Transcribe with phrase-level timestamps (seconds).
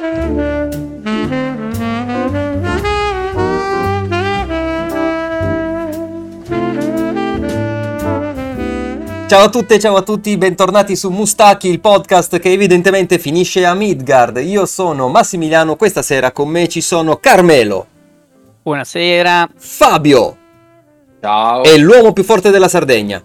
[0.00, 0.12] Ciao
[9.44, 14.38] a tutte, ciao a tutti, bentornati su Mustacchi, il podcast che evidentemente finisce a Midgard.
[14.38, 17.86] Io sono Massimiliano, questa sera con me ci sono Carmelo.
[18.62, 19.50] Buonasera.
[19.54, 20.36] Fabio.
[21.20, 21.62] Ciao.
[21.62, 23.22] E l'uomo più forte della Sardegna.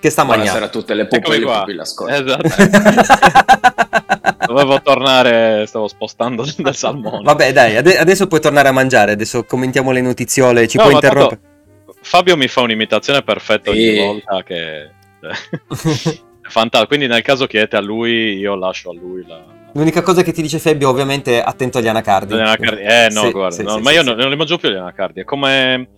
[0.00, 0.78] Che sta Buonasera mangiando.
[0.78, 1.58] a tutte le puppe e le qua.
[1.58, 2.14] pupille ascolta.
[2.16, 2.48] Esatto.
[4.46, 7.22] Dovevo tornare, stavo spostando dal salmone.
[7.22, 10.94] Vabbè, dai, ade- adesso puoi tornare a mangiare, adesso commentiamo le notiziole, ci No, puoi
[10.94, 11.40] tanto interrompere.
[12.02, 13.96] Fabio mi fa un'imitazione perfetta ogni Sì.
[13.98, 14.90] volta che...
[16.40, 19.58] È fantastico, quindi nel caso chiedete a lui, io lascio a lui la...
[19.74, 22.32] L'unica cosa che ti dice Fabio, ovviamente, attento agli anacardi.
[22.32, 22.80] anacardi.
[22.82, 24.08] Eh no, Sì, guarda, sì, no, sì, ma sì, io sì.
[24.08, 25.20] non, non li mangio più gli anacardi.
[25.20, 25.88] È come...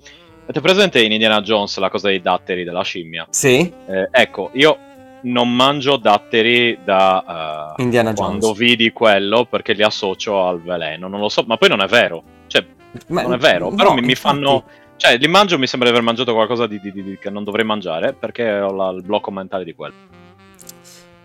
[0.55, 3.27] Avete presente in Indiana Jones la cosa dei datteri della scimmia?
[3.31, 4.77] Sì, Eh, ecco, io
[5.23, 7.75] non mangio datteri da...
[7.79, 8.19] eh, Indiana Jones.
[8.39, 11.87] quando vidi quello perché li associo al veleno, non lo so, ma poi non è
[11.87, 12.23] vero.
[12.49, 12.67] Cioè,
[13.07, 14.65] Ma- non è vero, no, però mi, mi fanno...
[14.97, 17.65] Cioè, li mangio mi sembra di aver mangiato qualcosa di, di- di- che non dovrei
[17.65, 19.95] mangiare perché ho la- il blocco mentale di quello.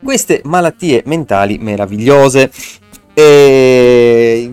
[0.02, 2.50] queste malattie mentali meravigliose.
[3.20, 4.52] E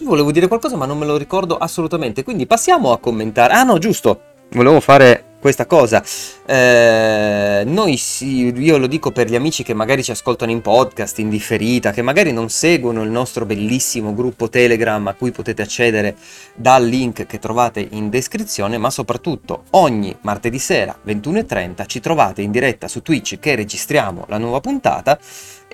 [0.00, 2.24] volevo dire qualcosa, ma non me lo ricordo assolutamente.
[2.24, 3.54] Quindi passiamo a commentare.
[3.54, 4.20] Ah, no, giusto.
[4.50, 6.02] Volevo fare questa cosa.
[6.44, 11.20] Eh, noi sì, io lo dico per gli amici che magari ci ascoltano in podcast,
[11.20, 16.16] in differita, che magari non seguono il nostro bellissimo gruppo Telegram a cui potete accedere
[16.54, 22.50] dal link che trovate in descrizione, ma soprattutto ogni martedì sera 21.30 ci trovate in
[22.50, 25.16] diretta su Twitch che registriamo la nuova puntata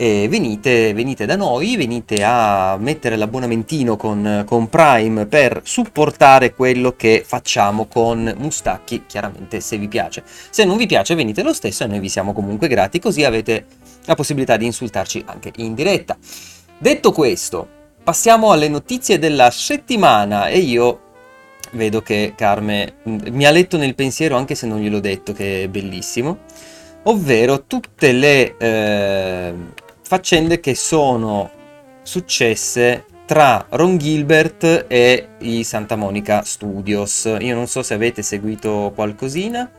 [0.01, 6.97] e venite, venite da noi, venite a mettere l'abbonamentino con, con Prime per supportare quello
[6.97, 10.23] che facciamo con Mustacchi, chiaramente se vi piace.
[10.25, 13.67] Se non vi piace venite lo stesso e noi vi siamo comunque grati, così avete
[14.07, 16.17] la possibilità di insultarci anche in diretta.
[16.79, 17.69] Detto questo,
[18.03, 21.01] passiamo alle notizie della settimana e io
[21.73, 25.64] vedo che Carme mm, mi ha letto nel pensiero anche se non gliel'ho detto che
[25.64, 26.39] è bellissimo,
[27.03, 29.55] ovvero tutte le eh,
[30.11, 31.48] faccende che sono
[32.03, 37.33] successe tra Ron Gilbert e i Santa Monica Studios.
[37.39, 39.71] Io non so se avete seguito qualcosina.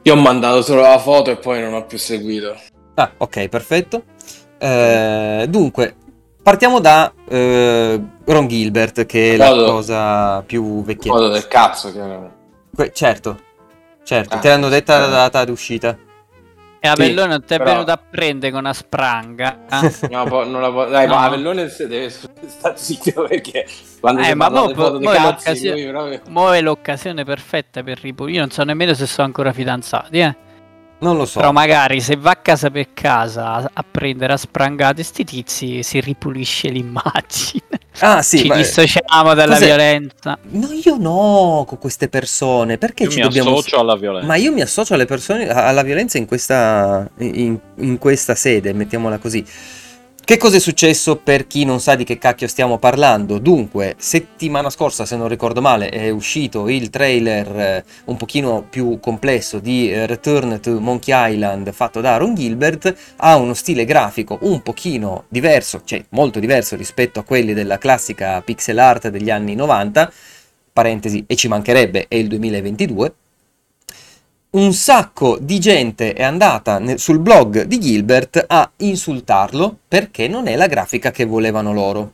[0.00, 2.56] Io ho mandato solo la foto e poi non ho più seguito.
[2.94, 4.04] Ah, ok, perfetto.
[4.56, 5.94] Eh, dunque,
[6.42, 9.64] partiamo da eh, Ron Gilbert, che è la Foto.
[9.72, 11.14] cosa più vecchietta.
[11.14, 12.34] Foto del cazzo, chiaramente.
[12.74, 13.38] Que- certo,
[14.02, 16.04] certo, Ah, te l'hanno detta la data d'uscita.
[16.86, 19.58] E Avellone non ti è però- venuto a prendere con una spranga.
[20.10, 21.14] No, po- non la po- Dai, No.
[21.14, 23.66] ma Avellone deve stare zitto perché
[24.00, 26.20] quando Eh, ma mo- dei mo è cazzi, proprio...
[26.28, 28.36] Mo' è l'occasione perfetta per ripulire.
[28.36, 30.36] Io non so nemmeno se sono ancora fidanzati, eh.
[30.98, 31.40] Non lo so.
[31.40, 36.00] Però magari se va a casa per casa a- prendere a sprangate sti tizi si
[36.00, 37.64] ripulisce l'immagine.
[38.00, 39.66] Ah, sì, Ci ma- dissociamo dalla cos'è?
[39.66, 40.38] violenza.
[40.50, 42.78] No, io no con queste persone.
[42.78, 43.52] Perché Io ci mi dobbiamo...
[43.52, 44.26] associo alla violenza.
[44.26, 49.18] Ma io mi associo alle persone, alla violenza in questa, in, in questa sede, mettiamola
[49.18, 49.44] così.
[50.26, 53.38] Che cosa è successo per chi non sa di che cacchio stiamo parlando?
[53.38, 58.98] Dunque, settimana scorsa, se non ricordo male, è uscito il trailer eh, un pochino più
[58.98, 62.92] complesso di eh, Return to Monkey Island fatto da Ron Gilbert.
[63.18, 68.42] Ha uno stile grafico un pochino diverso, cioè molto diverso rispetto a quelli della classica
[68.42, 70.12] pixel art degli anni 90.
[70.72, 73.14] Parentesi, e ci mancherebbe, è il 2022
[74.56, 80.56] un sacco di gente è andata sul blog di Gilbert a insultarlo perché non è
[80.56, 82.12] la grafica che volevano loro.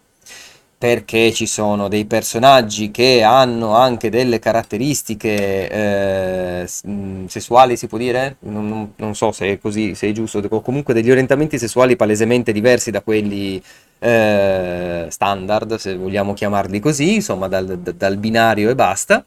[0.77, 7.99] Perché ci sono dei personaggi che hanno anche delle caratteristiche eh, mh, sessuali, si può
[7.99, 8.35] dire?
[8.41, 12.91] Non, non- so se è così, se è giusto, comunque degli orientamenti sessuali palesemente diversi
[12.91, 13.63] da quelli
[14.01, 19.25] eh, standard, se vogliamo chiamarli così, insomma dal, dal binario e basta.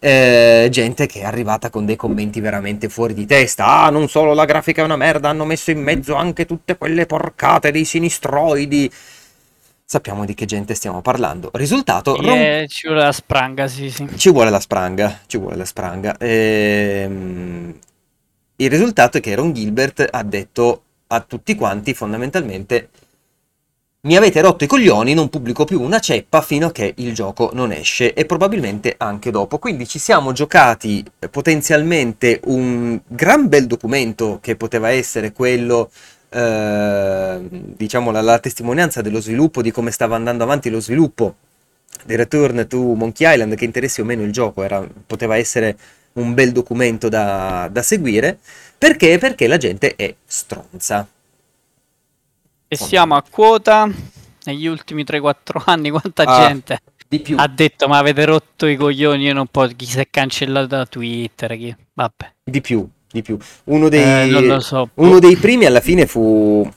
[0.00, 3.66] Eh, gente che è arrivata con dei commenti veramente fuori di testa.
[3.84, 7.06] Ah, non solo la grafica è una merda, hanno messo in mezzo anche tutte quelle
[7.06, 8.90] porcate dei sinistroidi.
[9.84, 11.50] Sappiamo di che gente stiamo parlando.
[11.54, 14.06] Risultato, Ron- Eh, ci vuole la spranga, sì, sì.
[14.16, 16.16] ci vuole la spranga, ci vuole la spranga.
[16.18, 17.74] Ehm,
[18.56, 22.90] il risultato è che Ron Gilbert ha detto a tutti quanti fondamentalmente
[24.02, 27.50] mi avete rotto i coglioni, non pubblico più una ceppa fino a che il gioco
[27.54, 29.58] non esce e probabilmente anche dopo.
[29.58, 35.90] Quindi ci siamo giocati eh, potenzialmente un gran bel documento che poteva essere quello,
[36.28, 41.34] eh, diciamo, la, la testimonianza dello sviluppo, di come stava andando avanti lo sviluppo
[42.04, 45.76] di Return to Monkey Island, che interessi o meno il gioco, era- poteva essere
[46.14, 48.38] un bel documento da, da seguire.
[48.78, 49.18] Perché?
[49.18, 51.06] Perché la gente è stronza.
[52.68, 53.90] E siamo a quota
[54.44, 55.34] negli ultimi 3-4
[55.66, 56.80] anni quanta Ah, gente
[57.36, 60.84] ha detto ma avete rotto i coglioni io non posso chi si è cancellato da
[60.84, 61.74] Twitter chi...
[61.94, 63.38] vabbè Di più, di più.
[63.64, 66.70] Uno dei, Eh, non lo so uno dei primi alla fine fu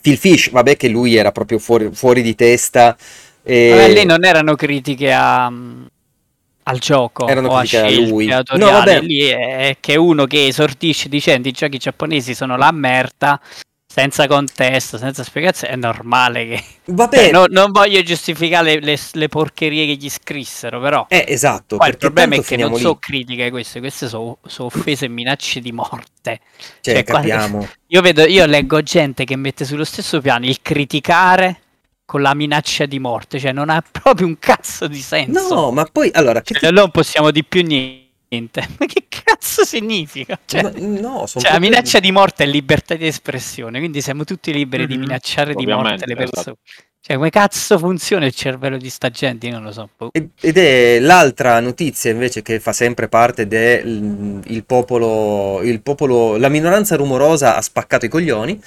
[0.00, 2.96] Phil Fish, vabbè che lui era proprio fuori, fuori di testa.
[3.42, 3.70] E...
[3.70, 8.26] Vabbè, lì non erano critiche a, al gioco Erano critiche a lui.
[8.26, 9.00] No, vabbè.
[9.00, 13.40] lì è che uno che esordisce dicendo i giochi giapponesi sono la merda
[13.90, 16.64] senza contesto, senza spiegazione, è normale che...
[16.84, 21.06] Vabbè, Cioè, no- non voglio giustificare le, le- le porcherie che gli scrissero, però...
[21.08, 21.78] eh, esatto.
[21.78, 22.78] Poi il problema è che non lì.
[22.80, 26.40] sono critiche queste, queste sono offese e minacce di morte.
[26.80, 27.66] Cioè, cioè, capiamo.
[27.88, 31.62] Io, vedo, io leggo gente che mette sullo stesso piano il criticare
[32.04, 35.54] con la minaccia di morte, cioè non ha proprio un cazzo di senso.
[35.54, 38.07] No, ma poi, allora, che Cioè, non possiamo di più niente.
[38.78, 40.38] Ma che cazzo significa?
[40.44, 44.52] Cioè, no, son cioè, la minaccia di morte è libertà di espressione, quindi siamo tutti
[44.52, 45.00] liberi di Mhm.
[45.00, 46.32] minacciare di morte Ovviamente, le esatto.
[46.34, 46.56] persone.
[47.00, 49.46] Cioè, come cazzo funziona il cervello di sta gente?
[49.46, 49.88] Io non lo so.
[49.96, 50.10] boh.
[50.12, 56.36] Ed ed è l'altra notizia invece che fa sempre parte del il popolo, il popolo,
[56.36, 58.60] la minoranza rumorosa ha spaccato i coglioni,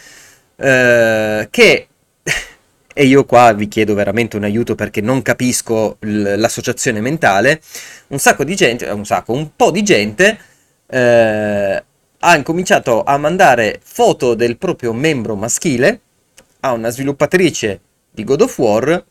[0.55, 1.87] eh, che,
[3.01, 7.59] e io qua vi chiedo veramente un aiuto perché non capisco l- l'associazione mentale,
[8.09, 10.37] un sacco di gente, eh, un sacco, un po' di gente
[10.85, 11.83] eh,
[12.19, 15.99] ha incominciato a mandare foto del proprio membro maschile
[16.59, 17.79] a una sviluppatrice
[18.11, 19.03] di God of War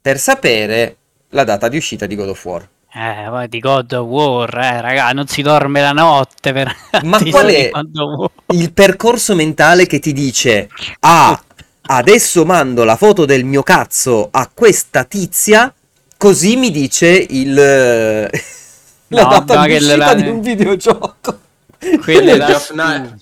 [0.00, 0.96] per sapere
[1.30, 2.68] la data di uscita di God of War.
[2.94, 6.70] Eh, di God of War, eh, raga, non si dorme la notte per
[7.04, 7.70] Ma qual è
[8.52, 10.68] il percorso mentale che ti dice:
[11.00, 11.42] Ah,
[11.96, 15.72] adesso mando la foto del mio cazzo a questa tizia,
[16.16, 17.54] così mi dice il.
[19.08, 21.38] la No, data di uscita la- di un videogioco.
[21.78, 23.14] Che da- Geoff Knight-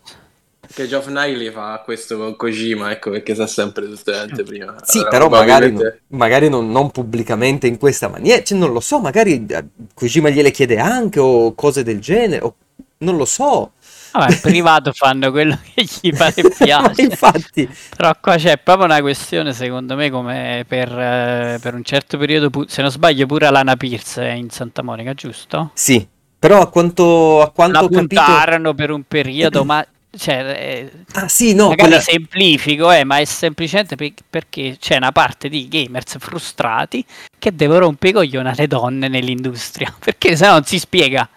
[0.72, 4.76] Che Geoff Niley fa questo con Kojima, ecco perché sa sempre tutte le gente prima.
[4.84, 8.78] Sì, Allora, però magari, probabilmente- magari non, non pubblicamente in questa maniera, cioè, non lo
[8.78, 9.64] so, magari eh,
[9.94, 12.55] Kojima gliele chiede anche o cose del genere, o
[12.99, 13.72] non lo so.
[14.12, 17.03] Vabbè, in privato fanno quello che gli pare piace.
[17.03, 22.19] Infatti, Però qua c'è proprio una questione, secondo me, come per, eh, per un certo
[22.19, 25.71] periodo, pu- se non sbaglio, pure Alana Pierce è in Santa Monica, giusto?
[25.75, 26.07] sì,
[26.39, 28.21] però a quanto, a quanto La ho capito...
[28.23, 29.87] puntarono per un periodo, ma
[30.17, 34.97] cioè, eh, Ah sì, no, magari quella- semplifico, eh, ma è semplicemente pe- perché c'è
[34.97, 37.05] una parte di gamers frustrati
[37.39, 41.29] che devono rompere i coglioni alle donne nell'industria, perché se no non si spiega.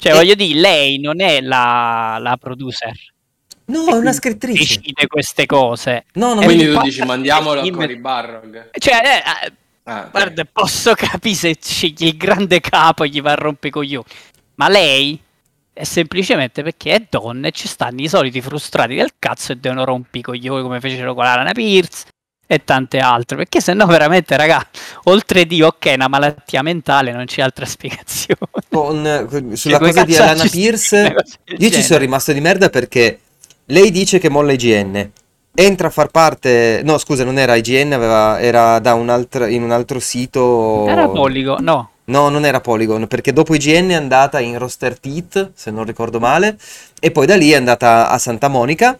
[0.00, 2.92] Cioè, E- voglio dire, lei non è la, la producer,
[3.66, 4.80] No, è una scrittrice.
[4.80, 6.06] decide queste cose.
[6.14, 8.70] No, no, Quindi tu dici mandiamolo a Cory Barrog.
[8.76, 9.52] Cioè, eh, eh,
[9.84, 10.08] Ah.
[10.10, 14.04] Guarda, posso capire se scegli il grande capo e gli va a rompere coglioni.
[14.56, 15.18] Ma lei
[15.72, 19.84] è semplicemente perché è donna e ci stanno i soliti frustrati del cazzo e devono
[19.84, 22.04] rompere i coglioni come fecero con Alana Pierce
[22.52, 23.36] e tante altre.
[23.36, 24.66] Perché se no, veramente, raga,
[25.04, 28.40] oltre di ok, una malattia mentale, non c'è altra spiegazione.
[28.68, 31.14] con- sulla come cosa di Alana Pierce,
[31.46, 33.20] io ci sono rimasto di merda perché
[33.66, 35.10] lei dice che molla IGN.
[35.54, 36.80] Entra a far parte.
[36.82, 40.88] No, scusa, non era IGN, aveva- era da un altro, in un altro sito.
[40.88, 41.90] Era Poligo, no.
[42.06, 46.18] No, non era Polygon, perché dopo IGN è andata in Roster Teeth, se non ricordo
[46.18, 46.58] male,
[46.98, 48.98] e poi da lì è andata a Santa Monica.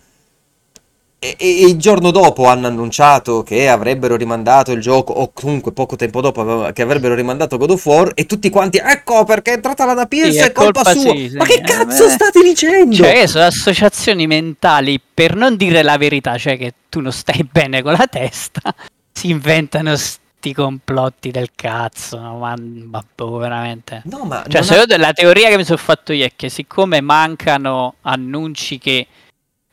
[1.22, 5.95] E, e- il giorno dopo hanno annunciato che avrebbero rimandato il gioco, o comunque poco
[5.95, 9.85] tempo dopo che avrebbero rimandato God of War, e tutti quanti, ecco perché è entrata
[9.92, 11.14] la Pierce, Sì, è colpa, colpa sua.
[11.14, 12.11] sì, sì, Ma che eh, cazzo beh.
[12.11, 12.95] state dicendo?
[12.97, 17.83] Cioè, sono associazioni mentali per non dire la verità, cioè che tu non stai bene
[17.83, 18.75] con la testa,
[19.12, 22.38] si inventano sti complotti del cazzo, no?
[22.38, 24.00] ma, ma boh, veramente.
[24.06, 27.97] No, ma Cioè, ha- la teoria che mi sono fatto io è che siccome mancano
[28.00, 29.06] annunci che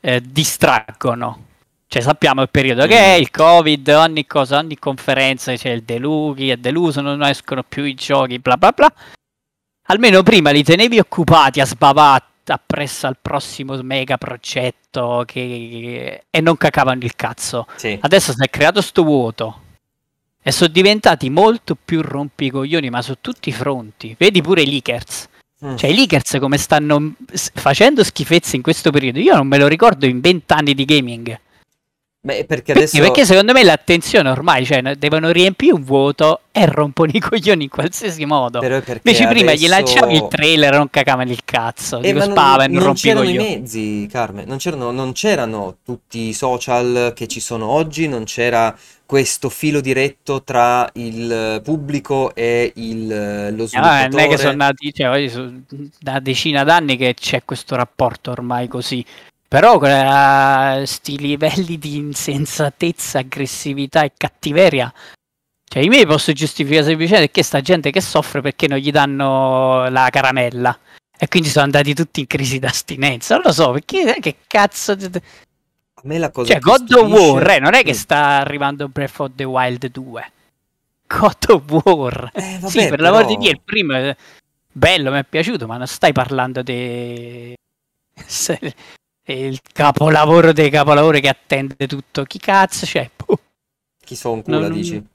[0.08, 1.48] eh, distraggono,
[1.88, 3.20] cioè sappiamo il periodo che è, Mm.
[3.20, 7.94] il covid, ogni cosa, ogni conferenza c'è il deluchi, è deluso, non escono più i
[7.94, 8.94] giochi, bla bla bla.
[9.90, 16.24] Almeno prima li tenevi occupati a sbavare appresso al prossimo mega progetto che...
[16.30, 17.68] e non cacavano il cazzo.
[17.76, 17.98] Sì.
[18.00, 19.62] Adesso si è creato sto vuoto
[20.42, 24.16] e sono diventati molto più rompicoglioni, ma su tutti i fronti.
[24.18, 25.28] Vedi pure i leakers.
[25.66, 25.76] Mm.
[25.76, 27.14] Cioè, i leakers come stanno
[27.56, 31.40] facendo schifezze in questo periodo, io non me lo ricordo in vent'anni di gaming.
[32.20, 32.98] Beh, perché Perché?
[32.98, 33.00] adesso...
[33.00, 37.64] Perché secondo me l'attenzione ormai, cioè, no- devono riempire un vuoto e rompono i coglioni
[37.64, 38.60] in qualsiasi modo.
[38.60, 42.00] perché Invece prima gli adesso- lanciavi il trailer e non cacavano il cazzo.
[42.00, 45.78] Eh, Dico non, spava e non non c'erano i mezzi, Carmen, non c'erano, non c'erano
[45.86, 52.36] tutti i social che ci sono oggi, non c'era questo filo diretto tra il pubblico
[52.36, 53.08] e il,
[53.56, 54.38] lo Eh, vabbè, non è che sviluppatore.
[54.38, 55.52] sono nati, cioè, voglio- so-
[56.00, 59.04] da decina d'anni che c'è questo rapporto ormai così.
[59.48, 64.94] Però questi livelli di insensatezza, aggressività e cattiveria,
[65.64, 69.88] cioè io mi posso giustificare semplicemente che sta gente che soffre perché non gli danno
[69.90, 70.78] la caramella
[71.18, 73.36] e quindi sono andati tutti in crisi d'astinenza.
[73.36, 74.96] Non lo so, perché che cazzo...
[76.08, 79.32] Me la cosa Cioè, God of War, eh, non è che sta arrivando Breath of
[79.36, 80.32] the Wild 2.
[81.06, 82.32] God of War.
[82.34, 84.16] Eh, vabbè, sì, per però- l'amor di Dio, il primo è
[84.72, 87.54] bello, mi è piaciuto, ma non stai parlando di...
[89.26, 92.24] il capolavoro dei capolavori che attende tutto.
[92.24, 93.10] Chi cazzo c'è?
[93.14, 93.40] Boh.
[94.02, 95.06] Chi so un culo, Non- dici?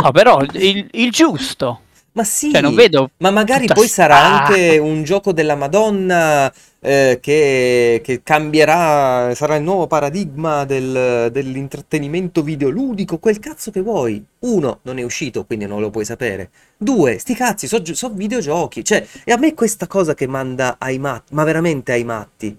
[0.00, 1.80] No, però il, il giusto.
[2.16, 3.10] Ma sì, Cioè, non vedo...
[3.18, 9.56] ma magari poi sarà sta- anche un gioco della Madonna eh, che, che cambierà, sarà
[9.56, 14.24] il nuovo paradigma del- dell'intrattenimento videoludico, quel cazzo che vuoi.
[14.40, 16.48] Uno, non è uscito, quindi non lo puoi sapere.
[16.78, 18.82] Due, sti cazzi, sono videogiochi.
[18.82, 22.56] Cioè, e a me questa cosa che manda ai matti, ma veramente ai matti.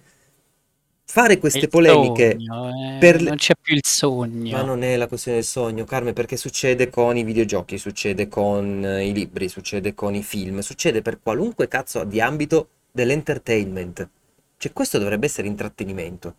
[1.09, 2.31] Fare queste il polemiche...
[2.37, 4.51] sogno, eh, per Non c'è più il sogno.
[4.51, 8.83] Ma non è la questione del sogno, Carme, perché succede con i videogiochi, succede con
[8.83, 14.09] eh, i libri, succede con i film, succede per qualunque cazzo di ambito dell'entertainment.
[14.57, 16.35] Cioè, questo dovrebbe essere intrattenimento.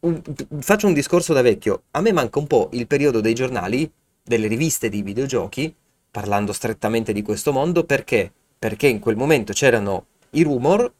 [0.00, 0.20] Un-
[0.60, 1.84] faccio un discorso da vecchio.
[1.92, 3.90] A me manca un po' il periodo dei giornali,
[4.22, 5.74] delle riviste di videogiochi,
[6.10, 8.30] parlando strettamente di questo mondo, perché?
[8.58, 10.92] Perché in quel momento c'erano i rumor,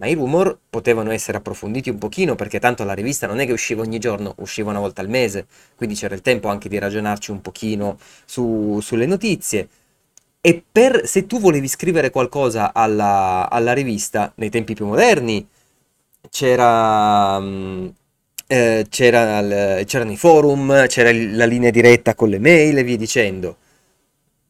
[0.00, 3.52] ma i rumor potevano essere approfonditi un pochino, perché tanto la rivista non è che
[3.52, 7.30] usciva ogni giorno, usciva una volta al mese, quindi c'era il tempo anche di ragionarci
[7.30, 9.68] un pochino su- sulle notizie.
[10.40, 15.46] E per, se tu volevi scrivere qualcosa alla, alla rivista, nei tempi più moderni,
[16.30, 17.88] c'era, mm,
[18.46, 23.56] eh, c'era c'erano i forum, c'era la linea diretta con le mail e via dicendo.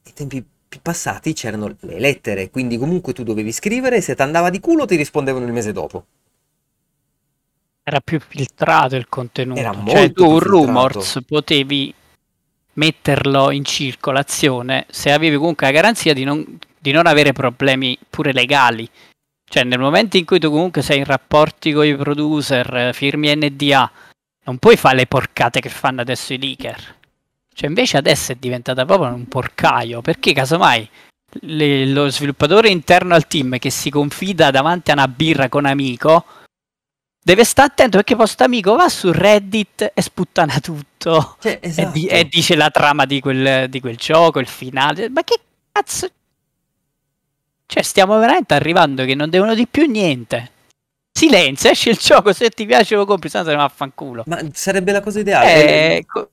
[0.04, 0.44] Nei tempi
[0.78, 4.94] passati c'erano le lettere, quindi comunque tu dovevi scrivere se ti andava di culo ti
[4.94, 6.04] rispondevano il mese dopo.
[7.82, 9.58] Era più filtrato il contenuto.
[9.58, 11.92] Era cioè, tu rumors potevi
[12.74, 18.32] metterlo in circolazione se avevi comunque la garanzia di non, di non avere problemi pure
[18.32, 18.88] legali.
[19.44, 23.34] Cioè, nel momento in cui tu comunque sei in rapporti con i producer, eh, firmi
[23.34, 23.90] NDA,
[24.44, 26.98] non puoi fare le porcate che fanno adesso i leaker.
[27.60, 30.88] Cioè, invece adesso è diventata proprio un porcaio, perché casomai
[31.42, 36.24] le- lo sviluppatore interno al team che si confida davanti a una birra con amico
[37.22, 41.68] deve stare attento perché poi sto amico va su Reddit e sputtana tutto Cioè, e,
[41.68, 41.90] esatto.
[41.90, 45.10] di- e dice la trama di quel, di quel gioco, il finale.
[45.10, 45.38] Ma che
[45.70, 46.08] cazzo?
[47.66, 50.50] Cioè, stiamo veramente arrivando che non devono di più niente.
[51.12, 54.22] Silenzio, esce il gioco, se ti piace lo compri, se no va a fanculo.
[54.26, 55.96] Ma sarebbe la cosa ideale.
[55.98, 56.30] Eh, co-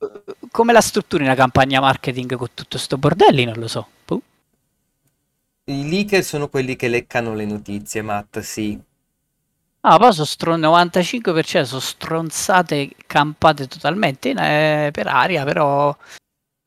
[0.50, 3.44] come la strutturi una campagna marketing con tutto sto bordelli?
[3.44, 3.86] Non lo so.
[4.06, 4.22] Boh.
[5.64, 8.80] I leaker sono quelli che leccano le notizie, Matt, sì.
[9.80, 15.94] Ah, poi sono stro- 95% sono stronzate campate totalmente in- eh, per aria, però...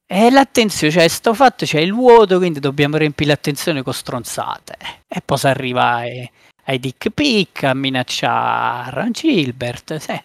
[0.05, 4.75] E l'attenzione, cioè sto fatto c'è il vuoto, quindi dobbiamo riempire l'attenzione con stronzate.
[5.07, 6.29] E poi si arriva ai,
[6.71, 9.95] ai dick pic, a minacciare Ron Gilbert.
[9.97, 10.19] sì.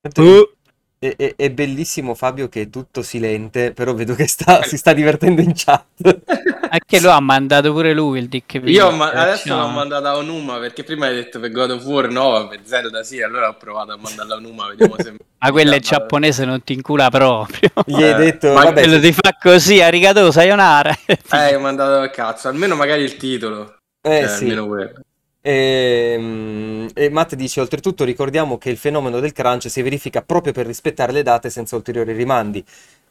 [0.00, 0.52] Tanto
[1.00, 4.92] È, è- è bellissimo Fabio che è tutto silente, però vedo che sta- si sta
[4.92, 5.86] divertendo in chat.
[6.70, 8.68] Anche lo ha mandato pure lui il dick pic.
[8.68, 11.84] Io ma- adesso Cioè, l'ho mandato a Onuma perché prima hai detto per God of
[11.84, 15.14] War no, per Zelda sì, allora ho provato a mandarla a Onuma, vediamo se...
[15.40, 17.70] Ma quello è giapponese, non ti incula proprio.
[17.86, 20.92] Gli hai Eh, detto, ma vabbè, quello ti fa così, arigato, sayonara.
[21.30, 23.76] Eh, ho mandato a cazzo, almeno magari il titolo.
[24.02, 24.42] eh, Eh, sì.
[24.44, 25.00] almeno quello.
[25.40, 30.66] Ehm, E, Matt dice, oltretutto ricordiamo che il fenomeno del crunch si verifica proprio per
[30.66, 32.64] rispettare le date senza ulteriori rimandi.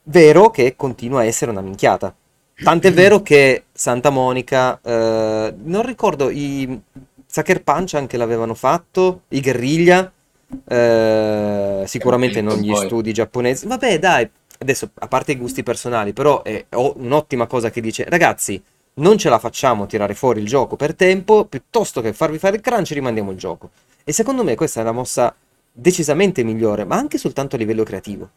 [0.04, 2.14] Vero che continua a essere una minchiata.
[2.62, 6.80] Tant'è vero che Santa Monica, eh, non ricordo, i
[7.26, 10.12] Sucker Punch anche l'avevano fatto, i Guerriglia,
[10.68, 13.68] eh, sicuramente non gli studi giapponesi.
[13.68, 14.30] Vabbè, dai,
[14.60, 18.62] adesso a parte i gusti personali, però è un'ottima cosa che dice, ragazzi,
[18.98, 22.62] non ce la facciamo tirare fuori il gioco per tempo, piuttosto che farvi fare il
[22.62, 23.72] crunch rimandiamo il gioco.
[24.04, 25.36] E secondo me questa è una mossa
[25.72, 28.30] decisamente migliore, ma anche soltanto a livello creativo.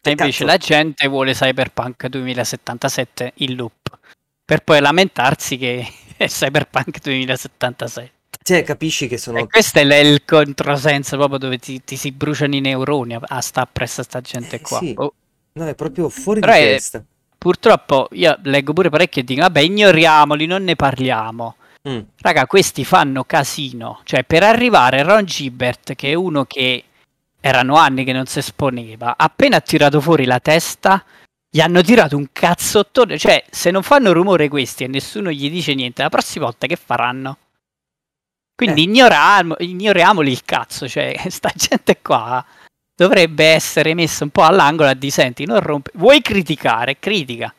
[0.00, 3.98] E invece la gente vuole Cyberpunk 2077 in loop
[4.44, 8.12] per poi lamentarsi che è Cyberpunk 2077.
[8.42, 9.38] Cioè, capisci che sono...
[9.38, 13.60] E questo è il controsenso proprio dove ti, ti si bruciano i neuroni a, sta
[13.60, 14.78] appresso a sta gente Eh, qua.
[14.78, 14.94] sì.
[14.96, 15.12] Oh,
[15.52, 17.04] No, è proprio fuori Però di è- testa.
[17.38, 21.54] Purtroppo io leggo pure parecchio e dico vabbè ignoriamoli, non ne parliamo.
[21.88, 22.00] Mm.
[22.20, 24.00] Raga, questi fanno casino.
[24.04, 26.84] Cioè, per arrivare a Ron Gilbert, che è uno che
[27.40, 31.02] erano anni che non si esponeva, appena ha tirato fuori la testa,
[31.48, 33.16] gli hanno tirato un cazzottone.
[33.16, 36.76] Cioè, se non fanno rumore questi e nessuno gli dice niente, la prossima volta che
[36.76, 37.38] faranno?
[38.54, 38.84] Quindi Eh.
[38.84, 42.44] ignoriamo, ignoriamoli il cazzo, cioè sta gente qua
[42.98, 45.92] dovrebbe essere messa un po' all'angolo a di senti, non rompe.
[45.94, 46.98] Vuoi criticare?
[46.98, 47.54] Critica.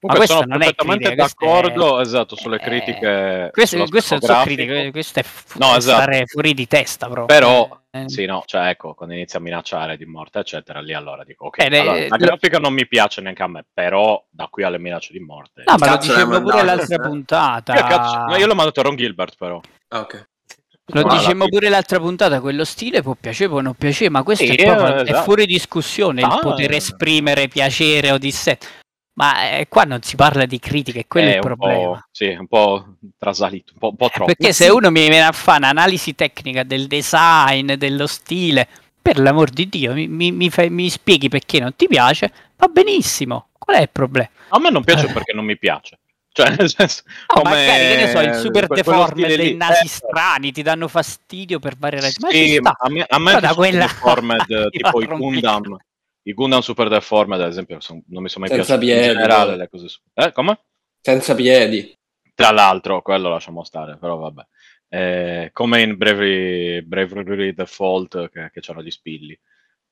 [0.00, 3.48] Comunque questa sono non è perfettamente critica, questa è- d'accordo, esatto, sulle Eh, critiche.
[3.52, 4.54] Questo, sullo questo non so grafico.
[4.54, 6.00] critiche, questo è, f- No, esatto.
[6.02, 7.26] stare fuori di testa proprio.
[7.26, 11.22] Però, Eh, sì, no, cioè ecco, quando inizia a minacciare di morte, eccetera, lì allora
[11.24, 14.64] dico, ok, Eh, allora, la grafica non mi piace neanche a me, però da qui
[14.64, 15.62] alle minacce di morte...
[15.66, 17.00] No, ma lo dicevamo pure l'altra eh?
[17.00, 17.74] puntata.
[17.74, 19.60] Io, cazzo- no, io l'ho mandato a Ron Gilbert, però.
[19.88, 20.28] Ah, ok.
[20.86, 24.54] Lo dicevamo pure l'altra puntata, quello stile può piacere, può non piacere, ma questo Sì,
[24.54, 25.22] è, proprio, eh, è esatto.
[25.22, 26.38] fuori discussione il Ah.
[26.40, 28.66] poter esprimere piacere o dissenso.
[29.16, 32.08] Ma eh, qua non si parla di critica, è quello È il un problema.
[32.10, 34.34] sì, un po' trasalito, un po', un po' troppo.
[34.34, 38.68] Perché se uno mi viene a fare un'analisi tecnica del design, dello stile,
[39.00, 42.66] per l'amor di Dio, mi, mi- mi fai- mi spieghi perché non ti piace, va
[42.66, 43.48] benissimo.
[43.56, 44.28] Qual è il problema?
[44.48, 45.98] A me non piace perché non mi piace.
[46.36, 49.54] Cioè, nel senso, No, come- magari che ne so, il super deforme dei lì.
[49.54, 52.24] nasi Eh, strani ti danno fastidio per varie ragioni.
[52.24, 55.76] Ma Sì, a me, a me da sono quella- deformed, tipo i Gundam,
[56.24, 59.14] i Gundam Super Deformed, ad esempio, son- non mi sono mai Senza piaciuti in piedi,
[59.14, 59.58] generale poi.
[59.58, 60.58] le cose su- Eh, come?
[61.00, 61.96] Senza piedi.
[62.34, 64.42] Tra l'altro, quello lasciamo stare, però vabbè.
[64.88, 69.38] Eh, come in Bravery, Bravery Default, che, che c'hanno gli spilli.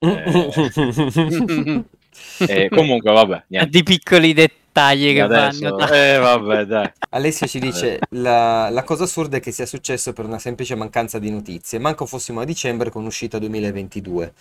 [2.39, 3.69] E comunque, vabbè, niente.
[3.69, 4.61] di piccoli dettagli
[5.13, 5.87] che Adesso, vanno.
[5.87, 6.91] eh, vabbè, dai.
[7.11, 11.19] Alessio ci dice la, la cosa assurda è che sia successo per una semplice mancanza
[11.19, 11.79] di notizie.
[11.79, 14.33] Manco fossimo a dicembre con uscita 2022.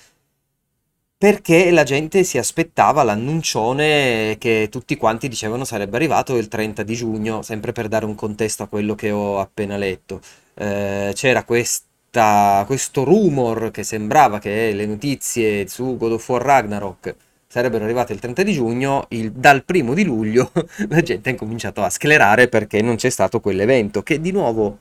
[1.18, 6.94] Perché la gente si aspettava l'annuncione che tutti quanti dicevano sarebbe arrivato il 30 di
[6.96, 10.20] giugno, sempre per dare un contesto a quello che ho appena letto.
[10.54, 17.14] Eh, c'era questa, questo rumor che sembrava che le notizie su God of War Ragnarok
[17.52, 20.50] sarebbero arrivate il 30 di giugno, il- dal primo di luglio
[20.88, 24.78] la gente ha incominciato a sclerare perché non c'è stato quell'evento, che di nuovo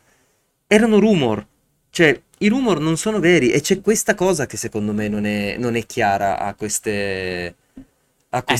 [0.68, 1.46] erano rumor,
[1.90, 5.58] cioè i rumor non sono veri e c'è questa cosa che secondo me non è,
[5.58, 7.56] non è chiara a queste, Eh,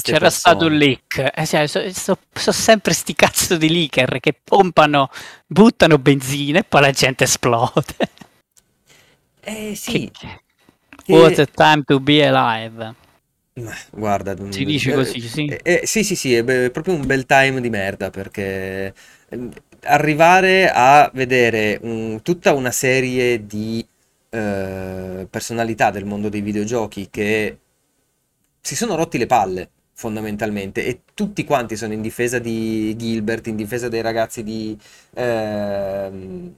[0.02, 0.30] c'era persone.
[0.30, 1.32] stato un leak.
[1.34, 5.10] Eh, sì, so, so- so sempre sti cazzo di leaker che pompano,
[5.48, 7.96] buttano benzina e poi la gente esplode.
[9.44, 12.96] Eh sì, Che- che- What a time to be alive.
[13.54, 15.46] Ma guarda, Si dice eh, così, sì.
[15.46, 18.94] eh, eh, sì, sì, sì, è be- proprio un bel time di merda perché
[19.30, 19.50] eh,
[19.84, 23.86] arrivare a vedere un- tutta una serie di
[24.30, 27.58] eh, personalità del mondo dei videogiochi che
[28.60, 33.56] si sono rotti le palle fondamentalmente e tutti quanti sono in difesa di Gilbert, in
[33.56, 34.78] difesa dei ragazzi di,
[35.14, 36.56] ehm,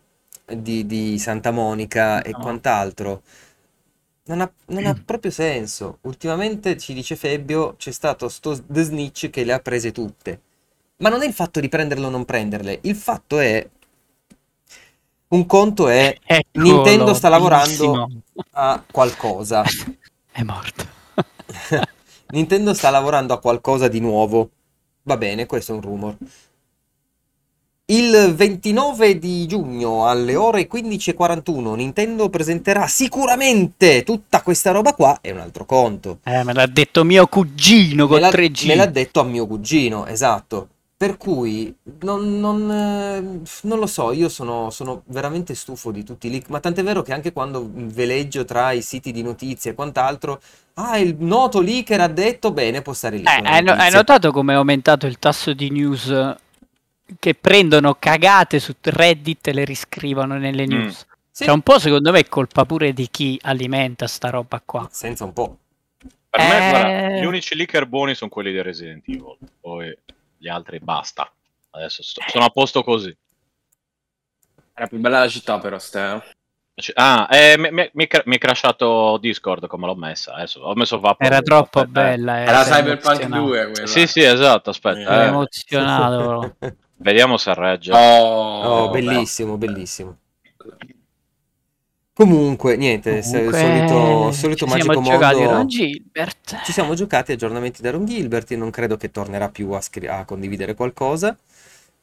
[0.56, 2.38] di, di Santa Monica e No.
[2.38, 3.24] quant'altro.
[4.26, 5.98] Non ha, non ha proprio senso.
[6.02, 10.42] Ultimamente ci dice Febbio, c'è stato sto The Snitch che le ha prese tutte.
[10.98, 13.68] Ma non è il fatto di prenderle o non prenderle, il fatto è...
[15.30, 18.22] Un conto è Eccolo, Nintendo sta lavorando bellissimo.
[18.52, 19.64] a qualcosa.
[20.32, 20.86] È morto.
[22.30, 24.50] Nintendo sta lavorando a qualcosa di nuovo.
[25.04, 26.18] Va bene, questo è un rumor.
[27.94, 35.20] Il 29 di giugno alle ore 15.41 Nintendo presenterà sicuramente tutta questa roba qua.
[35.22, 36.18] È un altro conto.
[36.24, 38.66] Eh, me l'ha detto mio cugino con me l'ha, 3G.
[38.66, 40.70] me l'ha detto a mio cugino, esatto.
[40.98, 46.26] Per cui non, non, eh, non lo so, io sono, sono veramente stufo di tutti
[46.26, 49.74] i leak, ma tant'è vero che anche quando veleggio tra i siti di notizie e
[49.76, 50.42] quant'altro,
[50.76, 53.26] ah, il noto leaker ha detto bene, può stare lì.
[53.26, 56.42] Eh, hai, notato come è aumentato il tasso di news
[57.20, 60.70] che prendono cagate su Reddit e le riscrivono nelle Mm.
[60.70, 61.06] news?
[61.30, 64.88] Sì, Cioè, un po' secondo me è colpa pure di chi alimenta sta roba qua.
[64.92, 65.58] senza un po'.
[66.30, 66.70] Per me, Eh.
[66.70, 69.38] guarda, gli unici leaker buoni sono quelli di Resident Evil.
[69.60, 69.96] Poi
[70.38, 71.32] gli altri basta.
[71.72, 73.16] Adesso sto- sono a posto così.
[74.76, 76.22] Era più bella la città però, Ste.
[76.76, 80.34] C- Ah, eh, mi, mi- mi è cra- mi è crashato Discord come l'ho messa.
[80.34, 81.26] Adesso ho messo Vapor.
[81.26, 82.10] Era troppo Aspetta, eh.
[82.18, 82.38] bella.
[82.40, 83.44] eh, Era Cyberpunk emozionato.
[83.44, 83.88] 2 quella.
[83.88, 84.70] Sì, sì, esatto.
[84.70, 84.74] Eh.
[84.74, 85.28] Aspetta, eh.
[85.28, 86.56] emozionato.
[87.04, 87.92] vediamo se regge.
[87.94, 90.18] Oh, Oh, bellissimo, bellissimo.
[92.16, 95.68] Comunque, niente, Comunque, solito, solito ci magico siamo giocati mondo.
[96.64, 100.08] Ci siamo giocati aggiornamenti da Ron Gilbert, io non credo che tornerà più a, scri-
[100.08, 101.36] a condividere qualcosa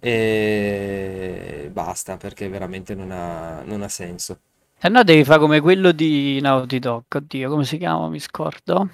[0.01, 4.41] e basta perché veramente non ha, non ha senso.
[4.79, 7.05] Se no devi fare come quello di Naughty Dog.
[7.15, 8.09] Oddio, come si chiama?
[8.09, 8.91] Mi scordo.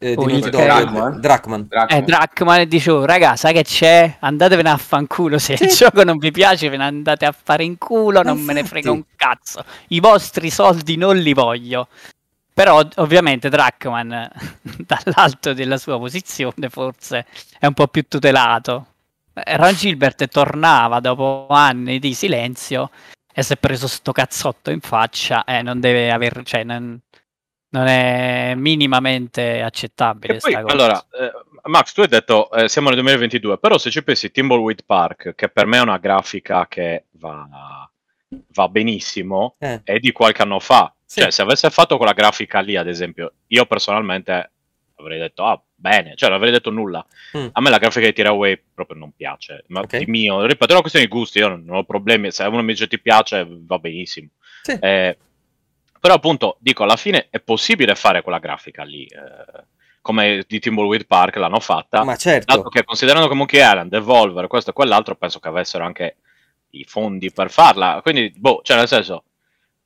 [0.00, 1.20] Eh, Oh, di il Drachman?
[1.20, 1.68] Drachman.
[1.88, 4.16] Eh, Drachman e dicevo, raga, sai che c'è?
[4.20, 5.84] Andatevene a fanculo, se il Sì.
[5.84, 8.90] gioco non vi piace ve ne andate a fare in culo, non me ne frega
[8.92, 9.16] un infatti.
[9.16, 9.64] cazzo.
[9.88, 11.88] I vostri soldi non li voglio.
[12.54, 14.28] Però ovviamente Drachman,
[14.86, 17.26] dall'alto della sua posizione, forse
[17.58, 18.86] è un po' più tutelato.
[19.34, 22.90] Eh, Ron Gilbert tornava dopo anni di silenzio
[23.32, 26.98] e si è preso sto cazzotto in faccia e non deve aver, cioè non,
[27.70, 30.38] non è minimamente accettabile.
[30.38, 30.72] Poi, sta cosa.
[30.72, 31.32] allora, eh,
[31.64, 35.48] Max, tu hai detto eh, siamo nel 2022, però se ci pensi Timbleweed Park, che
[35.48, 37.88] per me è una grafica che va,
[38.54, 40.92] va benissimo, Eh, è di qualche anno fa.
[41.04, 41.20] Sì.
[41.20, 44.50] Cioè, se avesse fatto quella grafica lì, ad esempio, io personalmente
[44.96, 47.04] avrei detto, ah, bene, cioè non avrei detto nulla.
[47.36, 47.48] Mm.
[47.52, 49.96] A me la grafica di Tiraway proprio non piace, ma Ok.
[49.98, 52.62] di mio, ripeto, è una questione di gusti, io non, non ho problemi, se uno
[52.62, 54.28] mi dice ti piace, va benissimo.
[54.62, 54.72] Sì.
[54.80, 55.16] Eh,
[56.00, 59.64] però appunto, dico, alla fine è possibile fare quella grafica lì, eh,
[60.00, 62.56] come di Timbleweed Park l'hanno fatta, ma certo.
[62.56, 66.16] dato che considerando che Monkey Island, Evolver, questo e quell'altro, penso che avessero anche
[66.70, 69.24] i fondi per farla, quindi, boh, cioè nel senso...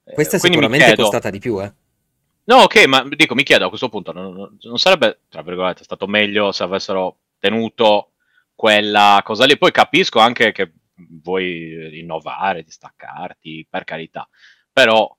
[0.04, 1.72] eh, Questa è sicuramente chiedo- costata di più, eh.
[2.44, 5.84] No, ok, ma dico, mi chiedo a questo punto, non, non- non sarebbe, tra virgolette,
[5.84, 8.10] stato meglio se avessero tenuto
[8.54, 9.56] quella cosa lì?
[9.56, 14.28] Poi capisco anche che vuoi innovare, distaccarti, per carità,
[14.72, 15.16] però...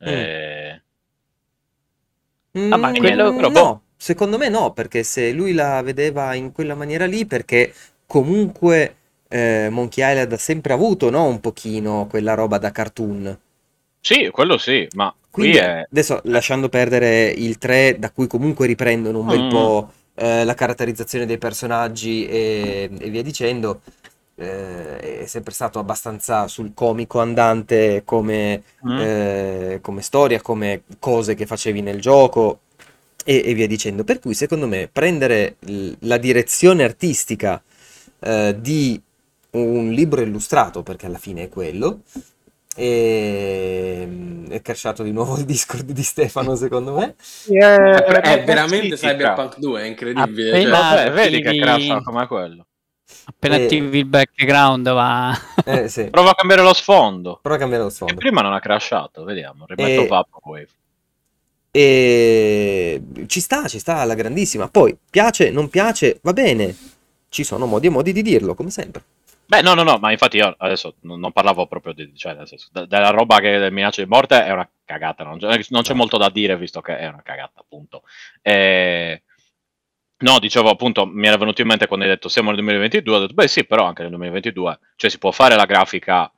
[0.00, 0.80] eh,
[2.58, 3.82] Mm, Ah, ma quello- però, no, boh.
[3.96, 7.72] secondo me no, perché se lui la vedeva in quella maniera lì, perché
[8.06, 8.96] comunque
[9.28, 13.38] eh, Monkey Island ha sempre avuto, no, un pochino quella roba da cartoon.
[14.00, 15.86] sì, quello sì, ma qui Quindi è...
[15.90, 19.46] adesso lasciando perdere il 3, da cui comunque riprendono un bel Mm.
[19.46, 23.82] po' eh, la caratterizzazione dei personaggi e, e via dicendo,
[24.40, 28.98] eh, è sempre stato abbastanza sul comico andante come, Mm.
[28.98, 32.60] eh, come storia, come cose che facevi nel gioco
[33.24, 34.02] e, e via dicendo.
[34.04, 37.62] Per cui secondo me prendere l- la direzione artistica
[38.20, 39.00] eh, di
[39.52, 42.00] un libro illustrato, perché alla fine è quello,
[42.76, 44.08] e
[44.48, 47.14] è crashato di nuovo il Discord di Stefano secondo me.
[47.50, 50.50] È, Eh, veramente sì, Cyberpunk 2, è incredibile.
[50.50, 51.04] Appena- cioè.
[51.04, 52.66] Vabbè, vedi che attivi- crasha come quello.
[53.26, 53.64] Appena Eh.
[53.64, 55.36] attivi il background va...
[55.64, 56.10] Eh, sì.
[56.10, 57.38] Prova a cambiare lo sfondo.
[57.40, 58.14] Prova a cambiare lo Che sfondo.
[58.14, 59.64] prima non ha crashato, vediamo.
[59.66, 60.68] Rimetto E- Vaporwave.
[61.72, 64.68] E ci sta, ci sta alla grandissima.
[64.68, 66.74] Poi piace, non piace, va bene.
[67.28, 69.04] Ci sono modi e modi di dirlo, come sempre.
[69.46, 72.68] Beh, no, no, no, ma infatti io adesso non, parlavo proprio di, cioè, nel senso,
[72.72, 76.16] de- della roba che minaccia di morte è una cagata, non, c'è- non c'è molto
[76.18, 78.02] da dire visto che è una cagata, appunto.
[78.42, 79.22] Eh,
[80.20, 83.20] no, dicevo appunto, mi era venuto in mente quando hai detto siamo nel 2022, ho
[83.20, 86.30] detto, beh sì, però anche nel 2022, cioè si può fare la grafica,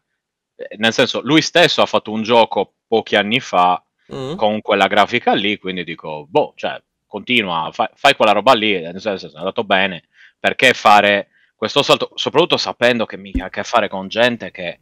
[0.54, 4.34] eh, nel senso, lui stesso ha fatto un gioco pochi anni fa Mm.
[4.34, 9.00] con quella grafica lì, quindi dico, boh, cioè, continua, fai, fai quella roba lì, nel
[9.00, 10.04] senso, è andato bene,
[10.38, 14.80] perché fare questo salto, soprattutto sapendo che mi ha a che fare con gente che,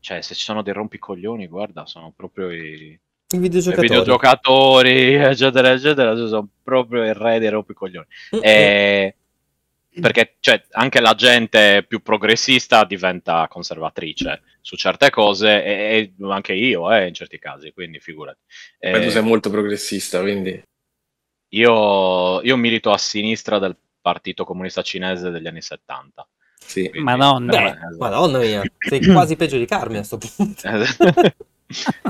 [0.00, 2.98] cioè, se ci sono dei rompicoglioni, guarda, sono proprio i,
[3.32, 3.88] I videogiocatori.
[3.88, 8.06] videogiocatori, eccetera, eccetera, sono proprio il re dei rompicoglioni.
[8.36, 9.14] Mm, E-
[10.00, 16.52] perché cioè, anche la gente più progressista diventa conservatrice su certe cose e, e anche
[16.54, 18.38] io eh, in certi casi, quindi figurati.
[18.78, 20.62] Poi tu Eh, sei molto progressista, quindi...
[21.54, 26.26] io, io milito a sinistra del Partito Comunista Cinese degli anni 70.
[26.70, 26.88] Sì.
[26.88, 27.50] quindi- Madonna.
[27.50, 27.96] Beh, Eh, esatto.
[27.98, 30.62] madonna mia, sei quasi peggio di Carmi a sto punto.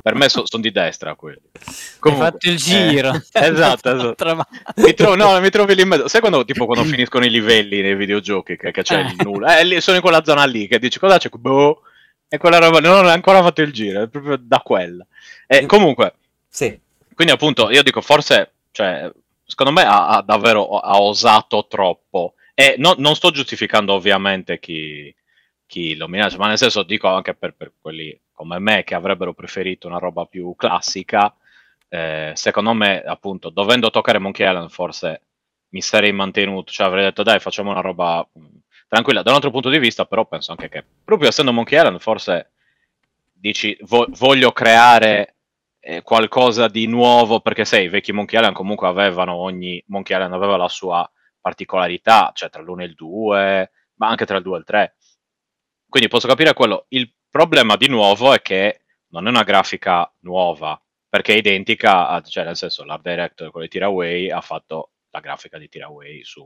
[0.03, 1.41] per me sono di destra quelli.
[1.53, 3.11] Hai Comunque, fatto il eh, giro.
[3.33, 4.15] esatto, esatto.
[4.15, 4.47] Tra-
[4.77, 6.09] Mi trovo, no, mi trovi lì in mezzo.
[6.09, 9.23] Sai quando, tipo, quando finiscono i livelli nei videogiochi, che, che c'è il Eh.
[9.25, 9.59] nulla?
[9.59, 11.29] Eh, lì, sono in quella zona lì, che dici, cosa c'è?
[11.31, 11.83] Boh,
[12.29, 15.07] e quella roba, no, non ho ancora fatto il giro, è proprio da quella.
[15.47, 16.15] E comunque,
[16.49, 16.79] Sì,
[17.15, 19.11] quindi appunto, io dico, forse, cioè,
[19.45, 22.35] secondo me ha, ha davvero ha osato troppo.
[22.63, 25.15] E no- non sto giustificando ovviamente chi,
[25.67, 29.33] chi lo minaccia, ma nel senso dico anche per, per quelli come me che avrebbero
[29.35, 31.35] preferito una roba più classica.
[31.93, 35.23] eh, secondo me, appunto, dovendo toccare Monkey Island, forse
[35.71, 38.47] mi sarei mantenuto, cioè avrei detto dai, facciamo una roba mh,
[38.89, 39.23] tranquilla.
[39.23, 42.51] Da un altro punto di vista, però, penso anche che proprio essendo Monkey Island, forse
[43.33, 45.37] dici vo- voglio creare
[45.81, 50.35] eh, qualcosa di nuovo perché sai, i vecchi Monkey Island comunque avevano ogni Monkey Island
[50.35, 54.57] aveva la sua particolarità, cioè tra l'1 e il 2, ma anche tra il 2
[54.57, 54.97] e il 3.
[55.89, 56.87] Quindi posso capire quello.
[56.89, 62.21] Il problema di nuovo è che non è una grafica nuova, perché è identica, a,
[62.23, 66.43] cioè nel senso l'art director con le Tiraway ha fatto la grafica di Tiraway su,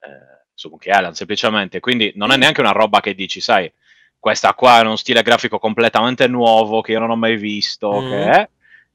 [0.00, 3.72] eh, su Monkey Island semplicemente, quindi non è neanche una roba che dici, sai,
[4.18, 8.10] questa qua è uno stile grafico completamente nuovo che io non ho mai visto, Mm.
[8.10, 8.50] che è,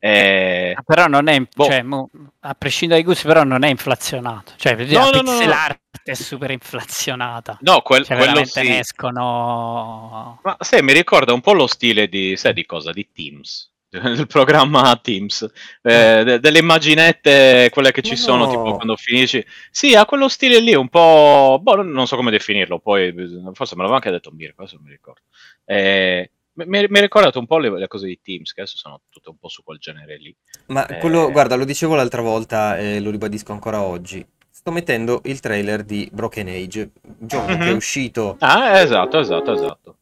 [0.07, 1.65] eh, Però non è, Boh.
[1.65, 2.09] cioè, mo-
[2.41, 4.53] a prescindere dai gusti, però non è inflazionato.
[4.57, 7.57] Cioè, No, no, no, art è super inflazionata.
[7.61, 8.67] no, quel- Cioè, quello sì.
[8.67, 10.39] ne escono...
[10.43, 12.91] Ma sai, mi ricorda un po' lo stile di, sai di cosa?
[12.91, 15.41] Di Teams, del programma Teams,
[15.81, 18.49] eh, de- delle immaginette, quelle che ci sono, no.
[18.51, 19.43] tipo quando finisci.
[19.71, 23.11] Sì, ha quello stile lì, un po', boh, non- so come definirlo, poi
[23.53, 25.21] forse me l'aveva anche detto Mirko, adesso non mi ricordo.
[25.65, 29.29] Eh, Mi, ha ricordato un po' le, le cose di Teams, che adesso sono tutte
[29.29, 30.35] un po' su quel genere lì.
[30.67, 30.97] Ma Eh.
[30.99, 34.25] quello, guarda, lo dicevo l'altra volta e lo ribadisco ancora oggi.
[34.49, 37.75] Sto mettendo il trailer di Broken Age, un gioco che è Mhm.
[37.75, 39.97] uscito, Ah, esatto, esatto, esatto.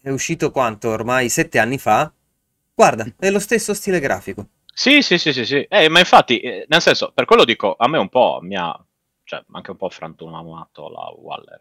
[0.00, 0.88] è uscito quanto?
[0.90, 2.10] Ormai sette anni fa.
[2.74, 4.46] Guarda, è lo stesso stile grafico.
[4.72, 5.66] Sì, sì, sì, sì, sì.
[5.68, 8.72] Eh, ma infatti, eh, nel senso, per quello dico, a me un po' mi ha,
[9.24, 11.60] cioè, anche un po' frantumato la Waller,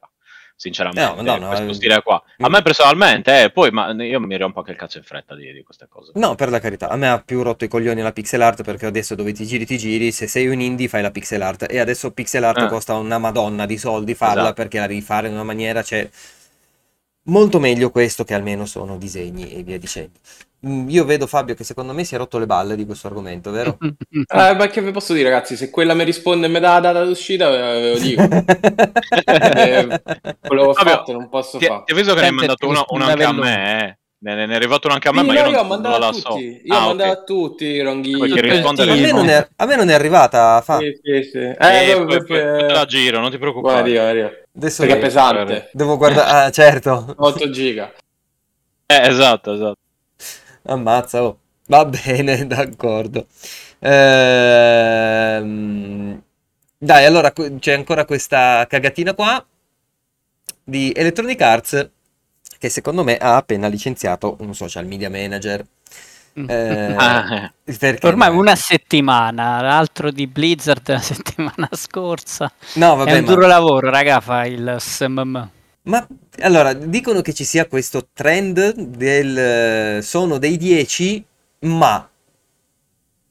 [0.58, 2.22] sinceramente, No, no, no, questo eh, stile qua.
[2.40, 2.52] A mm.
[2.52, 5.62] me personalmente, eh, poi, ma io mi rompo anche il cazzo in fretta di, di
[5.64, 6.12] queste cose.
[6.16, 8.88] No, per la carità, a me ha più rotto i coglioni la pixel art perché
[8.88, 11.80] adesso dove ti giri ti giri, se sei un indie fai la pixel art e
[11.80, 12.68] adesso pixel art Ah.
[12.68, 14.54] costa una madonna di soldi farla Esatto.
[14.56, 16.10] perché la devi fare in una maniera, cioè
[17.26, 20.20] molto meglio questo che almeno sono disegni e via dicendo.
[20.66, 23.52] Mm, Io vedo Fabio che secondo me si è rotto le balle di questo argomento,
[23.52, 23.78] vero?
[24.10, 25.56] Eh, ma che vi posso dire, ragazzi?
[25.56, 28.22] Se quella mi risponde e mi dà la data d'uscita, ve ve lo dico.
[29.28, 30.02] Eh,
[30.48, 31.84] quello ho Vabbè, fatto non posso Ti, fare.
[31.86, 33.98] ti avviso che ne hai mandato uno, uno anche a me, eh.
[34.20, 35.66] Ne, ne- ne è arrivato uno anche a me, Sì, ma no, io, io non,
[35.66, 36.30] ho mandato non la a so.
[36.30, 36.62] tutti.
[36.64, 38.32] Io Ah, ho mandato a tutti, Ronghini.
[38.40, 40.78] A, me non è, a me non è arrivata, fa.
[40.80, 41.38] Sì, sì, sì.
[41.38, 41.56] Eh,
[41.92, 42.74] Eh, proprio poi- poi- perché...
[42.74, 43.92] la giro, non ti preoccupare.
[43.92, 44.32] Guarda, arriva.
[44.56, 45.70] Adesso Perché è pesante.
[45.74, 47.94] devo guardare, ah certo, 8 giga.
[48.88, 49.78] Eh, esatto, esatto.
[50.68, 51.40] Ammazza, oh.
[51.68, 53.28] Va bene, d'accordo.
[53.80, 55.46] Ehm,
[56.80, 59.44] Dai, allora c'è ancora questa cagatina qua
[60.64, 61.90] di Electronic Arts
[62.60, 65.66] che secondo me ha appena licenziato un social media manager.
[66.46, 72.52] Eh, Ah, perché- Ormai una settimana, l'altro di Blizzard la settimana scorsa.
[72.74, 73.34] No, è vabbè, un ma...
[73.34, 75.52] duro lavoro, raga, fa il SMM.
[75.88, 76.06] Ma
[76.42, 81.24] allora, dicono che ci sia questo trend del eh, sono dei 10,
[81.62, 82.10] ma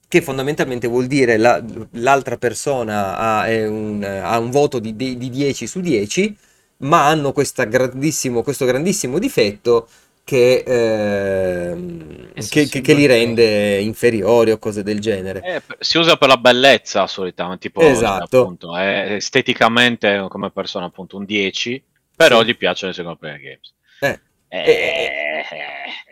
[0.09, 5.19] che fondamentalmente vuol dire la- l'altra persona ha, è un, ha un voto di, di-
[5.19, 6.35] di 10 su 10,
[6.79, 7.33] ma hanno
[7.69, 9.89] grandissimo, questo grandissimo difetto
[10.25, 15.41] che, ehm, E su che- che- che li rende inferiori o cose del genere.
[15.43, 18.41] Eh, si usa per la bellezza solitamente, tipo, Esatto.
[18.41, 21.83] appunto, è esteticamente come persona appunto un 10,
[22.17, 22.45] però Sì.
[22.45, 23.73] gli piacciono i single player games.
[24.01, 24.21] Eh.
[24.49, 25.45] Eh,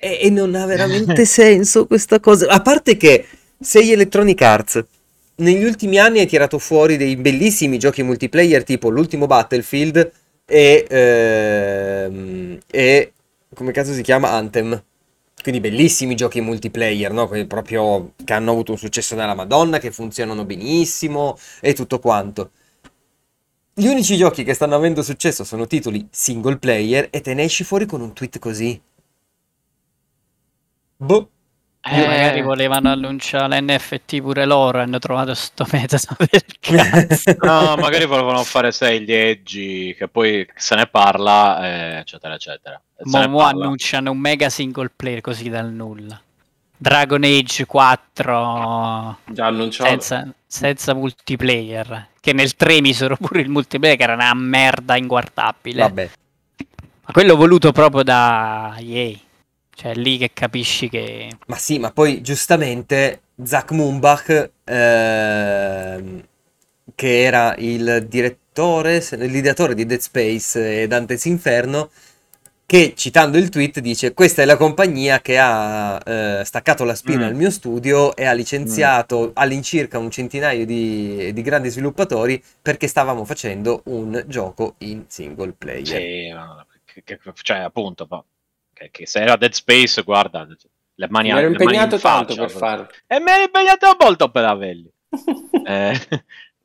[0.00, 2.48] E, e non ha veramente senso questa cosa.
[2.48, 3.26] A parte che
[3.60, 4.84] sei Electronic Arts,
[5.36, 10.12] negli ultimi anni hai tirato fuori dei bellissimi giochi multiplayer tipo l'ultimo Battlefield
[10.46, 13.12] e, ehm, e
[13.54, 14.82] come cazzo si chiama Anthem.
[15.42, 17.28] Quindi bellissimi giochi multiplayer, no?
[17.28, 22.50] Quelli proprio che hanno avuto un successo nella Madonna, che funzionano benissimo e tutto quanto.
[23.76, 27.64] Gli unici giochi che stanno avendo successo sono titoli single player e te ne esci
[27.64, 28.80] fuori con un tweet così.
[30.96, 31.28] Boh.
[31.86, 32.06] Eh, Eh.
[32.06, 36.16] magari volevano annunciare l'NFT pure loro, hanno trovato sto cazzo.
[37.42, 42.80] no, magari volevano fare sai gli edgy, che poi se ne parla, eh, eccetera, eccetera.
[42.96, 46.18] Se Mo, annunciano un mega single player così dal nulla.
[46.76, 49.88] Dragon Age 4 Già annunciato.
[49.90, 52.08] senza, senza multiplayer.
[52.20, 55.82] Che nel 3 misero pure il multiplayer, che era una merda inguardabile.
[55.82, 56.10] Vabbè.
[57.06, 59.12] Ma quello voluto proprio da EA.
[59.74, 61.36] Cioè, è lì che capisci che.
[61.46, 66.22] Ma sì, ma poi giustamente Zach Mumbach, ehm,
[66.94, 71.90] che era il direttore, l'ideatore di Dead Space e Dante's Inferno,
[72.66, 77.24] che citando il tweet dice: Questa è la compagnia che ha eh, staccato la spina
[77.24, 77.28] Mm.
[77.28, 83.24] al mio studio e ha licenziato all'incirca un centinaio di, di grandi sviluppatori perché stavamo
[83.24, 85.86] facendo un gioco in single player.
[85.86, 88.06] Sì, no, che- che- cioè appunto,
[88.72, 90.46] che, che se era Dead Space, guarda,
[90.96, 92.88] le mani Mi ero impegnato tanto faccia, per farlo.
[93.06, 94.90] E mi ero impegnato molto per averli.
[95.66, 95.98] Eh,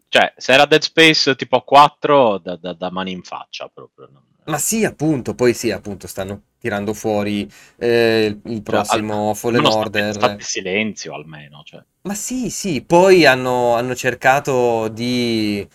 [0.09, 4.09] cioè, se era Dead Space tipo 4, da, da- da mani in faccia proprio.
[4.12, 9.78] non- Ma sì, appunto, poi sì, appunto, stanno tirando fuori eh, il prossimo Fallen almeno
[9.78, 10.13] Order.
[10.13, 11.62] State, silenzio almeno.
[11.63, 11.84] Cioè.
[12.02, 15.67] Ma sì, sì, poi hanno, hanno cercato di,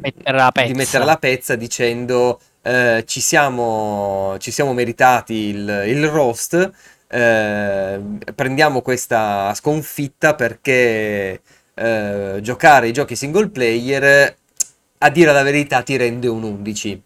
[0.00, 0.74] Mettere la di pezza.
[0.74, 6.70] mettere la pezza dicendo eh, ci siamo, ci siamo meritati il, il roast,
[7.08, 8.00] eh,
[8.34, 11.40] prendiamo questa sconfitta perché
[11.74, 14.36] eh, giocare i giochi single player,
[14.98, 17.02] a dire la verità, ti rende un 11.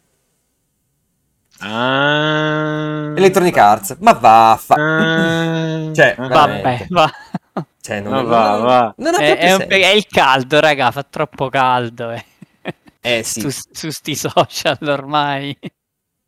[1.60, 4.74] Ah, Electronic Arts, ma vaffa.
[4.74, 6.86] ah, Cioè, vabbè.
[6.90, 7.10] Va.
[7.80, 8.94] Cioè, non, non- va, non- va.
[8.96, 12.10] non ha È, è un- è il caldo, raga, fa troppo caldo.
[12.12, 12.24] Eh.
[13.00, 15.56] Eh sì, Su, su sti social ormai.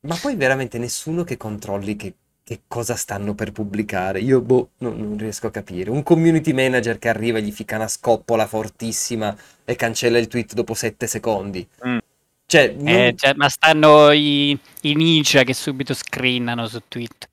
[0.07, 4.21] ma poi veramente nessuno che controlli che, che cosa stanno per pubblicare.
[4.21, 5.91] Io, boh, non, non riesco a capire.
[5.91, 10.53] Un community manager che arriva e gli fica una scoppola fortissima e cancella il tweet
[10.55, 11.67] dopo 7 secondi.
[11.87, 11.99] Mm.
[12.47, 17.29] Cioè, non- Eh, cioè, ma stanno i, i ninja che subito screenano su Twitter.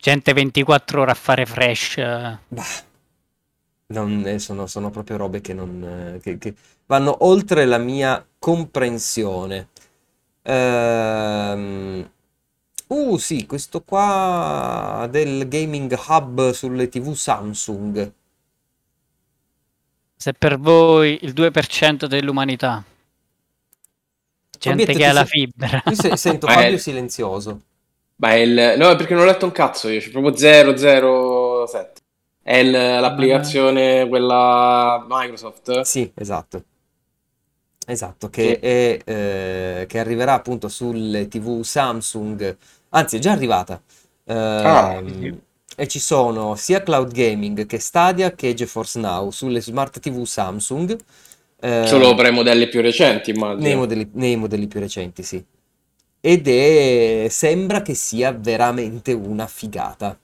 [0.00, 1.96] Gente 24 ore a fare fresh.
[1.98, 2.38] eh.
[2.48, 2.64] Bah,
[3.88, 6.54] non, eh, sono, sono proprio robe che, non, eh, che- che
[6.86, 9.68] vanno oltre la mia comprensione.
[10.42, 12.10] Ehm,
[12.88, 18.12] uh, sì, questo qua del Gaming Hub sulle TV Samsung.
[20.16, 22.84] Se per voi il 2% dell'umanità.
[24.58, 25.82] Gente Fabietto, che ha la fibra.
[25.86, 26.52] Io se- sento Eh.
[26.52, 27.60] Fabio silenzioso.
[28.16, 28.74] Ma è il...
[28.76, 32.00] No, è perché non ho letto un cazzo io, c'è proprio 007.
[32.42, 35.80] È il- l'applicazione, quella Microsoft.
[35.82, 36.64] Sì, esatto.
[37.86, 42.56] Esatto, che, è, eh, che arriverà appunto sulle TV Samsung,
[42.90, 43.80] anzi è già arrivata.
[44.62, 45.46] Ah, Ehm, sì.
[45.80, 50.96] E ci sono sia cloud gaming che Stadia che GeForce Now sulle smart TV Samsung.
[51.60, 53.76] eh, Solo per i modelli più recenti, nei immagino.
[53.76, 55.44] modelli, nei modelli più recenti, sì.
[56.20, 60.18] Ed è, sembra che sia veramente una figata.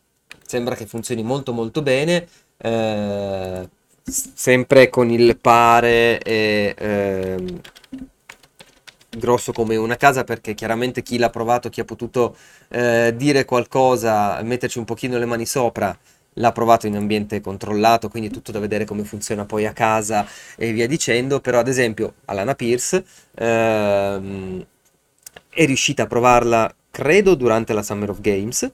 [0.46, 2.26] Sembra che funzioni molto molto bene.
[2.56, 3.68] eh,
[4.06, 7.60] sempre con il pare e ehm,
[9.16, 12.36] grosso come una casa perché chiaramente chi l'ha provato, chi ha potuto
[12.68, 15.96] eh, dire qualcosa, metterci un pochino le mani sopra,
[16.34, 20.72] l'ha provato in ambiente controllato, quindi tutto da vedere come funziona poi a casa e
[20.72, 24.66] via dicendo, però ad esempio Alana Pierce ehm,
[25.50, 28.70] è riuscita a provarla, credo, durante la Summer of Games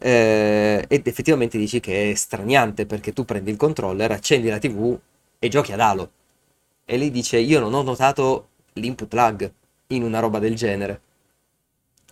[0.00, 4.98] eh, ed effettivamente dici che è straniante perché tu prendi il controller, accendi la TV
[5.38, 6.10] e giochi ad Halo.
[6.84, 9.50] E lei dice: Io non ho notato l'input lag
[9.88, 11.00] in una roba del genere.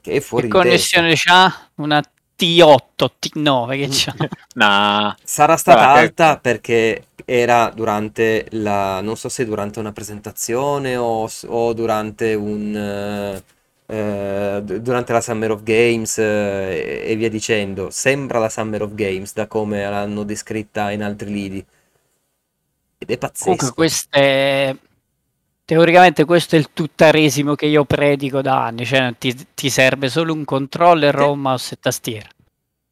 [0.02, 1.70] Che è fuori Che connessione c'ha?
[1.76, 2.02] Una
[2.36, 4.14] T8, T9 che c'ha.
[4.54, 10.96] Nah, Sarà stata che- alta perché era durante la, non so se durante una presentazione
[10.96, 13.42] o, o durante un, eh,
[13.86, 17.90] eh, d- durante la Summer of Games eh, e via dicendo.
[17.90, 21.64] Sembra la Summer of Games da come l'hanno descritta in altri lidi.
[22.98, 23.72] Ed è Comunque pazzesco.
[23.72, 24.74] questo è...
[25.64, 30.32] Teoricamente questo è il tuttaresimo che io predico da anni, cioè ti, ti serve solo
[30.32, 31.22] un controller Sì.
[31.22, 32.28] o un mouse e tastiera.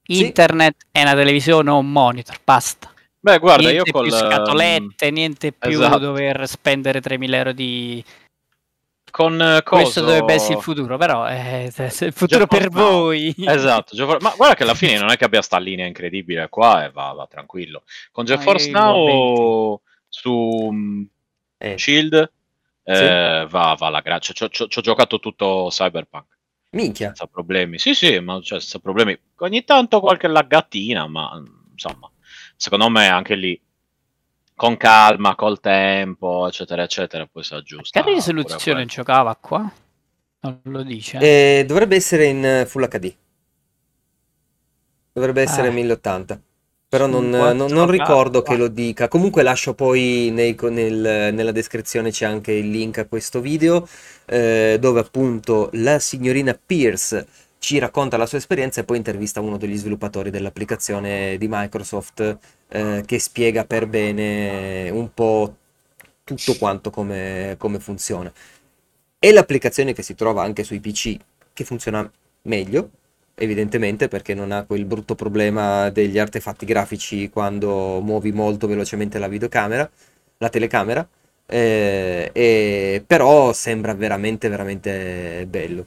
[0.02, 0.24] Sì.
[0.24, 2.92] Internet è una televisione o un monitor, basta.
[3.18, 4.06] beh, guarda, io niente col...
[4.06, 5.98] più scatolette, niente più esatto.
[5.98, 8.02] dover spendere 3.000 euro di...
[9.10, 12.68] Con eh, Questo coso- dovrebbe essere il futuro, però è, è il futuro GeForce per
[12.70, 13.34] voi.
[13.36, 16.84] Esatto, GeForce- ma guarda che alla fine non è che abbia sta linea incredibile qua
[16.84, 17.82] e va, va tranquillo.
[18.12, 21.02] Con GeForce io lo Now su mm,
[21.58, 22.30] Eh, Shield
[22.82, 24.24] eh, va, va alla grande.
[24.24, 26.38] Ci ho giocato tutto Cyberpunk
[26.70, 27.06] minchia.
[27.08, 27.78] senza problemi.
[27.78, 29.18] Sì, sì, ma cioè, senza problemi.
[29.38, 32.10] Ogni tanto qualche laggatina, ma mm, insomma,
[32.56, 33.60] secondo me anche lì
[34.54, 38.02] con calma, col tempo, eccetera, eccetera, poi si aggiusta.
[38.02, 39.72] Che risoluzione giocava qua?
[40.40, 41.18] Non lo dice.
[41.18, 43.14] Eh, dovrebbe essere in eh, Full HD.
[45.12, 45.72] Dovrebbe essere Eh.
[45.72, 46.40] 1080.
[46.90, 47.90] Però non, un non- non 4K.
[47.90, 49.06] ricordo che lo dica.
[49.08, 53.86] Comunque lascio poi nei- nel- nella descrizione c'è anche il link a questo video
[54.26, 57.26] eh, dove appunto la signorina Pierce
[57.58, 63.02] ci racconta la sua esperienza e poi intervista uno degli sviluppatori dell'applicazione di Microsoft eh,
[63.06, 65.54] che spiega per bene un po'
[66.24, 68.32] tutto quanto come, come funziona.
[69.18, 71.16] E l'applicazione che si trova anche sui PC
[71.52, 72.10] che funziona
[72.42, 72.90] meglio,
[73.34, 79.28] evidentemente perché non ha quel brutto problema degli artefatti grafici quando muovi molto velocemente la
[79.28, 79.90] videocamera,
[80.38, 81.06] la telecamera,
[81.46, 85.86] eh, e- però sembra veramente veramente bello.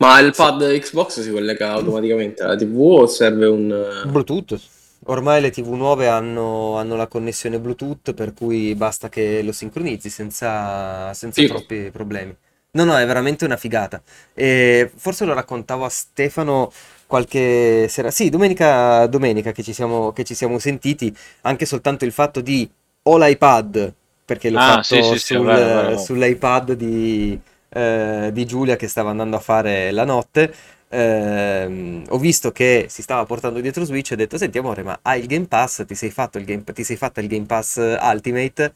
[0.00, 3.70] Ma il pad Xbox si collega automaticamente alla TV o serve un...
[3.70, 4.60] eh, Bluetooth.
[5.06, 10.10] Ormai le TV nuove hanno, hanno la connessione Bluetooth, per cui basta che lo sincronizzi
[10.10, 11.44] senza, senza Sì.
[11.44, 12.36] troppi problemi.
[12.78, 14.00] No, no, è veramente una figata.
[14.34, 16.70] E forse lo raccontavo a Stefano
[17.06, 18.10] qualche sera.
[18.10, 22.68] Sì, domenica, domenica che ci siamo, che ci siamo sentiti, anche soltanto il fatto di
[23.02, 23.92] ho l'iPad,
[24.24, 25.96] perché l'ho Ah, fatto sì, sì, sul- è vero.
[25.96, 27.38] sull'iPad di,
[27.70, 30.54] eh, di Giulia che stava andando a fare la notte.
[30.90, 34.98] Ehm, ho visto che si stava portando dietro Switch e ho detto: Senti, amore, ma
[35.02, 35.84] hai il Game Pass?
[35.86, 38.72] Ti sei fatto il Game, ti sei fatta il Game Pass Ultimate?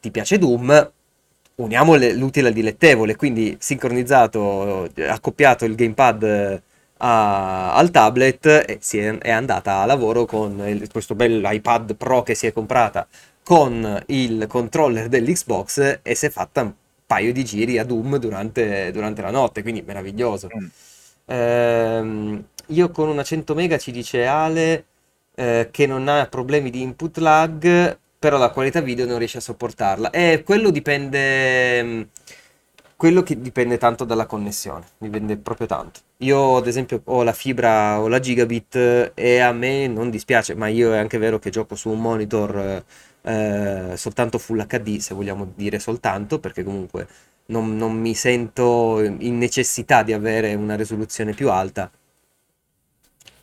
[0.00, 0.92] Ti piace Doom?
[1.56, 3.16] Uniamo le- l'utile al dilettevole.
[3.16, 6.62] Quindi sincronizzato, eh, accoppiato il Gamepad eh,
[6.98, 11.94] a- al tablet e si è, è andata a lavoro con il- questo bel iPad
[11.96, 13.06] Pro che si è comprata
[13.42, 16.72] con il controller dell'Xbox e si è fatta un
[17.06, 19.62] paio di giri a Doom durante, durante la notte.
[19.62, 20.48] Quindi meraviglioso.
[20.56, 20.66] Mm.
[21.26, 24.84] Ehm, io con una 100 mega ci dice Ale
[25.34, 29.40] eh, che non ha problemi di input lag, però la qualità video non riesce a
[29.40, 30.10] sopportarla.
[30.10, 31.82] E quello dipende.
[31.82, 32.02] mm,
[32.96, 36.00] quello che dipende tanto dalla connessione, dipende proprio tanto.
[36.18, 40.68] Io ad esempio ho la fibra o la gigabit e a me non dispiace, ma
[40.68, 42.84] io è anche vero che gioco su un monitor
[43.22, 47.06] eh, soltanto Full HD, se vogliamo dire soltanto, perché comunque
[47.46, 51.90] non, non mi sento in necessità di avere una risoluzione più alta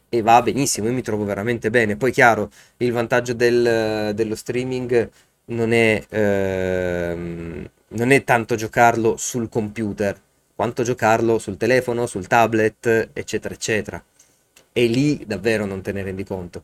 [0.09, 1.97] e va benissimo, io mi trovo veramente bene.
[1.97, 5.09] Poi chiaro, il vantaggio del- dello streaming
[5.45, 10.19] non è, ehm, non è tanto giocarlo sul computer,
[10.55, 14.03] quanto giocarlo sul telefono, sul tablet, eccetera, eccetera.
[14.73, 16.63] E lì davvero non te ne rendi conto.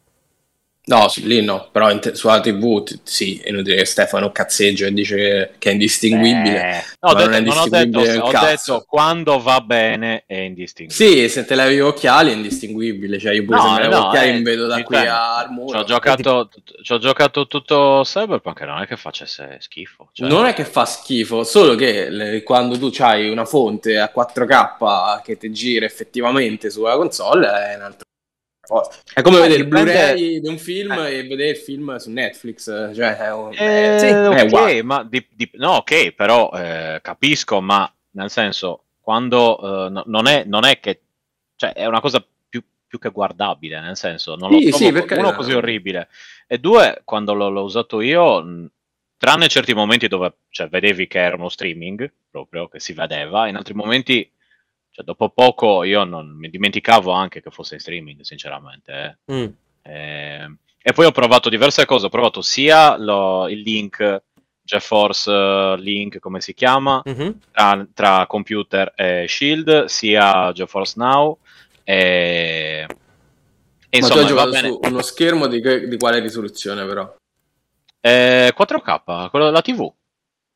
[0.86, 4.86] No, sì, lì no, però te- sulla TV t- sì, è inutile che Stefano cazzeggia
[4.88, 6.84] e dice che, che è indistinguibile.
[7.00, 9.62] No, ho ma non detto, è non ho indistinguibile detto, un ho detto quando va
[9.62, 11.10] bene è indistinguibile.
[11.24, 13.96] Sì, se te levi gli occhiali è indistinguibile, cioè io pure No, se me levo
[13.96, 15.18] gli occhiali eh, mi vedo da qui intendo.
[15.18, 15.80] al Ci muro.
[15.80, 16.50] ho giocato,
[16.82, 20.10] ci ho giocato tutto Cyberpunk non è che facesse schifo.
[20.12, 24.10] cioè- Non è che fa schifo, solo che le- quando tu hai una fonte a
[24.10, 28.12] 4K che ti gira effettivamente sulla console è un'altra cosa.
[29.14, 31.18] È come Eh, vedere il Blu-ray di un film Eh.
[31.18, 34.84] e vedere il film su Netflix, cioè è un- Eh, è- sì, è ok, uguale.
[34.84, 40.28] ma di- di- no, ok, però eh, capisco, ma nel senso, quando eh, no- non,
[40.28, 41.02] è, non è che
[41.56, 44.92] cioè, è una cosa più, più che guardabile, nel senso, non lo Sì, trovo sì,
[44.92, 46.08] per uno così orribile.
[46.48, 48.70] E due, quando l'ho, l'ho usato io,
[49.18, 53.56] tranne certi momenti dove cioè, vedevi che era uno streaming, proprio, che si vedeva, in
[53.58, 54.30] altri momenti,
[54.94, 59.18] cioè, dopo poco io non mi dimenticavo anche che fosse in streaming, sinceramente.
[59.26, 59.34] eh.
[59.34, 59.46] Mm.
[59.82, 64.22] Eh, e poi ho provato diverse cose, ho provato sia lo- il link,
[64.62, 67.40] GeForce eh, Link, come si chiama, Mhm.
[67.52, 71.40] tra, tra computer e Shield, sia GeForce Now.
[71.84, 76.86] E, e Ma insomma, tu hai giocato su uno schermo di, che- di quale risoluzione
[76.86, 77.16] però?
[78.00, 79.92] Eh, 4K, quello della TV.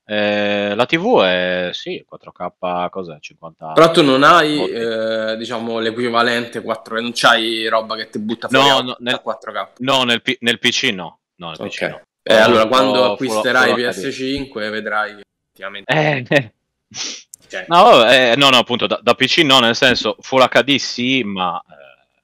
[0.10, 3.18] Eh, la TV è sì, 4K, cos'è?
[3.20, 3.74] 50.
[3.74, 8.70] Però tu non hai, eh, diciamo, l'equivalente 4K, non c'hai roba che ti butta fuori
[8.70, 9.68] No, no, nel- 4K.
[9.80, 11.20] No, nel, P- nel PC no.
[11.36, 11.89] No, nel PC Ok.
[11.89, 12.01] no.
[12.24, 13.97] Eh, allora, quando acquisterai full HD.
[14.08, 15.93] PS5 vedrai che effettivamente...
[15.93, 16.53] Eh, eh.
[17.49, 21.24] cioè, No, eh, no, no, appunto, da, da PC no, nel senso, Full HD sì,
[21.24, 22.22] ma eh,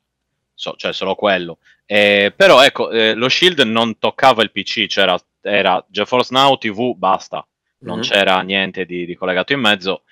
[0.54, 1.58] so, cioè solo quello.
[1.86, 7.46] Eh, però ecco, lo Shield non toccava il PC, c'era era GeForce Now TV, basta,
[7.84, 8.02] non Mhm.
[8.02, 10.04] c'era niente di, di collegato in mezzo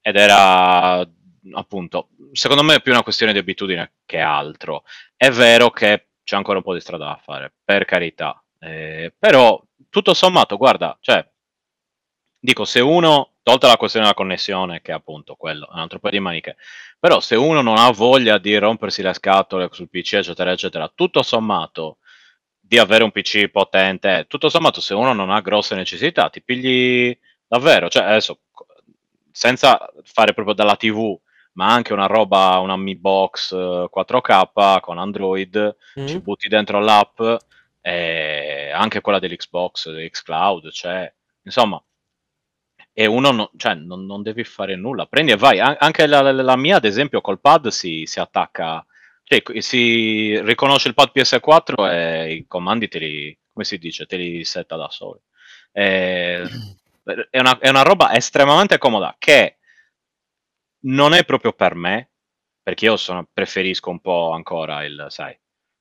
[0.00, 1.06] ed era
[1.52, 4.84] appunto, secondo me è più una questione di abitudine che altro.
[5.16, 9.60] È vero che c'è ancora un po' di strada da fare, per carità, Eh, però
[9.88, 11.24] tutto sommato, guarda, cioè,
[12.38, 15.98] dico, se uno, tolta la questione della connessione, che è appunto quello, è un altro
[15.98, 16.56] paio di maniche,
[16.98, 21.22] però se uno non ha voglia di rompersi le scatole sul PC, eccetera, eccetera, tutto
[21.22, 21.98] sommato
[22.68, 27.16] di avere un PC potente, tutto sommato se uno non ha grosse necessità, ti pigli
[27.46, 28.40] davvero, cioè adesso,
[29.30, 31.18] senza fare proprio dalla TV,
[31.54, 36.22] ma anche una roba, una Mi Box eh, 4K con Android, ci Mm.
[36.22, 37.20] butti dentro l'app,
[37.80, 41.12] e anche quella dell'Xbox, dell'Xcloud, cioè,
[41.42, 41.82] insomma,
[42.92, 45.60] e uno no- cioè, non, non devi fare nulla, prendi e vai.
[45.60, 48.84] An- anche la, la- la mia, ad esempio, col pad si, si attacca,
[49.28, 54.16] cioè, si riconosce il pad PS4 e i comandi te li, come si dice, te
[54.16, 55.22] li setta da solo.
[55.70, 56.42] Eh,
[57.30, 59.58] è, una, è una roba estremamente comoda che
[60.86, 62.10] non è proprio per me,
[62.62, 65.38] perché io sono- preferisco un po' ancora il, sai,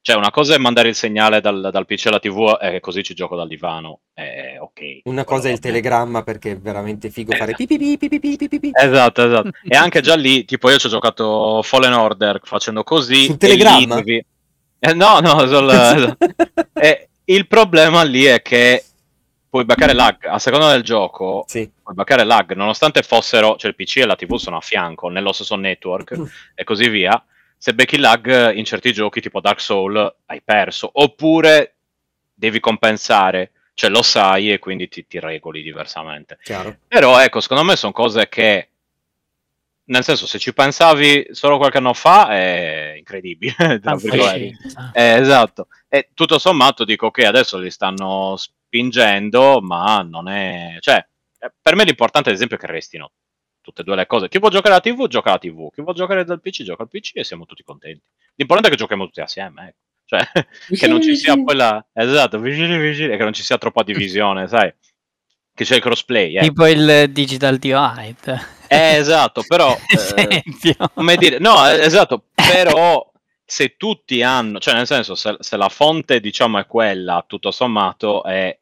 [0.07, 3.13] cioè una cosa è mandare il segnale dal, dal PC alla TV e così ci
[3.13, 5.01] gioco dal divano, è ok.
[5.03, 8.71] Una cosa è il telegramma perché è veramente figo fare pipi pipi pipi pipi pipi.
[8.73, 9.49] Esatto, esatto.
[9.67, 13.25] E anche già lì, tipo io ci ho giocato Fallen Order facendo così.
[13.25, 13.95] Sul telegramma?
[13.95, 14.25] lì devi-
[14.79, 16.17] Eh, no, no, sul- esatto.
[16.79, 18.85] E il problema lì è che
[19.49, 21.69] puoi baccare lag, a seconda del gioco, Sì.
[21.83, 25.33] puoi baccare lag, nonostante fossero, cioè il PC e la TV sono a fianco, nello
[25.33, 26.15] stesso network
[26.55, 27.21] e così via.
[27.57, 31.75] Se becchi lag in certi giochi tipo Dark Soul hai perso, oppure
[32.33, 36.37] devi compensare, cioè lo sai e quindi ti, ti regoli diversamente.
[36.43, 36.77] Chiaro.
[36.87, 38.69] Però ecco, secondo me sono cose che,
[39.85, 43.55] nel senso, se ci pensavi solo qualche anno fa, è incredibile.
[44.93, 45.67] Eh, esatto.
[45.89, 50.77] E tutto sommato dico che adesso li stanno spingendo, ma non è...
[50.79, 51.05] Cioè,
[51.39, 53.11] eh, per me l'importante ad esempio è che restino
[53.68, 54.30] tutte e due le cose.
[54.30, 55.70] Chi vuole giocare alla TV, gioca alla TV.
[55.74, 58.03] Chi vuole giocare dal PC, gioca al PC e siamo tutti contenti.
[58.36, 59.78] L'importante è che giochiamo tutti assieme, ecco.
[60.05, 60.22] Cioè,
[60.78, 61.43] che non ci sia vicini.
[61.43, 61.86] quella...
[61.91, 64.74] Esatto, vicini vicini, e che non ci sia troppa divisione, sai?
[65.53, 66.41] Che c'è il crossplay, eh.
[66.41, 68.55] Tipo il digital divide.
[68.70, 69.76] Eh, esatto, però...
[70.15, 70.43] Per eh,
[70.93, 73.11] come dire, no, eh, esatto, però
[73.43, 78.24] se tutti hanno, cioè nel senso, se, se la fonte diciamo è quella, tutto sommato,
[78.24, 78.57] è,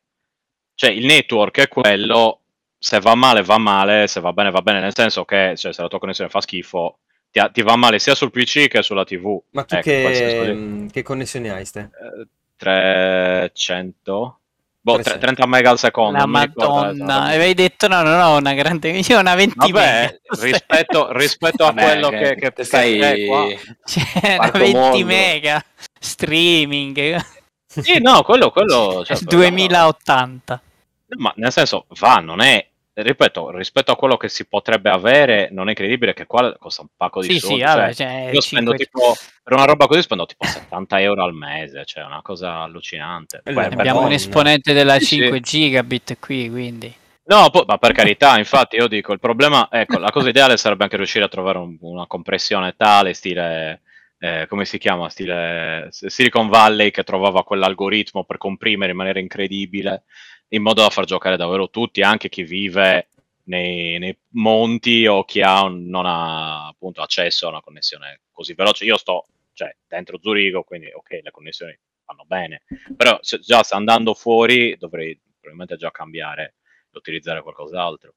[0.74, 2.41] cioè il network è quello,
[2.86, 5.81] se va male va male, se va bene va bene, nel senso che cioè, se
[5.81, 6.99] la tua connessione fa schifo,
[7.31, 9.41] ti, ti va male sia sul PC che sulla TV.
[9.53, 11.79] Ma tu Ecco, che, mm, che connessione hai, Ste?
[11.79, 12.27] Eh,
[12.57, 14.39] 300?
[14.81, 15.25] Boh, tre- 300.
[15.25, 16.19] 30 mega al secondo.
[16.19, 20.19] La madonna, avevi detto no, no, no, una grande, io ho una 20 Vabbè, mega.
[20.43, 23.47] rispetto, rispetto a quello che- che, che, stai che è qua.
[23.83, 25.05] Cioè, una Quarto 20 mondo.
[25.07, 25.65] mega,
[25.99, 27.19] streaming,
[27.65, 30.61] Sì, no, quello, quello certo, 2080.
[31.07, 32.63] No, Ma nel senso, va, non è.
[32.97, 36.87] Ripeto, rispetto a quello che si potrebbe avere, non è credibile che qua costa un
[36.95, 37.55] pacco di Sì, soldi.
[37.57, 41.01] sì, cioè, vabbè, cioè, io spendo 5 tipo per una roba così spendo tipo 70
[41.01, 43.41] euro al mese, cioè una cosa allucinante.
[43.43, 45.15] Eh, per- Abbiamo un esponente della Sì, sì.
[45.17, 46.93] 5 gigabit qui, quindi.
[47.25, 50.83] No, poi- ma per carità, infatti, io dico il problema, ecco, la cosa ideale sarebbe
[50.83, 53.81] anche riuscire a trovare un- una compressione tale, stile,
[54.19, 60.03] eh, come si chiama, stile Silicon Valley che trovava quell'algoritmo per comprimere in maniera incredibile,
[60.49, 63.09] in modo da far giocare davvero tutti, anche chi vive
[63.45, 68.85] nei, nei monti o chi ha non ha appunto accesso a una connessione così veloce.
[68.85, 72.63] Io sto, cioè, dentro Zurigo, quindi ok, le connessioni vanno bene,
[72.95, 76.55] però se- già andando fuori dovrei probabilmente già cambiare
[76.91, 78.13] e utilizzare qualcos'altro.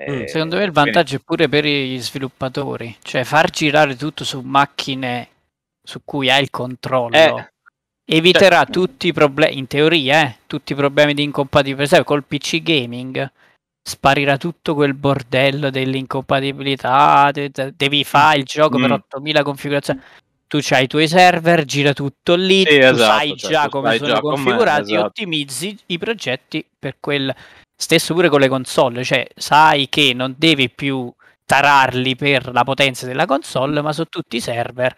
[0.00, 3.96] Mm, Eh, Secondo me il quindi- vantaggio è pure per gli sviluppatori, cioè far girare
[3.96, 5.28] tutto su macchine
[5.82, 7.16] su cui hai il controllo.
[7.16, 7.52] Eh,
[8.18, 11.96] Eviterà tutti i problemi, in teoria, eh, tutti i problemi di incompatibilità.
[11.96, 13.30] Per col PC gaming
[13.82, 17.30] sparirà tutto quel bordello dell'incompatibilità.
[17.32, 18.92] de- de- Devi fare il gioco per Mm.
[18.92, 20.00] 8000 configurazioni.
[20.46, 23.96] Tu c'hai i tuoi server, gira tutto lì, Sì, tu esatto, sai cioè, già come
[23.98, 25.04] sono già configurati, esatto.
[25.06, 27.34] ottimizzi i progetti per quel
[27.76, 31.12] stesso pure con le console, cioè sai che non devi più
[31.44, 34.96] tararli per la potenza della console, ma su tutti i server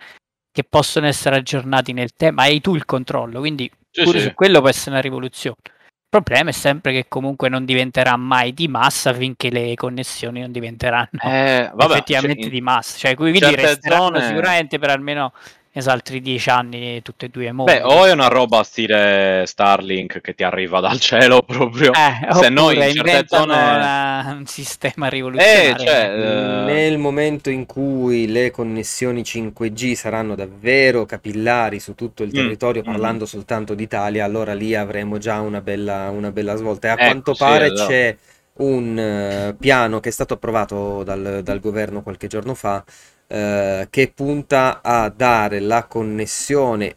[0.52, 4.26] che possono essere aggiornati nel tempo, hai tu il controllo, quindi Sì, pure sì.
[4.26, 5.56] su quello può essere una rivoluzione.
[5.64, 10.50] Il problema è sempre che comunque non diventerà mai di massa finché le connessioni non
[10.50, 15.32] diventeranno Eh, vabbè, effettivamente cioè, di massa, cioè quindi resteranno zone- sicuramente per almeno
[15.72, 17.72] es- altri dieci anni tutte e due i mondi.
[17.72, 21.92] Beh, o è una roba stile Starlink che ti arriva dal cielo proprio.
[21.92, 25.84] Eh, se no in certe zone- una- un sistema Eh, rivoluzionario.
[25.84, 32.32] cioè, eh, Nel momento in cui le connessioni 5G saranno davvero capillari su tutto il
[32.32, 32.84] Mm, territorio, mm.
[32.84, 36.88] parlando soltanto d'Italia, allora lì avremo già una bella, una bella svolta.
[36.88, 37.90] E a Ecco, quanto sì, pare esatto.
[37.92, 38.16] c'è
[38.54, 42.84] un eh, piano che è stato approvato dal, dal governo qualche giorno fa,
[43.32, 46.96] eh, che punta a dare la connessione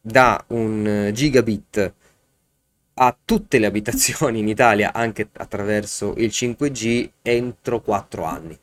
[0.00, 1.94] da un eh, gigabit
[2.94, 8.58] a tutte le abitazioni in Italia, anche attraverso il 5G, entro 4 anni.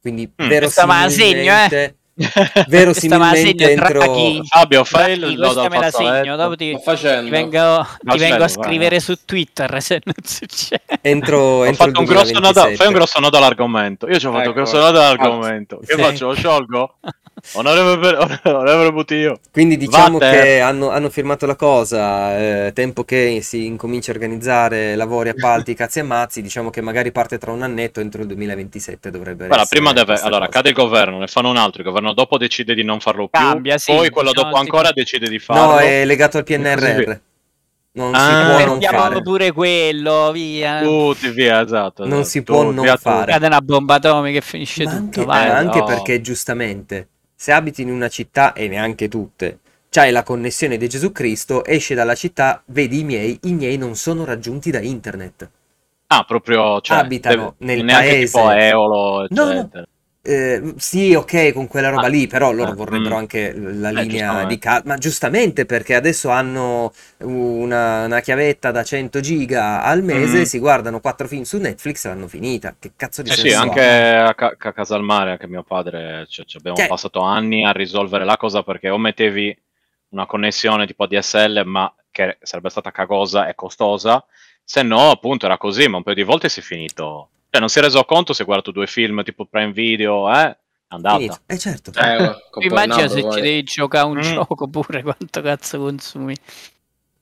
[0.00, 0.48] Quindi Mm.
[0.48, 1.96] Verosimilmente,
[2.68, 4.44] verosimilmente Questa me la segno, entro...
[4.46, 6.36] Fabio, fai Draghi, il questa me la segno, fazzoletto.
[6.36, 7.24] dopo ti, Sto facendo.
[7.24, 8.48] ti vengo, ti Vai, vengo a vai.
[8.48, 10.82] scrivere su Twitter se non succede.
[11.02, 12.76] entro, Ho entro un grosso nodo, 2027.
[12.76, 14.08] fai un grosso nodo all'argomento.
[14.08, 14.52] Io ci ho fatto un Ecco.
[14.54, 15.78] grosso nodo all'argomento.
[15.78, 16.00] Che Sì.
[16.00, 16.26] faccio?
[16.28, 16.96] Lo sciolgo?
[17.52, 19.38] Onorevole, onorevole Buttio.
[19.52, 20.38] Quindi diciamo Vatte.
[20.40, 25.74] che hanno, hanno firmato la cosa, eh, tempo che si incomincia a organizzare lavori, appalti,
[25.76, 29.62] cazzi e mazzi, diciamo che magari parte tra un annetto, entro il 2027 dovrebbe Guarda,
[29.64, 30.14] essere prima deve.
[30.20, 30.50] Allora, cosa.
[30.58, 31.82] cade il governo, ne fanno un altro.
[31.82, 33.38] Il governo dopo decide di non farlo più.
[33.38, 35.62] Cambia, sì, poi quello diciamo, dopo ancora decide di farlo.
[35.74, 37.20] No, è legato al PNRR.
[37.96, 39.22] Non Ah, si può non Mettiamo fare.
[39.22, 40.80] pure quello, via.
[40.82, 42.02] Tutti via, esatto.
[42.02, 42.28] Non esatto.
[42.28, 43.30] si può Tutti, non via, fare.
[43.30, 45.20] Cade una bomba atomica e finisce Ma tutto.
[45.20, 45.50] anche, vai.
[45.50, 45.84] anche no.
[45.84, 49.58] perché giustamente, se abiti in una città e neanche tutte,
[49.90, 53.94] c'hai la connessione di Gesù Cristo, esci dalla città, vedi i miei, i miei non
[53.96, 55.48] sono raggiunti da internet.
[56.08, 56.80] Ah, proprio.
[56.80, 58.24] Cioè, Abitano deve- nel neanche paese.
[58.38, 59.70] tipo Eolo, No, no.
[60.26, 63.18] Eh, sì, ok, con quella roba Ah, lì, però loro ah, vorrebbero mm.
[63.18, 64.88] anche la Eh, linea di calcio.
[64.88, 70.42] Ma giustamente perché adesso hanno una, una chiavetta da 100 giga al mese, Mm.
[70.44, 72.74] si guardano quattro film su Netflix e l'hanno finita.
[72.78, 73.60] Che cazzo di Eh sì, senso ha?
[73.60, 73.80] anche
[74.16, 77.64] a, Ca- a Casa al Mare, anche mio padre, cioè, ci abbiamo Cioè- passato anni
[77.66, 79.54] a risolvere la cosa perché o mettevi
[80.10, 84.24] una connessione tipo DSL, ma che sarebbe stata cagosa e costosa,
[84.62, 87.28] se no, appunto, era così, ma un paio di volte si è finito.
[87.54, 90.42] Cioè, non si è reso conto se ha guardato due film tipo Prime Video, eh,
[90.48, 90.56] è
[90.88, 91.14] andata.
[91.18, 91.38] Finito.
[91.46, 91.92] Eh certo.
[91.96, 92.34] Eh,
[92.66, 94.22] Immagina se ci devi giocare un Mm.
[94.22, 96.34] gioco pure quanto cazzo consumi.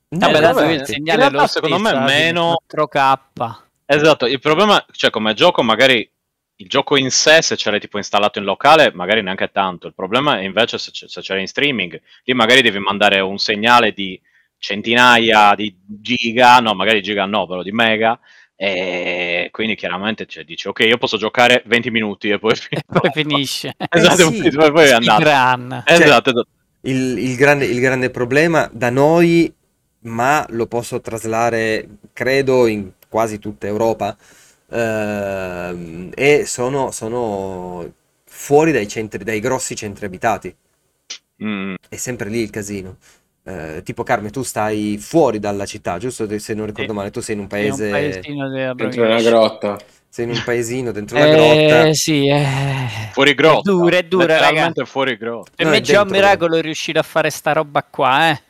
[0.09, 3.63] No, Vabbè, Eh, tanto vabbè, il in segnale è realtà, secondo me, fine, meno- 4K.
[3.85, 6.11] Esatto, il problema, cioè come gioco magari
[6.57, 9.93] il gioco in sé se ce l'hai tipo installato in locale magari neanche tanto, il
[9.95, 13.37] problema è invece se, c- se ce l'hai in streaming, lì magari devi mandare un
[13.37, 14.19] segnale di
[14.57, 18.19] centinaia di giga, no magari giga no, però di mega,
[18.65, 23.11] e quindi chiaramente cioè, dici ok io posso giocare 20 minuti e poi, E poi
[23.13, 23.75] finisce.
[23.91, 24.51] Esatto, Eh sì.
[24.57, 25.23] poi, poi è andato.
[25.85, 26.47] Esatto, esatto.
[26.83, 29.53] Il, il grande, il grande problema da noi,
[30.03, 34.17] ma lo posso traslare, credo, in quasi tutta Europa
[34.71, 37.93] ehm, e sono, sono
[38.25, 40.55] fuori dai centri, dai grossi centri abitati.
[41.43, 41.75] Mm.
[41.89, 42.97] È sempre lì il casino.
[43.45, 46.27] Eh, tipo Carme, tu stai fuori dalla città, giusto?
[46.39, 46.97] Se non ricordo Sì.
[46.97, 49.77] male, tu sei in un È un paese, paesino della Dentro una grotta.
[50.09, 51.87] sei in un paesino dentro grotta.
[51.89, 52.47] Eh, sì, eh.
[53.13, 53.69] Fuori grotta.
[53.71, 54.41] È dura, è dura, raga.
[54.43, 55.51] Letteralmente fuori grotta.
[55.57, 58.41] Per No, me è già un miracolo riuscire a fare sta roba qua, eh.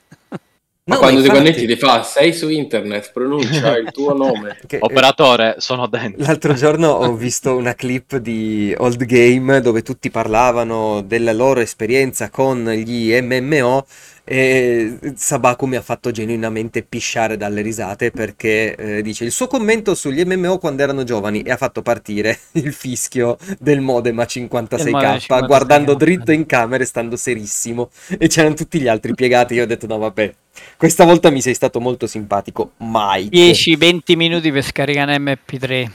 [0.85, 4.59] Ma No, quando ti infatti- connetti ti fa, sei su internet, pronuncia il tuo nome.
[4.67, 6.25] Che- Operatore, sono dentro.
[6.27, 12.31] L'altro giorno ho visto una clip di Old Game dove tutti parlavano della loro esperienza
[12.31, 13.87] con gli MMO
[14.25, 19.95] e Sabaku mi ha fatto genuinamente pisciare dalle risate perché eh, dice il suo commento
[19.95, 24.83] sugli MMO quando erano giovani e ha fatto partire il fischio del modem a 56k
[24.83, 25.47] Del modem a 56K.
[25.47, 29.67] guardando dritto in camera e stando serissimo e c'erano tutti gli altri piegati io ho
[29.67, 30.35] detto no vabbè
[30.77, 35.91] questa volta mi sei stato molto simpatico Mike 10-20 minuti per scaricare un MP3.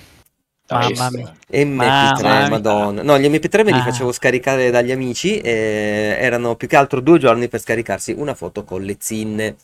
[0.70, 1.34] Mamma mia.
[1.50, 2.50] MP3, Mamma mia.
[2.50, 3.02] madonna.
[3.04, 3.84] No, gli MP3 me li Ah.
[3.84, 8.64] facevo scaricare dagli amici e erano più che altro due giorni per scaricarsi una foto
[8.64, 9.56] con le zinne.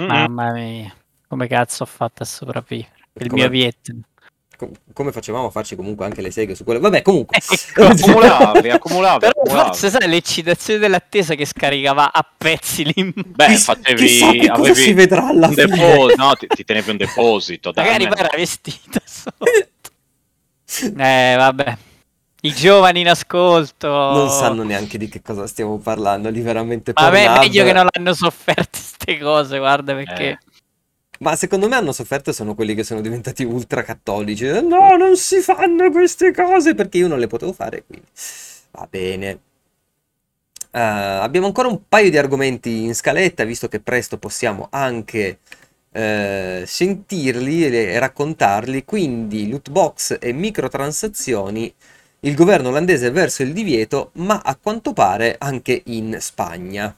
[0.00, 0.06] Mm.
[0.06, 0.94] Mamma mia.
[1.28, 2.88] Come cazzo ho fatto a sopravvivere?
[3.14, 4.02] Il Come- mio Vietnam.
[4.56, 6.80] Com- come facevamo a farci comunque anche le seghe su quello?
[6.80, 7.38] Vabbè, comunque.
[7.70, 9.68] Ecco, Accumulavi, accumulavi, Però accumulavi.
[9.68, 13.12] forse sai l'eccitazione dell'attesa che scaricava a pezzi lì.
[13.14, 15.66] Beh, facevi, chissà che avevi si vedrà alla un fine.
[15.66, 17.70] deposito, no, ti, ti tenevi un deposito.
[17.72, 19.44] dai, Magari era vestita sotto.
[20.96, 21.76] Eh, vabbè.
[22.42, 23.88] I giovani in ascolto.
[23.88, 27.42] Non sanno neanche di che cosa stiamo parlando, lì veramente Ma a me è Pornhub.
[27.42, 30.28] meglio che non l'hanno sofferte queste cose, guarda perché.
[30.30, 30.38] Eh.
[31.20, 34.46] Ma secondo me hanno sofferto sono quelli che sono diventati ultra cattolici.
[34.46, 38.06] No, non si fanno queste cose perché io non le potevo fare, quindi
[38.70, 39.38] va bene.
[40.70, 45.40] Eh, abbiamo ancora un paio di argomenti in scaletta, visto che presto possiamo anche
[45.92, 48.84] eh, sentirli e raccontarli.
[48.84, 51.72] Quindi, loot box e microtransazioni.
[52.20, 56.94] Il governo olandese verso il divieto, ma a quanto pare anche in Spagna.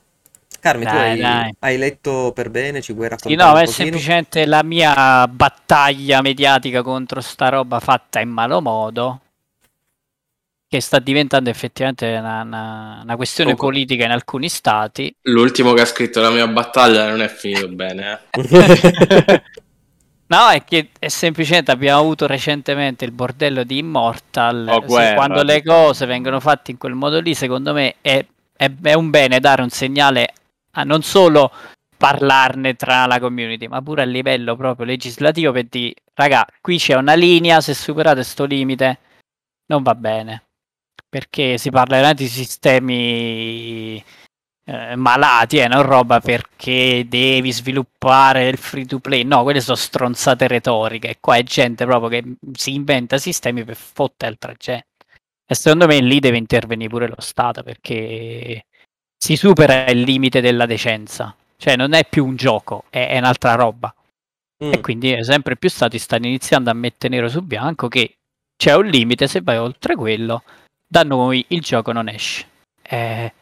[0.61, 1.55] Carmen, tu hai, dai.
[1.61, 2.81] hai letto per bene?
[2.81, 7.81] Ci vuoi Sì, raccontare no, un è semplicemente la mia battaglia mediatica contro sta roba
[7.81, 9.21] fatta in malo modo.
[10.73, 13.67] Che sta diventando effettivamente una, una- una questione Poco.
[13.67, 15.15] politica in alcuni stati.
[15.25, 18.21] L'ultimo che ha scritto la mia battaglia non è finito bene.
[18.31, 19.43] eh.
[20.29, 24.67] No, è che è semplicemente abbiamo avuto recentemente il bordello di Immortal.
[24.67, 28.25] Oh, Sì, guerra, quando le cose vengono fatte in quel modo lì, secondo me è,
[28.57, 30.33] è- è un bene dare un segnale
[30.71, 31.53] a non solo
[31.99, 36.95] parlarne tra la community, ma pure a livello proprio legislativo per dire, raga, qui c'è
[36.95, 39.01] una linea, se superate sto limite
[39.67, 40.45] non va bene.
[41.13, 44.03] Perché si parla di sistemi
[44.65, 49.23] eh, malati, eh, non roba perché devi sviluppare il free to play.
[49.23, 51.19] No, quelle sono stronzate retoriche.
[51.21, 54.87] Qua è gente proprio che si inventa sistemi per fottere altra gente.
[55.47, 58.65] E secondo me lì deve intervenire pure lo Stato perché
[59.15, 61.37] si supera il limite della decenza.
[61.59, 63.95] Cioè non è più un gioco, è, è un'altra roba.
[64.65, 64.73] Mm.
[64.73, 68.15] E quindi eh, sempre più stati stanno iniziando a mettere nero su bianco che
[68.57, 70.43] c'è un limite, se vai oltre quello,
[70.93, 72.45] da noi il gioco non esce.
[72.83, 73.33] Eh,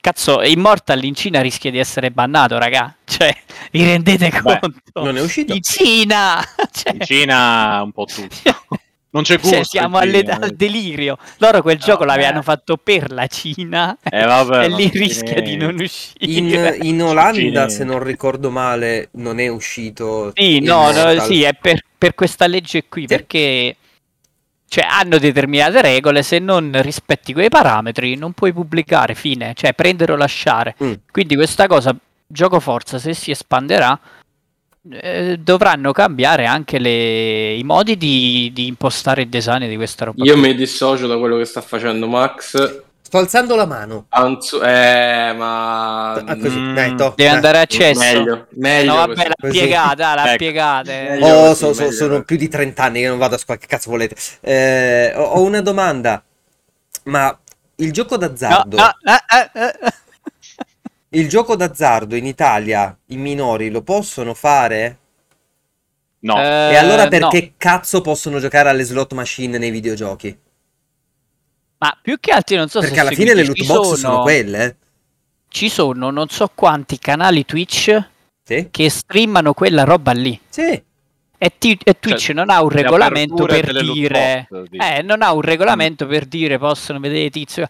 [0.00, 2.92] cazzo, Immortal in Cina rischia di essere bannato, raga.
[3.06, 3.34] Cioè,
[3.70, 5.00] vi rendete Beh, conto?
[5.00, 5.52] Non è uscito?
[5.52, 6.42] In Cina!
[6.72, 8.64] Cioè, In Cina un po' tutto.
[9.10, 9.54] Non c'è gusto.
[9.54, 11.16] cioè, siamo alle- al delirio.
[11.38, 12.10] Loro quel gioco Vabbè.
[12.18, 16.26] l'avevano fatto per la Cina Eh, vabbè, e lì rischia di non uscire.
[16.26, 20.32] In, in Olanda, se non ricordo male, non è uscito.
[20.34, 23.76] Sì, no, no, sì, è per, per questa legge qui, perché
[24.68, 30.12] cioè, hanno determinate regole, se non rispetti quei parametri non puoi pubblicare, fine, cioè prendere
[30.12, 30.76] o lasciare.
[30.82, 30.92] Mm.
[31.10, 31.96] Quindi questa cosa,
[32.26, 33.98] gioco forza, se si espanderà,
[34.90, 40.22] eh, dovranno cambiare anche le- i modi di, di impostare il design di questa roba.
[40.22, 40.42] Io qui.
[40.42, 42.82] mi dissocio da quello che sta facendo Max.
[43.08, 44.04] Sto alzando la mano.
[44.10, 47.14] Anzu- eh, ma Ah, così, Mm, dai, to.
[47.16, 47.32] Deve Eh.
[47.32, 47.98] andare a cesso.
[48.00, 50.36] meglio, meglio No, vabbè, l'ha piegata, l'ha Ecco.
[50.36, 50.92] piegata.
[50.92, 53.58] Meglio Oh, così, so- so- sono più di 30 anni che non vado a scuola.
[53.58, 54.14] Che cazzo volete?
[54.42, 56.22] Eh, ho, ho una domanda.
[57.04, 57.34] Ma
[57.76, 59.92] il gioco No, d'azzardo, no, eh, eh, eh.
[61.18, 64.98] il gioco d'azzardo in Italia, i minori lo possono fare?
[66.20, 67.08] No, Eh, e allora no.
[67.08, 70.38] perché cazzo possono giocare alle slot machine nei videogiochi?
[71.78, 74.22] Ma più che altro io non so Perché se alla fine le loot box sono
[74.22, 74.76] quelle, eh?
[75.48, 77.96] Ci sono non so quanti canali Twitch
[78.44, 78.68] Sì?
[78.70, 80.38] che streamano quella roba lì.
[80.48, 80.82] Sì.
[81.40, 84.48] E, ti- e Twitch Cioè, non ha un regolamento per dire.
[84.50, 84.66] box.
[84.72, 87.68] Eh, non ha un regolamento per dire possono vedere tizio.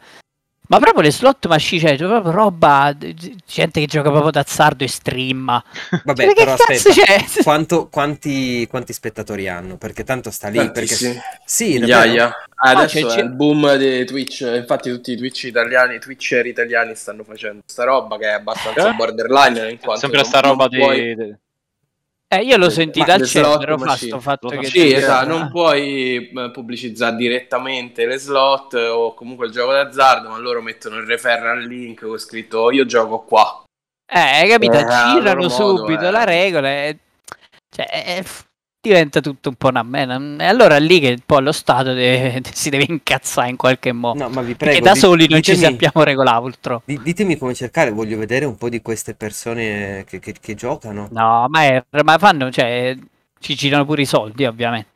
[0.68, 5.62] Ma proprio le slot machine, cioè proprio roba, gente che gioca proprio d'azzardo e streama.
[6.04, 7.24] Vabbè, Cioè, che però aspetta, c'è?
[7.42, 9.78] quanto- quanti, quanti spettatori hanno?
[9.78, 10.70] Perché tanto sta lì.
[10.70, 10.94] Perché...
[11.44, 12.00] Sì, davvero.
[12.00, 12.32] Migliaia.
[12.56, 14.40] Ah, No, adesso c'è- è c'è- il boom di Twitch.
[14.40, 18.90] Infatti, tutti i Twitch italiani, i Twitcher italiani stanno facendo sta roba che è abbastanza
[18.90, 18.92] Eh?
[18.94, 19.70] borderline.
[19.70, 20.78] In quanto Sempre sta roba non di...
[20.78, 21.34] puoi- di-
[22.30, 24.10] Eh, io l'ho sentita ma al centro, machine.
[24.10, 24.66] sto fatto che...
[24.66, 30.36] Sì, esatto, non puoi eh, pubblicizzare direttamente le slot o comunque il gioco d'azzardo, ma
[30.36, 33.64] loro mettono il referral link con scritto io gioco qua.
[34.06, 34.76] Eh, hai capito?
[34.76, 36.10] Eh, Girano subito eh.
[36.10, 36.98] la regola e...
[37.70, 38.47] Cioè, f-
[38.88, 40.20] diventa tutto un po' una mena.
[40.38, 43.92] E allora è lì che un po' lo Stato deve- si deve incazzare in qualche
[43.92, 44.24] modo.
[44.24, 44.84] No, ma vi Perché prego.
[44.86, 46.82] da di- soli non ci ditemi- sappiamo regolare, purtroppo.
[46.86, 51.08] di- ditemi come cercare, voglio vedere un po' di queste persone che, che- che giocano.
[51.12, 52.96] No, ma, è, ma fanno, cioè,
[53.38, 54.88] ci girano pure i soldi, ovviamente.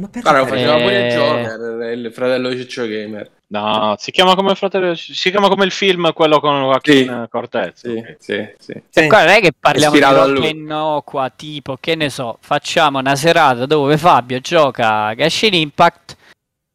[0.00, 1.06] Ma per Guarda, lo faceva pure Eh.
[1.06, 3.30] il Joker, il fratello di Ciccio Gamer.
[3.54, 7.78] No, si chiama come fratello, si chiama come il film quello con Joaquin Cortez.
[7.78, 8.16] Sì, ok.
[8.18, 8.82] sì, sì.
[8.90, 9.06] Sì.
[9.06, 10.50] Qua non è che parliamo di Ispirato a roba lui.
[10.50, 16.16] innocua, tipo, che ne so, facciamo una serata dove Fabio gioca a Genshin Impact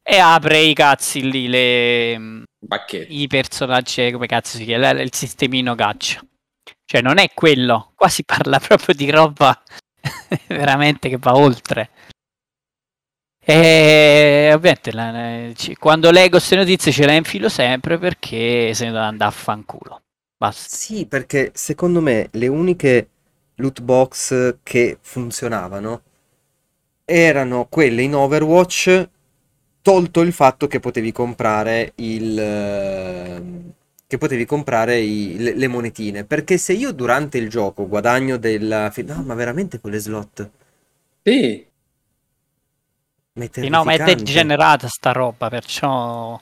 [0.02, 3.20] e apre i cazzi lì, le, Bacchetti.
[3.20, 6.24] i personaggi, come cazzo si chiama, il sistemino caccia.
[6.86, 9.62] Cioè, non è quello, qua si parla proprio di roba
[10.48, 11.90] veramente che va oltre.
[13.42, 19.04] E ovviamente la- quando leggo queste notizie ce le infilo sempre perché se ne deve
[19.04, 20.02] andare a fanculo.
[20.36, 20.76] Basta.
[20.76, 23.08] Sì, perché secondo me le uniche
[23.56, 26.02] loot box che funzionavano
[27.04, 29.08] erano quelle in Overwatch,
[29.82, 33.72] tolto il fatto che potevi comprare il ehm,
[34.06, 36.24] che potevi comprare i- le, le monetine.
[36.24, 40.50] Perché se io durante il gioco guadagno del fi- no, ma veramente quelle slot.
[41.22, 41.66] Sì,
[43.40, 46.40] Ma è no, ma è degenerata sta roba, perciò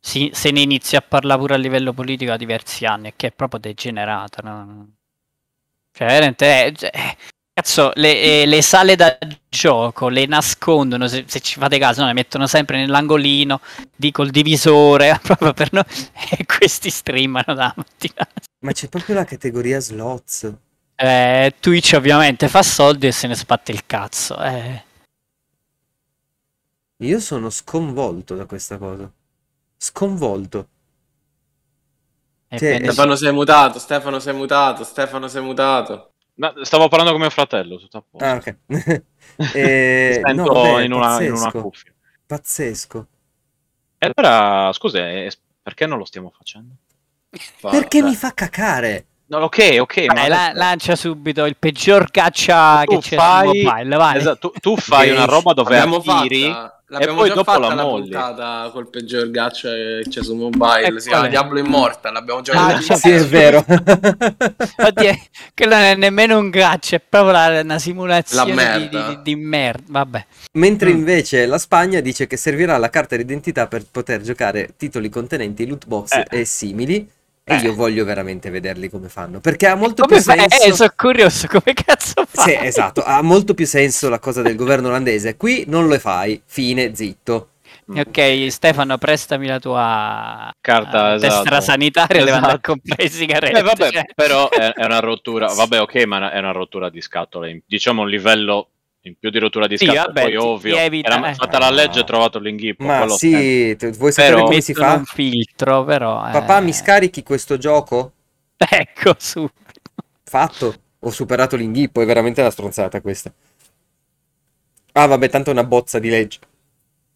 [0.00, 3.28] si- se ne inizia a parlare pure a livello politico da diversi anni, è che
[3.28, 4.42] è proprio degenerata.
[4.42, 4.88] no?
[5.92, 6.90] Cioè, veramente, eh, cioè,
[7.52, 9.16] cazzo, le, eh, le sale da
[9.48, 12.08] gioco le nascondono, se, se ci fate caso, no?
[12.08, 13.60] le mettono sempre nell'angolino
[13.94, 15.84] di, col divisore, proprio per no-
[16.36, 18.26] e questi streamano da mattina.
[18.60, 20.52] Ma c'è proprio la categoria slots.
[20.96, 24.38] Eh, Twitch ovviamente fa soldi e se ne sbatte il cazzo.
[24.42, 24.82] Eh.
[27.02, 29.08] Io sono sconvolto da questa cosa.
[29.76, 30.68] Sconvolto.
[32.48, 36.10] E Cioè, Stefano sei mutato, Stefano sei mutato, Stefano sei mutato.
[36.36, 38.26] No, stavo parlando con mio fratello, tutto a posto.
[38.26, 38.56] Ah, ok.
[39.50, 41.92] Eh, Mi no, sento vabbè, in, una, in una pazzesco, cuffia.
[42.26, 43.06] pazzesco.
[43.98, 45.30] E allora, scusa, eh,
[45.62, 46.74] perché non lo stiamo facendo?
[47.56, 49.06] Fa- Perché mi fa cacare?
[49.26, 53.48] No, ok, ok, Vai, ma la- lancia subito il peggior caccia Tu che c'è fai-
[53.58, 54.16] su mobile, vai.
[54.18, 57.74] Esatto, tu, tu fai una roba dove attiri fatta, l'abbiamo poi già dopo fatta la
[57.74, 58.10] la molli.
[58.10, 61.30] puntata col peggior gaccia che c'è su mobile, E si chiama è?
[61.30, 62.96] Diablo Immortal, l'abbiamo già Ah, fatta.
[62.96, 63.64] sì, è vero.
[63.66, 65.14] Oddio,
[65.54, 69.08] quello non è nemmeno un gaccia, è proprio la- una simulazione La di, merda.
[69.08, 69.82] di, di merda.
[69.88, 70.26] Vabbè.
[70.52, 70.96] Mentre Mm.
[70.98, 75.86] invece la Spagna dice che servirà la carta d'identità per poter giocare titoli contenenti loot
[75.86, 76.26] box Eh.
[76.28, 77.10] e simili.
[77.46, 77.58] E Eh.
[77.58, 79.38] io voglio veramente vederli come fanno.
[79.40, 80.64] Perché ha molto Come più fa- senso.
[80.64, 82.42] Eh, sono curioso come cazzo fa.
[82.42, 85.36] Sì, esatto, ha molto più senso la cosa del governo olandese.
[85.36, 87.50] Qui non lo fai, fine, zitto.
[87.86, 91.42] Ok, Stefano, prestami la tua Carta, eh, esatto.
[91.42, 92.70] tessera sanitaria e le vado a Esatto.
[92.72, 93.58] comprare le sigarette.
[93.58, 94.04] Eh, vabbè, cioè.
[94.14, 95.52] però è, è una rottura.
[95.52, 97.60] Vabbè, ok, ma è una rottura di scatole.
[97.66, 98.70] Diciamo un livello
[99.06, 100.76] in più di rottura di Sì, vabbè, poi ovvio.
[100.76, 101.34] evita, era eh.
[101.34, 102.84] fatta la legge e trovato l'inghippo.
[102.84, 104.94] Ma sì, tu- vuoi sapere Però- come si fa?
[104.94, 106.26] un filtro, però.
[106.28, 106.32] eh.
[106.32, 108.12] Papà, mi scarichi questo gioco?
[108.56, 109.46] Ecco, su.
[110.24, 110.74] Fatto.
[111.00, 113.30] Ho superato l'inghippo, è veramente una stronzata questa.
[114.92, 116.38] Ah, vabbè, tanto è una bozza di legge.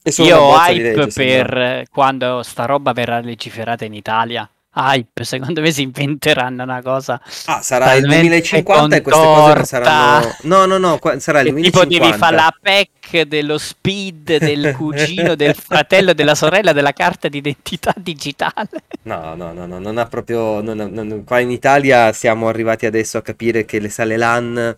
[0.03, 3.95] È solo Io una ho hype legge, per eh, quando sta roba verrà legiferata in
[3.95, 4.49] Italia.
[4.81, 7.21] Hype, secondo me si inventeranno una cosa.
[7.47, 10.35] Ah, sarà il talmente 2050 e queste cose non saranno...
[10.43, 12.07] No, no, no, qua- sarà il Che tipo 2050.
[12.07, 17.93] devi fare la PEC dello speed del cugino, del fratello, della sorella, della carta d'identità
[17.97, 18.69] digitale.
[19.03, 20.61] No, no, no, no, non ha proprio...
[20.61, 24.77] non non- qua in Italia siamo arrivati adesso a capire che le sale LAN...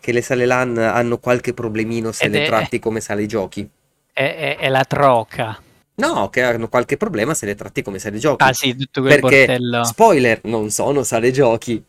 [0.00, 3.66] Che le sale LAN hanno qualche problemino se Ed le è- tratti come sale giochi.
[4.12, 5.58] È, è- è la troca.
[5.96, 8.42] No, che hanno qualche problema se le tratti come sale giochi.
[8.42, 9.84] Ah sì, tutto quel Perché, bordello.
[9.84, 11.82] spoiler, non sono sale giochi.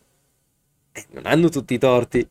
[0.92, 2.28] Eh, non hanno tutti i torti.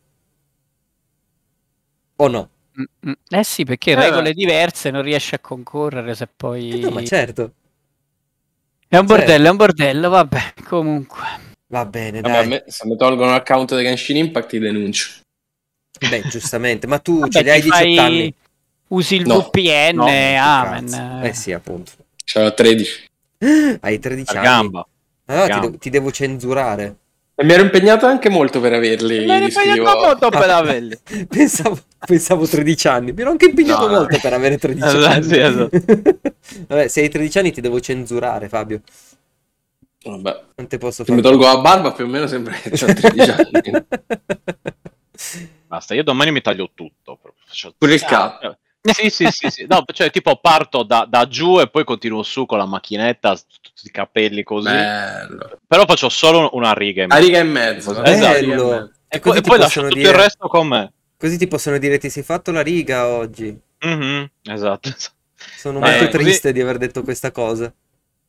[2.17, 2.49] O no?
[2.79, 3.13] Mm, mm.
[3.29, 4.33] Eh sì, perché Eh, regole beh.
[4.33, 6.71] diverse non riesci a concorrere se poi...
[6.71, 7.53] Eh no, ma certo.
[8.87, 9.15] È un certo.
[9.15, 11.23] bordello, è un bordello, vabbè, comunque.
[11.67, 15.09] Va bene, Vabbè, me- se mi tolgono l'account di Genshin Impact ti denuncio.
[16.09, 18.33] Beh, giustamente, ma tu Vabbè, ce li hai ti 18 fai- anni.
[18.95, 19.39] Usi il No.
[19.41, 21.21] VPN, No, amen.
[21.25, 21.91] Eh sì, appunto.
[22.23, 23.09] Ce l'ho 13.
[23.81, 24.47] Hai 13 a anni.
[24.47, 24.87] gamba.
[25.25, 25.65] Allora ti, gamba.
[25.65, 26.95] devo- ti devo censurare.
[27.35, 29.25] E mi ero impegnato anche molto per averli.
[29.27, 30.97] Fai scrivo- anche molto per averli.
[31.27, 33.11] Pensavo, pensavo 13 anni.
[33.11, 33.97] Mi ero anche impegnato No, no.
[33.99, 35.23] molto per avere 13 Esatto, anni.
[35.23, 35.69] sì, esatto.
[36.67, 38.81] Vabbè, se hai 13 anni ti devo censurare, Fabio.
[40.05, 41.33] Vabbè, Non te posso se mi fare.
[41.35, 43.85] tolgo la barba più o meno sembra che ho 13 anni.
[45.67, 47.19] Basta, io domani mi taglio tutto.
[47.77, 48.57] Pure il capo.
[48.87, 49.65] Eh, Sì, sì, sì, sì.
[49.67, 53.87] No, cioè, tipo parto da, da giù e poi continuo su con la macchinetta, tutti
[53.87, 54.69] i capelli così.
[54.69, 55.57] Bello.
[55.67, 57.91] Però faccio solo una riga e mezzo.
[57.91, 58.11] Esatto.
[58.11, 58.69] riga e Bello.
[58.69, 58.91] mezzo.
[59.07, 60.91] E, E poi- così e poi lascio tutto dire- il resto con me.
[61.17, 63.57] Così ti possono dire ti sei fatto la riga oggi.
[63.79, 64.93] Mhm, esatto.
[65.57, 67.73] Sono Eh, molto così- triste di aver detto questa cosa.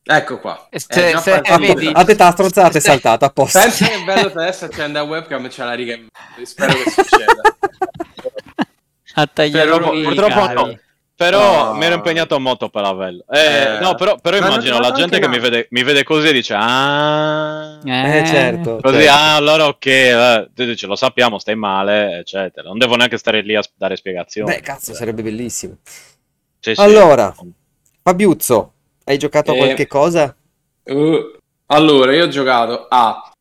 [0.09, 0.67] Ecco qua.
[0.71, 1.89] E Eh, se- già se- eh, vedi?
[1.93, 3.59] A te t'ha strozzato e saltato, a posto.
[3.59, 6.45] Pensa che bello se adesso accende la webcam e c'è la riga in mezzo.
[6.49, 7.41] Spero che succeda.
[9.19, 10.53] A tagliare Purtroppo- i purtroppo cavi.
[10.53, 10.79] no.
[11.15, 11.73] Però No.
[11.73, 13.25] mi ero impegnato molto per averlo.
[13.31, 13.79] Eh, Eh.
[13.79, 17.79] no, però, però immagino la gente che mi vede, mi vede così e dice: Ah,
[17.83, 18.77] Eh, certo.
[18.79, 19.11] così, certo.
[19.11, 20.49] ah, allora ok, eh.
[20.53, 22.67] tu dici, lo sappiamo, stai male, eccetera.
[22.67, 24.53] Non devo neanche stare lì a dare spiegazioni.
[24.53, 25.77] Beh, cazzo, sarebbe bellissimo.
[26.59, 26.81] Sì, sì.
[26.81, 27.33] Allora,
[28.03, 28.73] Fabiuzzo,
[29.05, 29.57] hai giocato a Eh.
[29.57, 30.35] qualche cosa?
[30.83, 31.35] Uh,
[31.67, 33.31] allora, io ho giocato a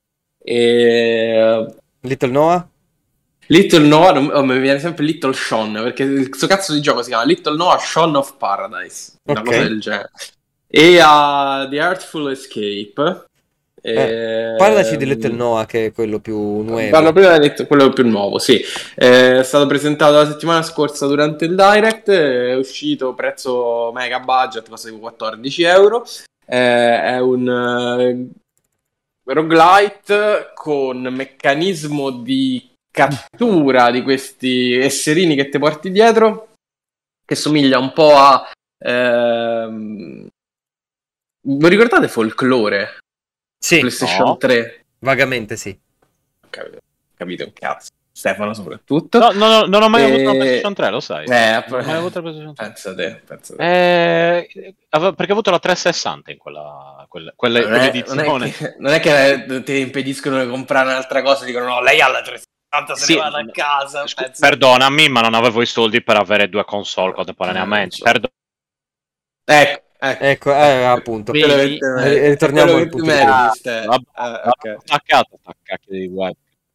[0.43, 1.67] eh,
[2.01, 2.67] Little Noah?
[3.49, 7.25] Little Noah, oh, mi viene sempre Little Sean, perché questo cazzo di gioco si chiama
[7.25, 9.47] Little Noah Sean of Paradise, una Ok.
[9.47, 10.11] cosa del genere.
[10.69, 13.25] E a The Artful Escape.
[13.81, 16.89] Eh, Eh, Parlaci di Little Noah, che è quello più nuovo.
[16.91, 18.61] Parlo prima di quello più nuovo, sì.
[18.97, 24.69] Eh, È stato presentato la settimana scorsa durante il Direct, è uscito prezzo mega budget,
[24.69, 26.05] costa tipo 14 euro.
[26.49, 28.29] Eh, è un eh,
[29.33, 36.53] roguelite con meccanismo di cattura di questi esserini che ti porti dietro,
[37.25, 38.51] che somiglia un po' a...
[38.79, 40.27] ehm,
[41.43, 42.99] Vi ricordate Folklore?
[43.63, 44.37] Sì, PlayStation No.
[44.39, 44.85] 3?
[45.01, 45.79] vagamente sì.
[46.49, 46.79] Capito,
[47.15, 47.91] capito un cazzo.
[48.17, 49.19] Stefano soprattutto.
[49.19, 51.27] No, no, no, non ho mai Eh, avuto una PlayStation 3, lo sai.
[51.27, 52.65] Eh, non ho mai avuto la PlayStation 3.
[52.67, 54.39] pensa te, pensa te.
[54.39, 58.75] Eh, perché ho avuto la 360 in quella, quella, quella- non, è, non, è che,
[58.79, 62.45] non è che ti impediscono di comprare un'altra cosa, dicono no, lei ha la 360,
[62.95, 64.07] se Sì, ne vada a casa.
[64.07, 67.97] Scu- pensa- perdonami, ma non avevo i soldi per avere due console contemporaneamente.
[67.97, 68.29] Eh, Perdo-
[69.49, 70.25] Ecco, ecco.
[70.25, 71.33] Ecco, eh, appunto.
[71.33, 71.79] Vedi?
[71.79, 73.11] Eh, ritorniamo al punto
[73.55, 73.85] Ste.
[73.87, 74.77] Vabbè, ok.
[74.85, 76.35] Staccato, sta cacchio di web.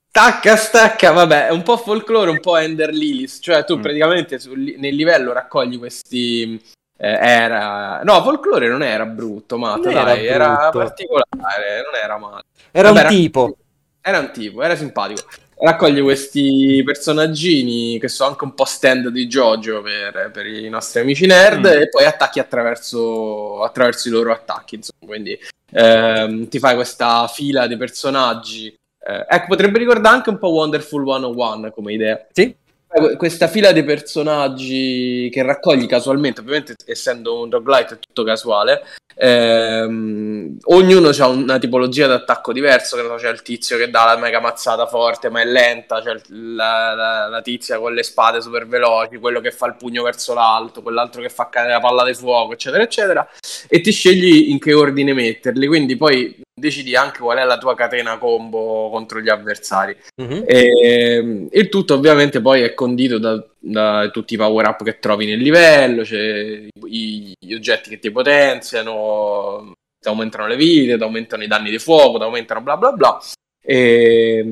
[0.10, 3.82] Stacca, stacca, vabbè, è un po' folklore, un po' Ender Lilies, cioè tu Mm.
[3.82, 6.62] praticamente sul- nel livello raccogli questi...
[6.98, 8.02] eh, era...
[8.04, 10.78] No, folklore non era brutto, Matt, Non era dai, era brutto.
[10.80, 12.44] particolare, non era male.
[12.72, 13.58] Era Vabbè, un tipo.
[14.02, 15.22] Era un tipo, era simpatico.
[15.64, 21.02] Raccoglie questi personaggini che sono anche un po' stand di JoJo per, per i nostri
[21.02, 21.82] amici nerd Mm.
[21.82, 24.76] e poi attacchi attraverso, attraverso i loro attacchi.
[24.76, 25.06] Insomma.
[25.06, 25.38] Quindi
[25.72, 28.74] ehm, ti fai questa fila di personaggi.
[29.04, 32.26] Eh, ecco, potrebbe ricordare anche un po' Wonderful 101 come idea.
[32.32, 32.56] Sì?
[32.94, 38.82] Eh, Questa fila di personaggi che raccogli casualmente, ovviamente essendo un roguelite è tutto casuale,
[39.16, 44.06] ehm, ognuno ha una tipologia di attacco diverso, che so, c'è il tizio che dà
[44.06, 48.04] la mega mazzata forte ma è lenta, c'è il- la, la- la tizia con le
[48.04, 51.80] spade super veloci, quello che fa il pugno verso l'alto, quell'altro che fa cadere la
[51.80, 53.28] palla di fuoco, eccetera, eccetera,
[53.68, 57.74] e ti scegli in che ordine metterli, quindi poi decidi anche qual è la tua
[57.76, 59.96] catena combo contro gli avversari.
[60.22, 60.44] Mhm.
[60.46, 65.28] E, il tutto ovviamente poi è condito da, da tutti i power up che trovi
[65.28, 71.44] nel livello, c'è i- gli oggetti che ti potenziano, ti aumentano le vite, ti aumentano
[71.44, 73.20] i danni di fuoco, ti aumentano bla bla bla.
[73.64, 74.44] E,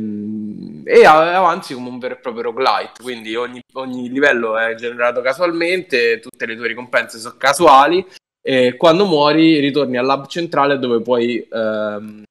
[0.86, 6.20] e avanzi come un vero e proprio roguelite, quindi ogni, ogni livello è generato casualmente,
[6.20, 8.06] tutte le tue ricompense sono casuali
[8.42, 12.24] e quando muori ritorni al lab centrale dove puoi ehm,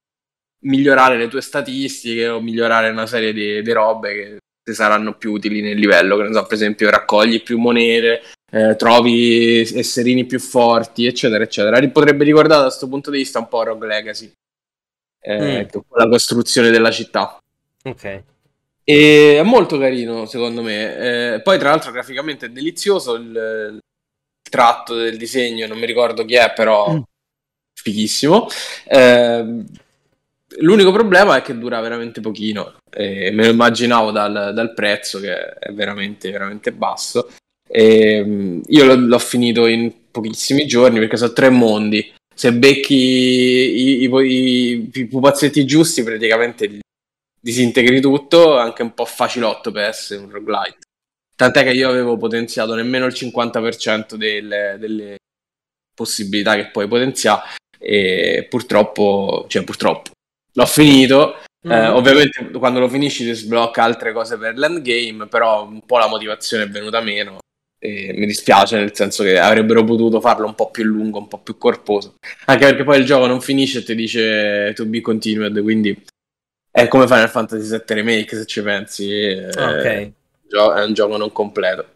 [0.61, 4.37] migliorare le tue statistiche o migliorare una serie di, di robe che
[4.71, 6.17] ti saranno più utili nel livello.
[6.17, 11.87] Che ne so, per esempio, raccogli più monete, eh, trovi esserini più forti, eccetera, eccetera.
[11.89, 14.31] Potrebbe ricordare da questo punto di vista un po' Rogue Legacy,
[15.21, 15.57] eh, Mm.
[15.57, 17.39] è la costruzione della città.
[17.85, 18.23] Ok.
[18.85, 21.35] E è molto carino, secondo me.
[21.35, 23.15] Eh, poi, tra l'altro, graficamente è delizioso.
[23.15, 23.25] Il,
[23.75, 23.79] il
[24.51, 27.01] tratto del disegno, non mi ricordo chi è, però Mm.
[27.75, 28.49] fighissimo.
[28.87, 29.65] Eh,
[30.61, 32.77] l'unico problema è che dura veramente pochino.
[32.91, 37.31] E me lo immaginavo dal, dal prezzo, che è veramente, veramente basso.
[37.69, 42.13] E, mm, io l'ho, l'ho finito in pochissimi giorni perché sono tre mondi.
[42.35, 46.81] Se becchi i, i- i- i pupazzetti giusti, praticamente
[47.41, 50.79] disintegri tutto, è anche un po' facilotto per essere un roguelite.
[51.37, 55.17] Tant'è che io avevo potenziato nemmeno il 50% delle, delle
[55.95, 57.43] possibilità che puoi potenziare,
[57.79, 60.11] e purtroppo, cioè purtroppo,
[60.59, 61.35] l'ho finito.
[61.61, 61.95] Eh, Mm.
[61.97, 66.63] ovviamente quando lo finisci ti sblocca altre cose per l'endgame, però un po' la motivazione
[66.65, 67.39] è venuta meno
[67.81, 71.39] e mi dispiace nel senso che avrebbero potuto farlo un po' più lungo, un po'
[71.39, 72.15] più corposo,
[72.47, 76.01] anche perché poi il gioco non finisce e ti dice to be continued, quindi
[76.71, 80.13] è come Final Fantasy VII Remake se ci pensi, eh, Ah, ok.
[80.49, 81.87] gio- è un gioco non completo.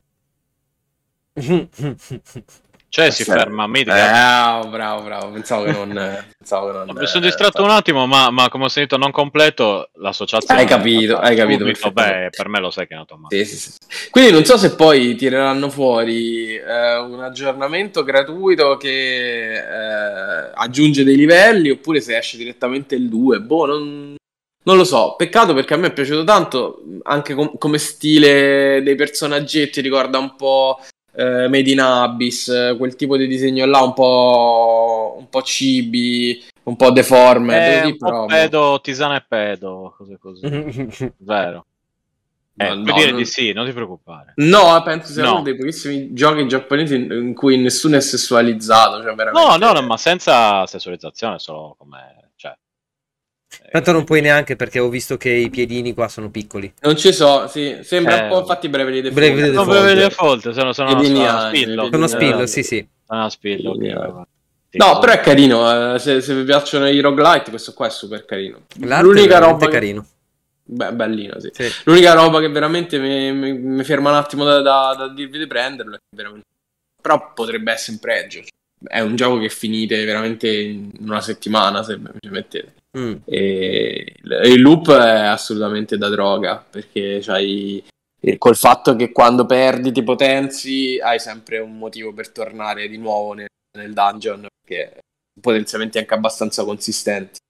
[2.95, 3.31] Cioè si Sì.
[3.31, 4.65] ferma a Eh, Midgar.
[4.67, 6.25] oh, bravo, bravo, pensavo che non...
[6.37, 9.11] pensavo che non Mi sono eh, distratto un attimo, ma, ma come ho sentito non
[9.11, 10.61] completo, l'associazione...
[10.61, 13.45] Hai capito, hai capito beh, per me lo sai che è nato male.
[13.47, 14.11] Sì, sì, sì.
[14.11, 21.17] Quindi non so se poi tireranno fuori eh, un aggiornamento gratuito che eh, aggiunge dei
[21.17, 23.41] livelli oppure se esce direttamente il 2.
[23.41, 24.17] Boh, non,
[24.65, 25.15] non lo so.
[25.17, 30.37] Peccato perché a me è piaciuto tanto, anche com- come stile dei personaggetti, ricorda un
[30.37, 30.79] po'
[31.15, 36.43] eh, Made in Abyss, eh, quel tipo di disegno là un po', un po' cibi,
[36.65, 37.83] un po' deforme.
[37.83, 40.47] Eh, un po' pedo, tisana e pedo, cose così.
[41.19, 41.67] Vero.
[42.55, 44.35] Eh, No, puoi no, dire non- di sì, non ti preoccupare.
[44.37, 45.33] No, penso sia No.
[45.37, 49.03] uno dei pochissimi giochi giapponesi in, in cui nessuno è sessualizzato.
[49.03, 49.49] Cioè veramente...
[49.49, 52.22] No, no, no, ma senza sessualizzazione, solo come...
[53.65, 56.73] Eh, Tanto non puoi neanche perché ho visto che i piedini qua sono piccoli.
[56.81, 57.79] Non ci so, sì.
[57.83, 59.15] Sembra Eh, un po' infatti Bravely Default.
[59.15, 59.71] Bravely Non Default.
[59.71, 61.89] per le default, sono, sono, Piedini sono spillo.
[61.91, 62.47] Sono Eh, spillo, no.
[62.47, 62.89] sì, sì.
[63.07, 64.27] Sono spillo, ok,
[64.75, 65.95] No, però è carino.
[65.95, 68.63] eh, se, se vi piacciono i roguelite, questo qua è super carino.
[68.81, 70.07] L'arte L'unica è roba che- carino.
[70.65, 71.51] Beh, bellino, sì.
[71.53, 71.69] Sì.
[71.85, 75.47] L'unica roba che veramente mi, mi- mi ferma un attimo da, da- da dirvi di
[75.47, 76.47] prenderlo è che veramente...
[77.03, 78.41] Però potrebbe essere in pregio.
[78.85, 82.75] È un gioco che finite veramente in una settimana, se mi ci mettete.
[82.99, 83.15] Mm.
[83.25, 87.83] E il loop è assolutamente da droga perché c'hai
[88.39, 93.33] col fatto che quando perdi ti potenzi hai sempre un motivo per tornare di nuovo
[93.33, 94.99] nel, nel dungeon perché
[95.41, 97.41] potenziamenti anche abbastanza consistenti.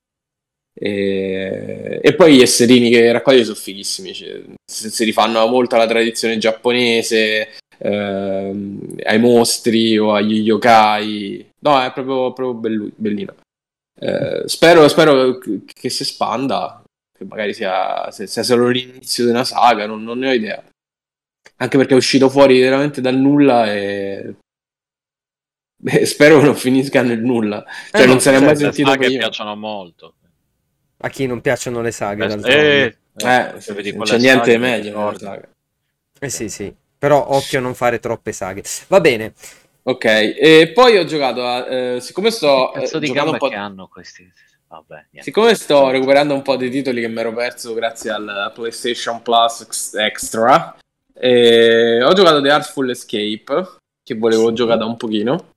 [0.74, 6.38] E, e poi gli esserini che raccogli sono fighissimi cioè, si rifanno molto alla tradizione
[6.38, 11.50] giapponese ehm, ai mostri o agli yokai.
[11.58, 13.34] No è proprio, proprio bellu- bellino
[14.02, 16.82] eh, spero, spero che, che si espanda,
[17.16, 20.62] che magari sia, sia solo l'inizio di una saga, non, non ne ho idea.
[21.56, 24.34] Anche perché è uscito fuori veramente dal nulla e,
[25.84, 27.64] e spero che non finisca nel nulla.
[27.90, 29.20] Cioè, Eh, non no, se ne è mai certo, Le sentito saghe prima.
[29.20, 30.14] piacciono molto.
[31.04, 32.84] A chi non piacciono le saghe, Eh, d'altronde.
[32.84, 35.14] eh, Eh, se sì, vedi non c'è niente meglio.
[36.20, 36.74] Eh sì, sì.
[36.98, 38.62] Però occhio a non fare troppe saghe.
[38.88, 39.34] Va bene.
[39.84, 41.66] Ok, e poi ho giocato a...
[41.66, 43.48] eh, siccome sto Che cazzo eh, di un po'...
[43.48, 44.30] che hanno questi?
[44.68, 45.06] Vabbè.
[45.20, 49.60] Siccome sto recuperando un po' dei titoli che mi ero perso grazie al PlayStation Plus
[49.60, 50.76] Ex- Extra,
[51.14, 54.54] eh, ho giocato The Artful Escape, che volevo Sì.
[54.54, 55.50] giocare da un pochino.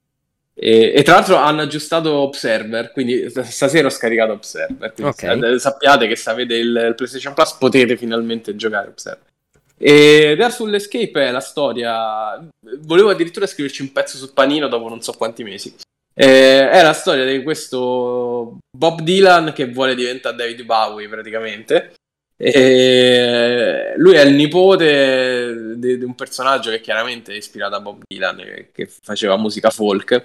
[0.54, 4.92] E, e tra l'altro hanno aggiustato Observer, quindi st- stasera ho scaricato Observer.
[4.94, 5.40] Quindi Ok.
[5.40, 9.34] sa- sappiate che se avete il, il PlayStation Plus potete finalmente giocare Observer.
[9.78, 12.48] E Artful Escape è la storia.
[12.80, 15.76] Volevo addirittura scriverci un pezzo sul panino dopo non so quanti mesi.
[16.14, 21.94] Eh, è la storia di questo Bob Dylan che vuole diventare David Bowie praticamente.
[22.38, 28.68] E lui è il nipote di, un personaggio che chiaramente è ispirato a Bob Dylan,
[28.72, 30.24] che, faceva musica folk.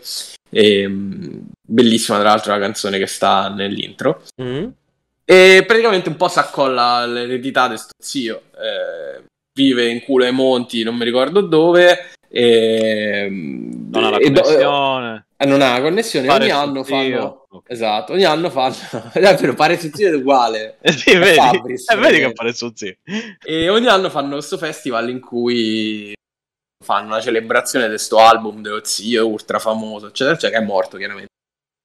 [0.48, 4.24] E, mh, bellissima, tra l'altro, la canzone che sta nell'intro.
[4.42, 4.68] Mm.
[5.24, 8.42] E praticamente un po' si accolla l'eredità di sto zio.
[8.60, 9.22] Eh,
[9.52, 12.10] vive in culo ai monti, non mi ricordo dove.
[12.28, 15.26] E, Non ha la e do- connessione.
[15.36, 16.26] eh, non ha la connessione.
[16.26, 17.46] Pare ogni anno fanno.
[17.50, 17.70] Ok.
[17.70, 18.74] Esatto, ogni anno fanno.
[19.12, 20.78] è vero, pare suo zio è uguale.
[20.82, 22.94] Eh sì, vedi, Fabris, eh, vedi che appare suo zio.
[23.44, 26.12] E ogni anno fanno questo festival in cui
[26.84, 30.96] fanno una celebrazione di questo album dello zio ultra famoso, eccetera, eccetera, che è morto
[30.96, 31.28] chiaramente.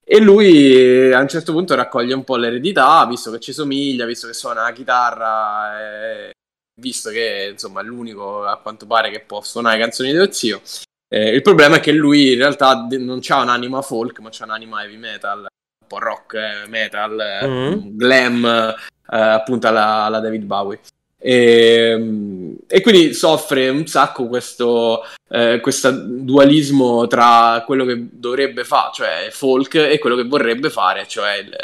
[0.08, 4.06] E lui eh, a un certo punto raccoglie un po' l'eredità, visto che ci somiglia,
[4.06, 6.32] visto che suona la chitarra, e
[6.80, 10.62] visto che insomma è l'unico a quanto pare che può suonare canzoni dello zio.
[11.08, 14.84] Eh, il problema è che lui in realtà non ha un'anima folk, ma c'ha un'anima
[14.84, 17.96] heavy metal, un po' rock, eh, metal, eh, Mhm.
[17.96, 20.80] glam, eh, appunto alla, alla David Bowie.
[21.18, 28.92] E, e quindi soffre un sacco questo eh, questo dualismo tra quello che dovrebbe fare,
[28.94, 31.56] cioè folk, e quello che vorrebbe fare, cioè il,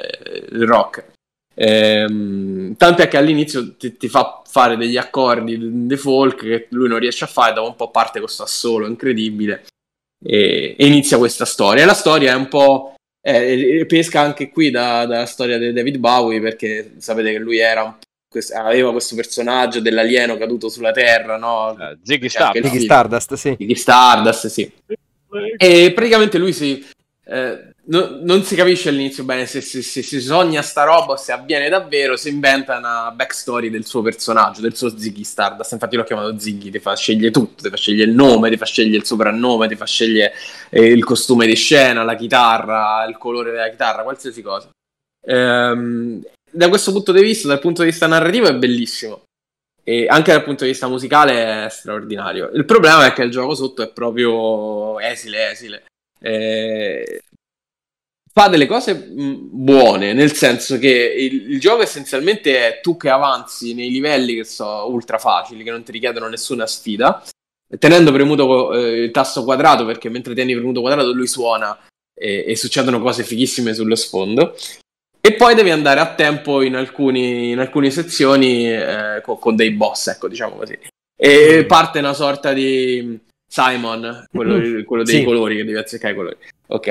[0.51, 1.11] il rock.
[1.63, 6.97] Ehm, tant'è che all'inizio ti, ti fa fare degli accordi di folk che lui non
[6.97, 9.65] riesce a fare, dopo un po' parte questo assolo incredibile
[10.25, 11.85] e, e inizia questa storia.
[11.85, 12.93] La storia è un po'.
[13.23, 17.83] eh, pesca anche qui da- dalla storia di David Bowie perché sapete che lui era
[17.83, 17.93] un-
[18.27, 21.77] quest- aveva questo personaggio dell'alieno caduto sulla terra, no?
[21.77, 22.67] Eh, Ziggy Stardust.
[22.71, 22.83] Ziggy.
[22.83, 23.55] Stardust, sì.
[23.59, 24.71] di Stardust, sì.
[25.57, 26.83] E praticamente lui si,
[27.31, 31.31] eh, no- non si capisce all'inizio bene se, se- se si sogna sta roba se
[31.31, 35.71] avviene davvero, si inventa una backstory del suo personaggio, del suo Ziggy Stardust.
[35.71, 38.65] Infatti l'ho chiamato Ziggy, ti fa scegliere tutto, ti fa scegliere il nome, ti fa
[38.65, 40.33] scegliere il soprannome, ti fa scegliere
[40.69, 44.69] eh, il costume di scena, la chitarra, il colore della chitarra, qualsiasi cosa.
[45.25, 46.21] Ehm,
[46.51, 49.23] da questo punto di vista, dal punto di vista narrativo, è bellissimo.
[49.83, 52.51] E anche dal punto di vista musicale è straordinario.
[52.53, 55.83] Il problema è che il gioco sotto è proprio esile, esile.
[56.23, 57.21] Eh,
[58.31, 63.09] fa delle cose mh, buone, nel senso che il, il gioco essenzialmente è tu che
[63.09, 67.23] avanzi nei livelli che sono ultra facili, che non ti richiedono nessuna sfida,
[67.79, 71.77] tenendo premuto eh, il tasto quadrato, perché mentre tieni premuto quadrato lui suona
[72.13, 74.55] e, e succedono cose fighissime sullo sfondo.
[75.23, 79.71] E poi devi andare a tempo in, alcuni, in alcune sezioni eh, con, con dei
[79.71, 80.77] boss, ecco, diciamo così.
[81.15, 83.19] E parte una sorta di
[83.51, 85.23] Simon, quello, quello dei Sì.
[85.25, 86.37] colori che devi azzeccare i colori.
[86.67, 86.87] Ok.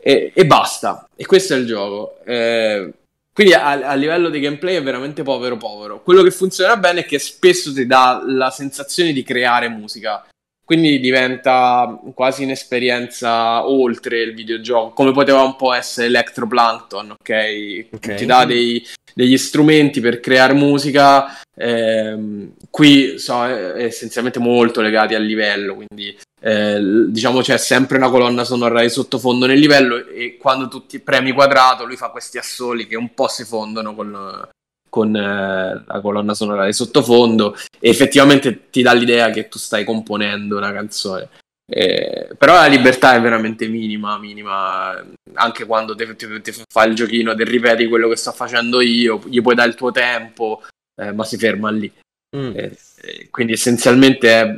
[0.00, 1.08] E, e basta.
[1.16, 2.18] E questo è il gioco.
[2.24, 2.92] Eh,
[3.32, 6.02] quindi a, a livello di gameplay è veramente povero povero.
[6.02, 10.24] Quello che funziona bene è che spesso ti dà la sensazione di creare musica.
[10.64, 17.86] Quindi diventa quasi un'esperienza oltre il videogioco, come poteva un po' essere Electroplankton, ok?
[17.92, 18.14] Ok.
[18.14, 18.82] Ti dà dei,
[19.14, 26.16] degli strumenti per creare musica, ehm, qui sono eh, essenzialmente molto legati al livello, quindi
[26.40, 30.98] eh, diciamo c'è sempre una colonna sonora di sottofondo nel livello e quando tu ti
[30.98, 34.46] premi quadrato lui fa questi assoli che un po' si fondono con,
[34.90, 39.84] con eh, la colonna sonora di sottofondo e effettivamente ti dà l'idea che tu stai
[39.84, 41.28] componendo una canzone.
[41.66, 45.02] Eh, però la libertà è veramente minima, minima
[45.32, 49.22] anche quando ti, ti, ti fa il giochino, ti ripeti quello che sto facendo io,
[49.26, 50.62] gli puoi dare il tuo tempo,
[51.00, 51.90] eh, ma si ferma lì.
[52.36, 52.52] Mm.
[52.54, 54.56] Eh, eh, quindi essenzialmente è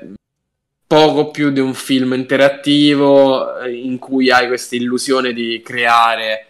[0.86, 6.48] poco più di un film interattivo eh, in cui hai questa illusione di creare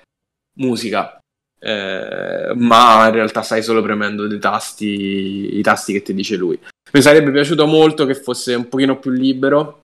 [0.58, 1.18] musica,
[1.58, 6.58] eh, ma in realtà stai solo premendo dei tasti, i tasti che ti dice lui.
[6.92, 9.80] Mi sarebbe piaciuto molto che fosse un pochino più libero,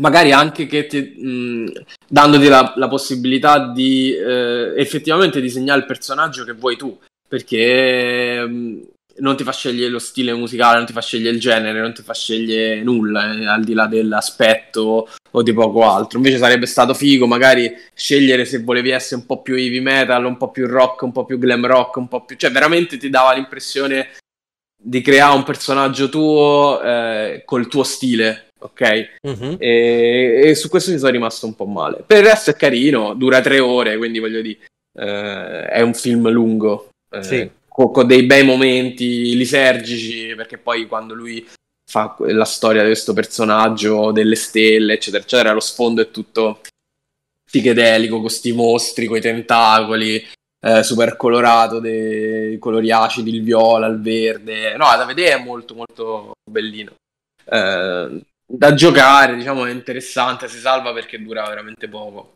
[0.00, 1.72] magari anche che ti, mh,
[2.08, 6.98] dandoti la, la possibilità di eh, effettivamente disegnare il personaggio che vuoi tu,
[7.28, 8.88] perché mh,
[9.18, 12.02] non ti fa scegliere lo stile musicale, non ti fa scegliere il genere, non ti
[12.02, 16.18] fa scegliere nulla, eh, al di là dell'aspetto o di poco altro.
[16.18, 20.36] Invece sarebbe stato figo magari scegliere se volevi essere un po' più heavy metal, un
[20.36, 22.36] po' più rock, un po' più glam rock, un po' più...
[22.36, 24.08] cioè veramente ti dava l'impressione
[24.82, 29.18] di creare un personaggio tuo eh, col tuo stile, ok?
[29.22, 29.56] Mhm.
[29.58, 32.02] E, e su questo ci sono rimasto un po' male.
[32.06, 34.58] Per il resto è carino, dura tre ore, quindi voglio dire,
[34.98, 37.50] eh, è un film lungo, eh, Sì.
[37.68, 41.46] co- con, dei bei momenti lisergici, perché poi quando lui
[41.90, 46.60] fa la storia di questo personaggio, delle stelle, eccetera, eccetera, lo sfondo è tutto
[47.44, 50.24] psichedelico, con sti mostri, con i tentacoli,
[50.64, 54.76] eh, super colorato, dei colori acidi, il viola, il verde.
[54.76, 56.92] No, da vedere è molto molto bellino.
[57.44, 62.32] Eh, da giocare, diciamo, è interessante, si salva perché dura veramente poco.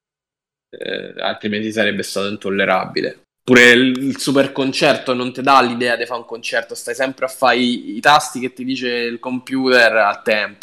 [0.70, 3.22] Eh, altrimenti sarebbe stato intollerabile.
[3.42, 7.26] Pure il, il super concerto non ti dà l'idea di fare un concerto, stai sempre
[7.26, 10.62] a fare i, i tasti che ti dice il computer a tempo.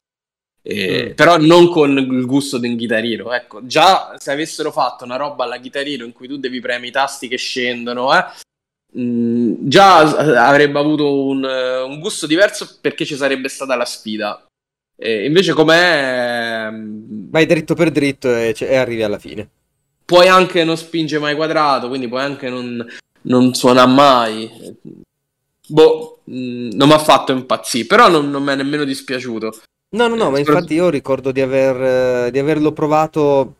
[0.64, 1.14] Eh, Mm.
[1.14, 3.34] Però non con il gusto di un chitarrino.
[3.34, 6.92] Ecco, già se avessero fatto una roba alla chitarrino in cui tu devi premere i
[6.92, 8.26] tasti che scendono, eh,
[9.00, 9.98] mh, già
[10.46, 14.46] avrebbe avuto un, un gusto diverso perché ci sarebbe stata la sfida.
[15.04, 19.50] E invece com'è mh, Vai dritto per dritto e, e arrivi alla fine.
[20.06, 22.86] puoi anche non spingere mai quadrato, quindi puoi anche non,
[23.24, 24.50] non suona mai.
[25.68, 29.52] Boh, mh, non mi ha fatto impazzire, però non, non mi è nemmeno dispiaciuto.
[29.94, 33.56] No, no, no, Eh, ma spero- infatti io ricordo di aver, eh, di averlo provato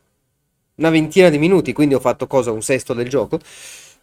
[0.76, 2.50] una ventina di minuti, quindi ho fatto cosa?
[2.52, 3.38] Un sesto del gioco?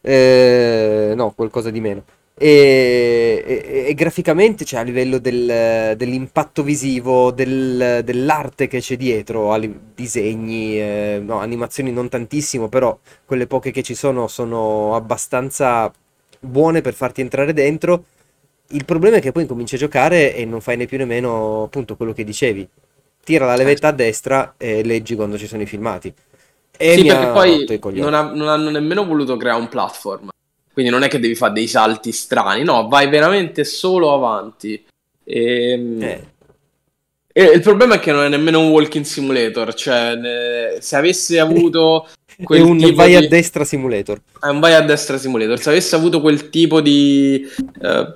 [0.02, 2.04] Eh, no, qualcosa di meno.
[2.42, 9.52] E, e- e graficamente, cioè a livello del- dell'impatto visivo, del- dell'arte che c'è dietro,
[9.52, 14.96] a li- disegni, eh, no, animazioni non tantissimo, però quelle poche che ci sono sono
[14.96, 15.92] abbastanza
[16.40, 18.06] buone per farti entrare dentro.
[18.70, 21.64] Il problema è che poi cominci a giocare e non fai né più né meno
[21.64, 22.68] appunto quello che dicevi.
[23.24, 26.14] Tira la levetta a destra e leggi quando ci sono i filmati.
[26.78, 30.30] E sì, perché poi non, ha- non hanno nemmeno voluto creare un platform.
[30.80, 34.82] Quindi non è che devi fare dei salti strani, no, vai veramente solo avanti.
[35.26, 36.24] Ehm, Eh,
[37.34, 41.38] E il problema è che non è nemmeno un walking simulator, cioè ne- se avesse
[41.38, 42.08] avuto
[42.38, 43.28] è quel un tipo vai a di...
[43.28, 44.22] destra simulator.
[44.40, 47.46] È un vai a destra simulator, se avesse avuto quel tipo di...
[47.82, 48.14] eh,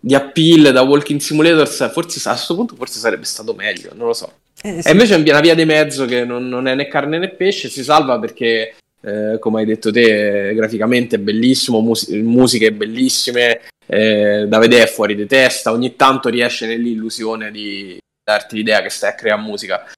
[0.00, 4.14] di appeal da walking simulator, forse a questo punto forse sarebbe stato meglio, non lo
[4.14, 4.32] so.
[4.62, 4.88] Eh, sì.
[4.88, 7.68] E invece è una via di mezzo che non, non è né carne né pesce,
[7.68, 14.46] si salva perché, eh, come hai detto te, graficamente è bellissimo, mus- musiche bellissime, eh,
[14.48, 19.14] da vedere fuori di testa, ogni tanto riesce nell'illusione di darti l'idea che stai a
[19.14, 19.90] creare musica.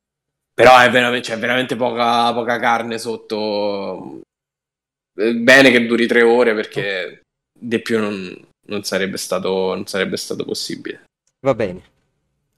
[0.54, 4.20] Però è veramente, c'è veramente poca, poca carne sotto.
[5.18, 7.22] Eh, Bene che duri tre ore perché
[7.58, 11.04] di più non, non sarebbe stato, non sarebbe stato possibile.
[11.44, 11.92] Va bene.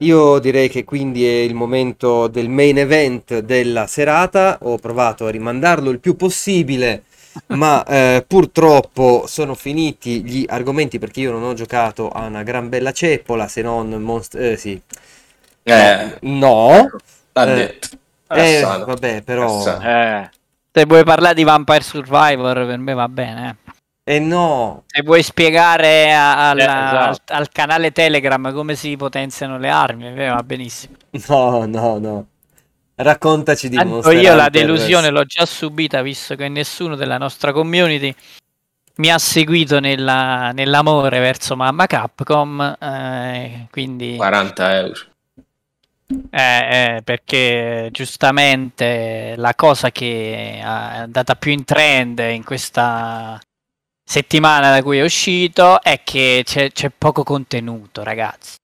[0.01, 4.59] Io direi che quindi è il momento del main event della serata.
[4.61, 7.03] Ho provato a rimandarlo il più possibile,
[7.47, 12.69] ma eh, purtroppo sono finiti gli argomenti perché io non ho giocato a una gran
[12.69, 14.51] bella ceppola, se non Monster...
[14.53, 14.79] Eh, sì.
[15.63, 16.87] Eh, No.
[17.33, 17.87] l'ha Eh, detto.
[18.29, 19.79] Eh, vabbè, però...
[19.81, 20.29] Eh,
[20.71, 23.57] se vuoi parlare di Vampire Survivor, per me va bene.
[23.65, 23.71] eh.
[24.09, 24.83] Eh no.
[24.87, 27.33] Se vuoi spiegare alla- Eh, esatto.
[27.33, 30.95] al, al canale Telegram come si potenziano le armi, me va benissimo.
[31.27, 32.27] No, no, no.
[32.95, 37.51] Raccontaci di Tanto Monster io la delusione l'ho già subita, visto che nessuno della nostra
[37.51, 38.15] community
[38.95, 42.77] mi ha seguito nella- nell'amore verso mamma Capcom.
[42.79, 44.99] eh, quindi 40 euro.
[46.31, 53.37] Eh, eh, perché giustamente la cosa che è andata più in trend in questa
[54.09, 58.55] settimana da cui è uscito è che c'è, c'è poco contenuto, ragazzi.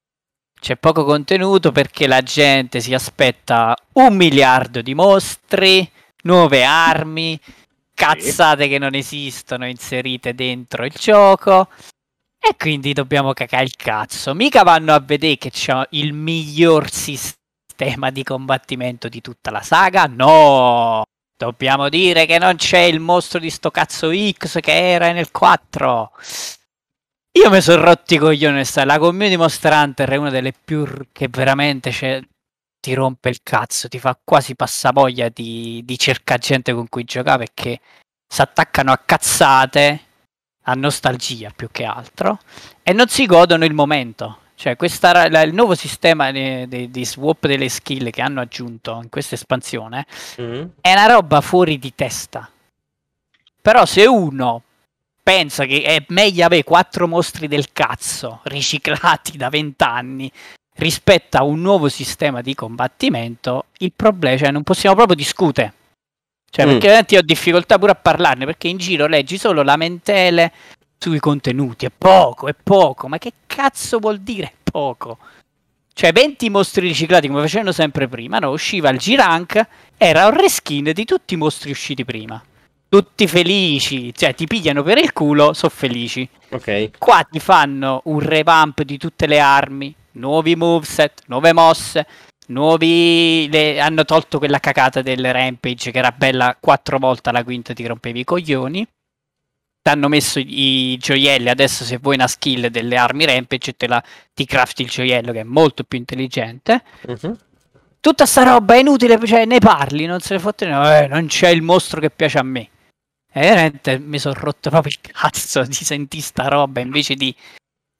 [0.58, 5.86] C'è poco contenuto perché la gente si aspetta un miliardo di mostri,
[6.22, 7.38] nuove armi,
[7.92, 11.68] cazzate che non esistono inserite dentro il gioco.
[12.40, 14.34] E quindi dobbiamo cacare il cazzo.
[14.34, 20.06] Mica vanno a vedere che c'è il miglior sistema di combattimento di tutta la saga.
[20.06, 21.04] No!
[21.36, 26.12] Dobbiamo dire che non c'è il mostro di sto cazzo X che era nel 4.
[27.36, 28.64] Io mi sono rotti i coglioni.
[28.64, 32.22] sta- La community Monster Hunter è una delle più che veramente c'è-
[32.80, 37.38] ti rompe il cazzo, ti fa quasi passavoglia di, di cercare gente con cui giocare
[37.44, 37.80] perché
[38.26, 40.00] si attaccano a cazzate,
[40.66, 42.38] a nostalgia più che altro,
[42.82, 44.38] e non si godono il momento.
[44.56, 48.98] Cioè, questa, la- il nuovo sistema di, di- di swap delle skill che hanno aggiunto
[49.02, 50.06] in questa espansione
[50.40, 50.64] Mm.
[50.80, 52.48] è una roba fuori di testa.
[53.60, 54.62] Però se uno
[55.22, 60.30] pensa che è meglio avere quattro mostri del cazzo riciclati da vent'anni
[60.76, 65.72] rispetto a un nuovo sistema di combattimento, il problema, cioè non possiamo proprio discutere.
[66.50, 66.68] Cioè, Mm.
[66.68, 70.52] perché veramente ho difficoltà pure a parlarne, perché in giro leggi solo lamentele
[70.98, 75.18] sui contenuti, è poco, è poco, ma che cazzo vuol dire poco?
[75.92, 78.50] Cioè 20 mostri riciclati come facevano sempre prima, no?
[78.50, 79.66] Usciva il G-Rank,
[79.96, 82.42] era un reskin di tutti i mostri usciti prima.
[82.88, 86.28] Tutti felici, cioè ti pigliano per il culo, sono felici.
[86.50, 86.98] Ok.
[86.98, 92.06] Qua ti fanno un revamp di tutte le armi, nuovi moveset, nuove mosse,
[92.48, 93.48] nuovi...
[93.50, 97.86] le- hanno tolto quella cacata del Rampage che era bella quattro volte alla quinta ti
[97.86, 98.86] rompevi i coglioni.
[99.84, 104.02] Ti hanno messo i, gioielli, adesso se vuoi una skill delle armi Rampage te la,
[104.32, 106.82] ti crafti il gioiello che è molto più intelligente.
[107.06, 107.38] Mhm.
[108.00, 111.50] Tutta sta roba è inutile, cioè ne parli, non se ne fotte eh, non c'è
[111.50, 112.70] il mostro che piace a me.
[113.30, 117.34] E veramente mi sono rotto proprio il cazzo di sentire sta roba invece di,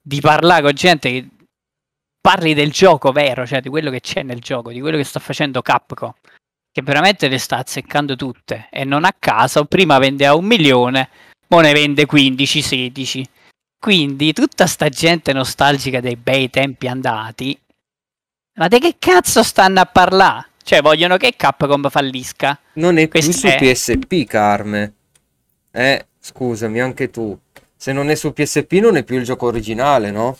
[0.01, 1.29] di parlare con gente che
[2.19, 5.19] parli del gioco vero, cioè di quello che c'è nel gioco, di quello che sta
[5.19, 6.15] facendo Capcom,
[6.71, 11.09] che veramente le sta azzeccando tutte e non a caso prima vendeva un milione,
[11.49, 13.29] ora ne vende 15, 16.
[13.79, 17.57] Quindi tutta sta gente nostalgica dei bei tempi andati,
[18.57, 20.47] ma di che cazzo stanno a parlare?
[20.63, 22.57] Cioè vogliono che Capcom fallisca?
[22.73, 24.93] Non è più Questo su è- PSP, Carme.
[25.71, 27.37] Eh, scusami, anche tu.
[27.75, 30.35] Se non è su PSP non è più il gioco originale, no?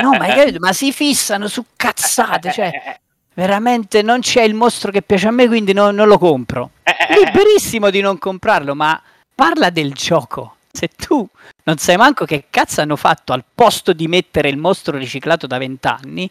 [0.00, 0.58] No, ma, capito?
[0.60, 3.00] Ma si fissano su cazzate, cioè
[3.34, 6.70] veramente non c'è il mostro che piace a me, quindi no- non lo compro.
[7.08, 9.00] Liberissimo di non comprarlo, ma
[9.34, 10.56] parla del gioco.
[10.70, 11.26] Se tu
[11.64, 15.58] non sai manco che cazzo hanno fatto al posto di mettere il mostro riciclato da
[15.58, 16.30] vent'anni,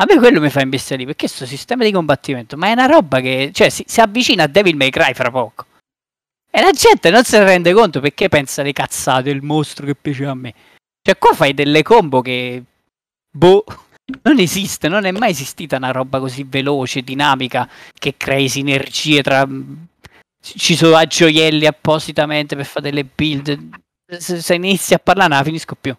[0.00, 3.20] a me quello mi fa imbestialire, perché questo sistema di combattimento, ma è una roba
[3.20, 5.66] che cioè, si, si avvicina a Devil May Cry fra poco.
[6.50, 9.94] E la gente non se ne rende conto perché pensa le cazzate, il mostro che
[9.94, 10.54] piaceva a me.
[11.02, 12.62] Cioè qua fai delle combo che...
[13.30, 13.64] Boh,
[14.22, 19.46] non esiste, non è mai esistita una roba così veloce, dinamica, che crei sinergie tra...
[20.40, 23.68] Ci sono gioielli appositamente per fare delle build.
[24.18, 25.94] Se, se inizi a parlare non la finisco più.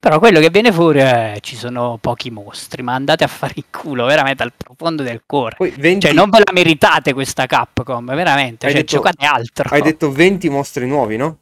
[0.00, 3.64] Però quello che viene fuori è ci sono pochi mostri, ma andate a fare il
[3.70, 5.56] culo veramente al profondo del cuore.
[5.56, 6.06] Poi 20...
[6.06, 8.64] Cioè, non ve la meritate questa Capcom, veramente.
[8.64, 9.68] Hai Cioè, detto- giocate altro.
[9.68, 11.38] Hai detto 20 mostri nuovi, no?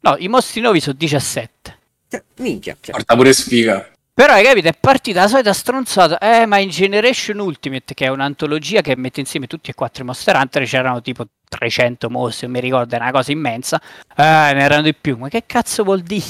[0.00, 1.78] No, i mostri nuovi sono 17.
[2.08, 2.74] Cioè, minchia.
[2.80, 3.90] cioè, Porta pure sfiga.
[4.18, 6.18] Però hai capito, è partita la solita stronzata.
[6.18, 10.06] Eh, ma in Generation Ultimate, che è un'antologia che mette insieme tutti e quattro i
[10.06, 13.80] Monster Hunter, c'erano tipo 300 mostri, mi ricordo, è una cosa immensa.
[14.16, 15.16] Eh, ne erano di più.
[15.18, 16.24] Ma che cazzo vuol dire?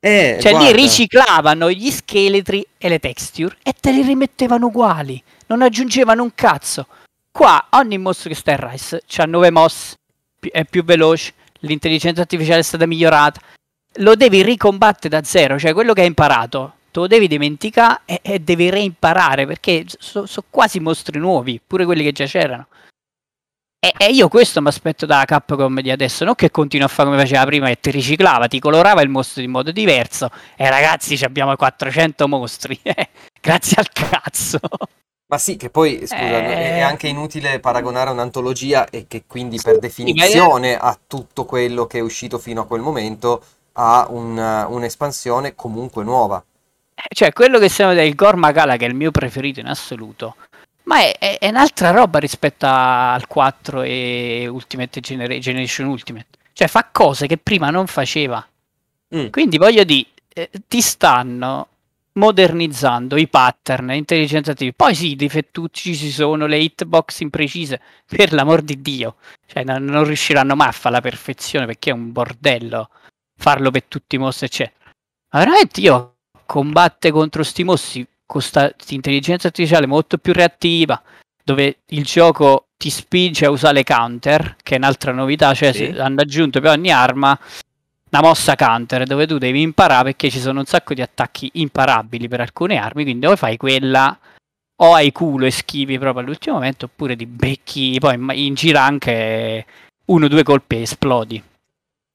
[0.00, 5.22] Eh, Cioè guarda, lì riciclavano gli scheletri e le texture e te li rimettevano uguali,
[5.46, 6.88] non aggiungevano un cazzo.
[7.30, 9.94] Qua ogni mostro che sta in Rise c'ha 9 moss,
[10.50, 13.40] è più veloce, l'intelligenza artificiale è stata migliorata.
[13.98, 18.20] Lo devi ricombattere da zero, cioè quello che hai imparato, te lo devi dimenticare e,
[18.22, 22.66] e devi reimparare perché sono quasi mostri nuovi, pure quelli che già c'erano.
[23.82, 27.08] E, e io questo mi aspetto da Capcom di adesso, non che continua a fare
[27.08, 30.28] come faceva prima, che ti riciclava, ti colorava il mostro in modo diverso.
[30.54, 32.78] E ragazzi, ci abbiamo 400 mostri.
[32.82, 33.08] eh,
[33.40, 34.58] Grazie al cazzo.
[35.28, 36.76] Ma sì, che poi, scusa, Eh.
[36.76, 42.02] è anche inutile paragonare un'antologia e che quindi per definizione ha tutto quello che è
[42.02, 43.42] uscito fino a quel momento
[43.74, 44.36] ha un-
[44.68, 46.44] un'espansione comunque nuova.
[47.08, 50.36] Cioè, quello che vedendo, il Gormagala, che è il mio preferito in assoluto,
[50.84, 56.26] ma è, è- è un'altra roba rispetto al 4 e Ultimate Genera- Generation Ultimate.
[56.52, 58.46] Cioè, fa cose che prima non faceva.
[59.14, 59.28] Mm.
[59.30, 61.68] Quindi voglio dire, eh, ti stanno
[62.12, 64.90] modernizzando i pattern, l'intelligenza artificiale.
[64.90, 69.16] Poi sì, i difettucci ci sono, le hitbox imprecise, per l'amor di Dio.
[69.46, 72.90] Cioè, non, non riusciranno mai a fare la perfezione perché è un bordello
[73.40, 74.92] farlo per tutti i mostri, eccetera.
[75.30, 76.16] Ma veramente io
[76.50, 81.00] combatte contro sti mostri con sta intelligenza artificiale molto più reattiva,
[81.44, 85.84] dove il gioco ti spinge a usare counter, che è un'altra novità, cioè Sì.
[85.84, 87.38] hanno aggiunto per ogni arma
[88.10, 92.26] una mossa counter dove tu devi imparare perché ci sono un sacco di attacchi imparabili
[92.26, 94.18] per alcune armi, quindi o fai quella
[94.82, 98.82] o hai culo e schivi proprio all'ultimo momento oppure ti becchi, poi in- in gira
[98.82, 99.66] anche
[100.06, 101.40] uno o due colpi e esplodi,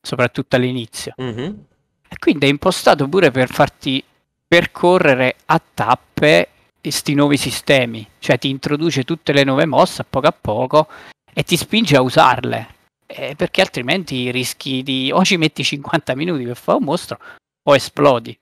[0.02, 1.14] soprattutto all'inizio.
[1.16, 1.66] Mhm.
[2.10, 4.04] E quindi è impostato pure per farti
[4.48, 6.50] percorrere a tappe
[6.82, 10.88] questi nuovi sistemi, cioè ti introduce tutte le nuove mosse a poco a poco
[11.34, 12.74] e ti spinge a usarle,
[13.08, 17.20] Eh, perché altrimenti rischi di o ci metti 50 minuti per fare un mostro
[17.68, 18.32] o esplodi.
[18.32, 18.38] E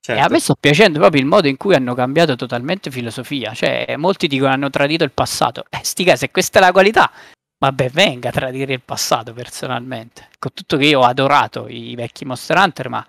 [0.00, 0.22] Certo.
[0.24, 4.26] a me sta piacendo proprio il modo in cui hanno cambiato totalmente filosofia, cioè molti
[4.28, 7.10] dicono hanno tradito il passato, eh sti casi, se questa è la qualità,
[7.58, 12.24] vabbè venga a tradire il passato personalmente, con tutto che io ho adorato i vecchi
[12.26, 13.06] Monster Hunter, ma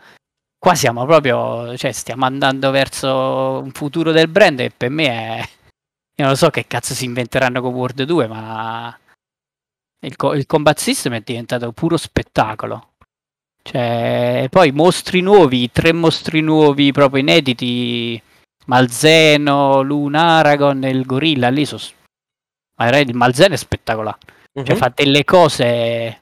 [0.60, 5.50] qua siamo proprio, cioè stiamo andando verso un futuro del brand e per me è,
[6.18, 8.96] io non so che cazzo si inventeranno con World 2, ma
[10.02, 12.88] il, co- il combat system è diventato puro spettacolo.
[13.62, 18.22] Cioè, poi mostri nuovi, tre mostri nuovi proprio inediti,
[18.66, 21.82] Malzeno, Luna, Aragon e il gorilla, lì sono...
[22.82, 24.18] Il Malzeno è spettacolare,
[24.54, 24.76] cioè Mhm.
[24.76, 26.20] fa delle cose...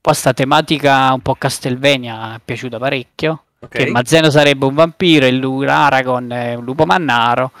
[0.00, 3.43] Poi sta tematica un po' Castelvania è piaciuta parecchio.
[3.64, 3.76] Ok.
[3.76, 7.52] Che Malzeno sarebbe un vampiro, il Luna Aragon è un lupo mannaro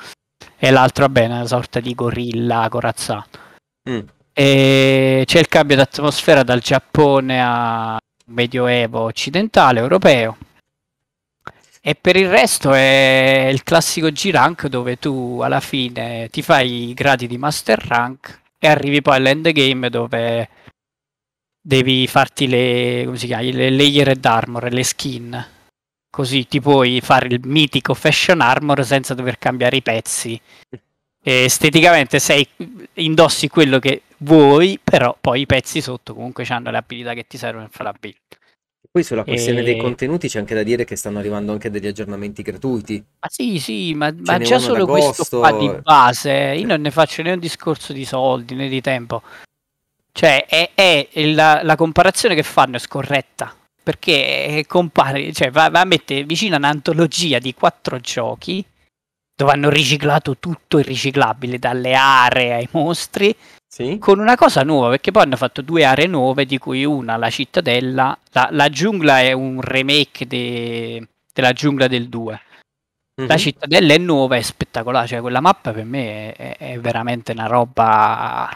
[0.56, 3.38] e l'altro vabbè è una sorta di gorilla corazzato.
[3.88, 4.00] Mm.
[4.32, 10.36] E c'è il cambio d'atmosfera dal Giappone a medioevo occidentale, europeo.
[11.80, 16.94] E per il resto è il classico G-Rank dove tu alla fine ti fai i
[16.94, 20.48] gradi di Master Rank e arrivi poi all'endgame dove
[21.60, 25.46] devi farti le, come si chiama, le layer d'armor, le skin.
[26.14, 30.40] Così ti puoi fare il mitico fashion armor senza dover cambiare i pezzi.
[31.20, 32.46] E esteticamente sei,
[32.92, 37.36] indossi quello che vuoi, però poi i pezzi sotto comunque hanno le abilità che ti
[37.36, 38.16] servono per fare la build.
[38.92, 41.88] Poi sulla questione dei E- contenuti c'è anche da dire che stanno arrivando anche degli
[41.88, 43.04] aggiornamenti gratuiti.
[43.18, 47.22] Ma sì, sì, ma, ma già solo questo qua di base, io non ne faccio
[47.22, 49.20] né un discorso di soldi né di tempo.
[50.12, 53.52] Cioè, è, è la, la comparazione che fanno è scorretta.
[53.84, 58.64] Perché compare, cioè, va, va a mettere vicino a un'antologia di quattro giochi
[59.36, 63.34] dove hanno riciclato tutto il riciclabile, dalle aree ai mostri,
[63.68, 63.98] Sì?
[63.98, 67.28] con una cosa nuova, perché poi hanno fatto due aree nuove, di cui una, la
[67.30, 72.40] cittadella, la, la giungla è un remake de- della giungla del 2.
[73.16, 73.38] La Mhm.
[73.38, 78.48] cittadella è nuova, è spettacolare, cioè quella mappa per me è, è veramente una roba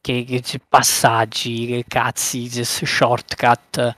[0.00, 3.94] che, che passaggi, che cazzi, shortcut.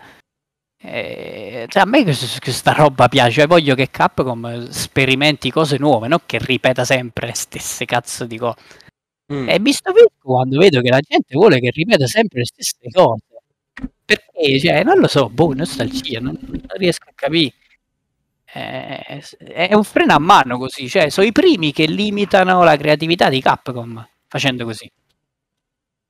[0.81, 6.07] Eh, cioè, a me quest- questa roba piace, cioè, voglio che Capcom sperimenti cose nuove,
[6.09, 8.57] non che ripeta sempre le stesse cazzo di cose.
[9.33, 9.49] Mm.
[9.49, 13.23] E mi stupisco quando vedo che la gente vuole che ripeta sempre le stesse cose.
[14.05, 17.55] Perché, cioè, non lo so, boh, nostalgia, non, non riesco a capire.
[18.51, 23.29] Eh, è un freno a mano così, cioè, sono i primi che limitano la creatività
[23.29, 24.91] di Capcom facendo così.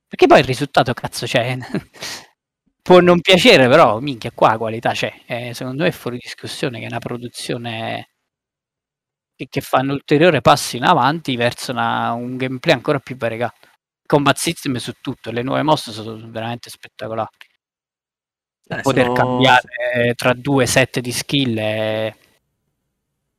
[0.07, 1.57] Perché poi il risultato, cazzo, c'è.
[2.81, 5.21] Può non piacere, però, minchia, qua la qualità c'è.
[5.25, 8.09] Eh, secondo me è fuori discussione che è una produzione
[9.35, 13.67] che, che fanno ulteriore passi in avanti verso una- un gameplay ancora più variegato.
[14.05, 17.29] Combat system su tutto, le nuove mosse sono veramente spettacolari.
[18.69, 22.15] Eh, Poter sono- cambiare tra due set di skill è...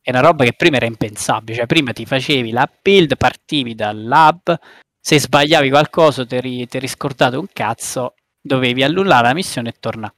[0.03, 1.59] è una roba che prima era impensabile.
[1.59, 4.59] Cioè, prima ti facevi la build, partivi dal lab,
[5.01, 9.75] se sbagliavi qualcosa, ti eri, ti eri scordato un cazzo, dovevi annullare la missione e
[9.79, 10.15] tornare.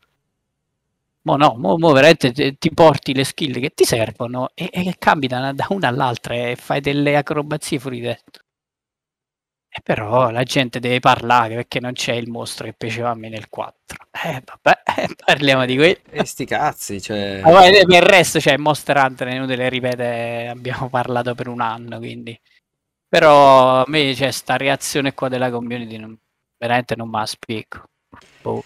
[1.24, 4.94] Mo no, mo, mo veramente te- ti porti le skill che ti servono e, e
[4.98, 8.40] cambi da, da una all'altra e fai delle acrobazie fuori testa.
[9.74, 13.30] E però la gente deve parlare perché non c'è il mostro che piaceva a me
[13.30, 14.06] nel 4.
[14.12, 14.82] Eh vabbè,
[15.24, 15.96] parliamo di quello.
[16.10, 17.40] E sti cazzi, cioè...
[17.42, 21.60] Ma poi per il resto c'è Monster Hunter, è inutile ripetere, abbiamo parlato per un
[21.62, 22.38] anno, quindi...
[23.08, 26.18] Però a me c'è sta reazione qua della community, non-
[26.58, 27.84] veramente non me la spiego.
[28.42, 28.62] Boh.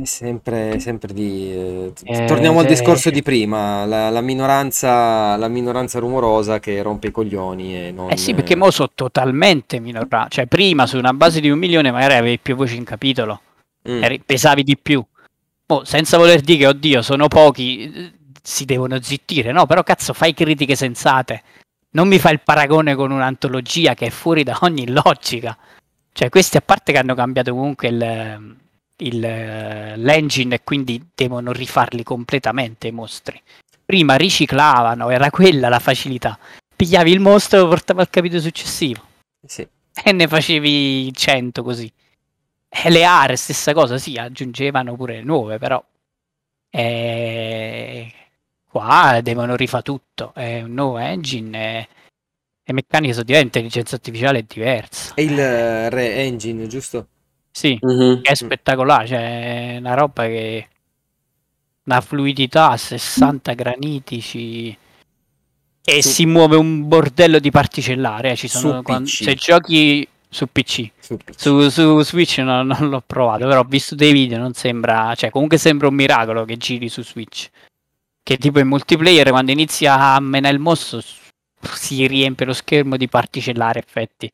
[0.00, 1.50] È sempre, sempre di...
[1.52, 2.68] eh, Eh, torniamo al eh.
[2.68, 8.08] discorso di prima, la, la minoranza, la minoranza rumorosa che rompe i coglioni e non...
[8.08, 10.28] Eh sì, perché mo sono totalmente minoranza.
[10.28, 13.40] Cioè, prima su una base di un milione magari avevi più voci in capitolo,
[13.88, 14.02] Mm.
[14.02, 15.02] eri- pesavi di più.
[15.66, 18.12] Mo, senza voler dire che, oddio, sono pochi, eh,
[18.42, 19.50] si devono zittire.
[19.50, 21.42] No, però cazzo, fai critiche sensate.
[21.90, 25.56] Non mi fai il paragone con un'antologia che è fuori da ogni logica.
[26.12, 28.56] Cioè, questi a parte che hanno cambiato comunque il,
[28.96, 33.40] il, eh, l'engine e quindi devono rifarli completamente i mostri.
[33.84, 36.38] Prima riciclavano, era quella la facilità.
[36.74, 39.02] Pigliavi il mostro e lo portavi al capitolo successivo
[39.46, 39.66] Sì.
[40.04, 41.90] e ne facevi 100 così.
[42.68, 45.82] E le aree, stessa cosa, sì, aggiungevano pure nuove, però
[46.70, 48.12] eh,
[48.68, 50.32] qua devono rifare tutto.
[50.34, 51.88] È un nuovo engine e
[52.68, 55.14] le meccaniche sono diverse, l'intelligenza artificiale è diversa.
[55.14, 57.06] È il eh, Re Engine, giusto?
[57.50, 58.20] Sì, Mhm.
[58.20, 60.68] è spettacolare, cioè è una roba che
[61.84, 64.76] una fluidità a 60 granitici
[65.82, 68.32] e Su- si muove un bordello di particellare.
[68.32, 69.22] eh, sono, quan- PC.
[69.24, 71.40] se giochi su PC, Su PC.
[71.40, 75.30] su, su Switch no- non l'ho provato, però ho visto dei video, non sembra, cioè
[75.30, 77.48] comunque sembra un miracolo che giri su Switch.
[78.22, 81.00] Che tipo in multiplayer quando inizia a menare il mosso
[81.60, 84.30] si riempie lo schermo di particellari effetti.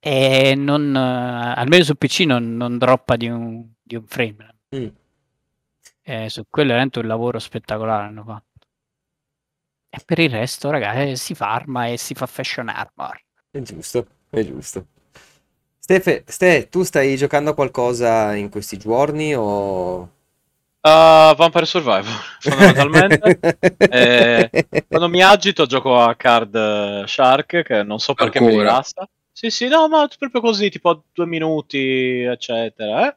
[0.00, 4.54] E non, eh, almeno su PC non, non droppa di un, di un frame.
[4.76, 4.88] Mm.
[6.02, 8.46] Eh, su quello è un lavoro spettacolare hanno fatto.
[9.90, 13.20] E per il resto, ragazzi, si farma e si fa fashion armor.
[13.50, 14.86] È giusto, è giusto.
[15.78, 20.16] Stefe, Ste, tu stai giocando a qualcosa in questi giorni o...
[20.84, 23.40] Uh, Vampire Survivor, fondamentalmente.
[23.90, 24.52] Eh,
[24.88, 28.52] Quando mi agito gioco a Card eh, Shark, che non so perché mi Ancora?
[28.52, 29.08] rilassa.
[29.32, 33.08] Sì, sì, no, ma proprio così, tipo due minuti, eccetera.
[33.08, 33.16] eh.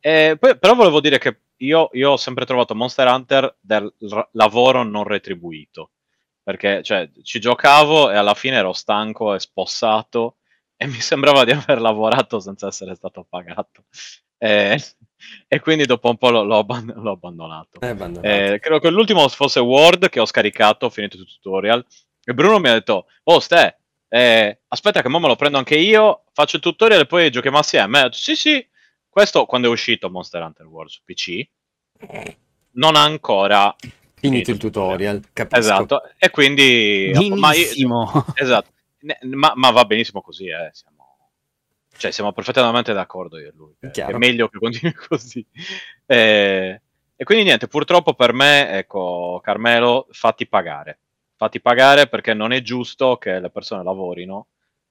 [0.00, 4.28] E poi, però volevo dire che io, io ho sempre trovato Monster Hunter del r-
[4.32, 5.90] lavoro non retribuito.
[6.42, 10.36] Perché cioè, ci giocavo e alla fine ero stanco e spossato
[10.76, 13.84] e mi sembrava di aver lavorato senza essere stato pagato.
[14.38, 14.80] E,
[15.46, 17.78] e quindi dopo un po' l'ho, l'ho abban- l'ho abbandonato.
[17.80, 18.26] Abbandonato.
[18.26, 21.84] Eh, credo che l'ultimo fosse Word che ho scaricato, ho finito il tutorial.
[22.24, 23.78] E Bruno mi ha detto: Oh, Ste,
[24.08, 26.24] eh, aspetta, che mo me lo prendo anche io.
[26.32, 27.98] Faccio il tutorial e poi giochiamo assieme.
[27.98, 28.66] E detto, sì, sì.
[29.08, 31.46] Questo quando è uscito Monster Hunter World su PC,
[32.72, 33.74] non ha ancora
[34.14, 35.58] Finito il tutorial, capisco.
[35.60, 36.02] Esatto.
[36.18, 37.10] E quindi.
[37.14, 38.24] ma io- Benissimo.
[38.34, 38.70] esatto.
[39.22, 40.70] Ma, ma va benissimo così, eh.
[40.72, 40.97] Siamo,
[41.98, 43.74] cioè, siamo perfettamente d'accordo io e lui.
[43.78, 44.14] che- Chiaro.
[44.14, 45.44] È meglio che continui così.
[46.06, 46.80] Eh,
[47.16, 51.00] e quindi niente, purtroppo per me, ecco, Carmelo, fatti pagare.
[51.36, 54.46] Fatti pagare perché non è giusto che le persone lavorino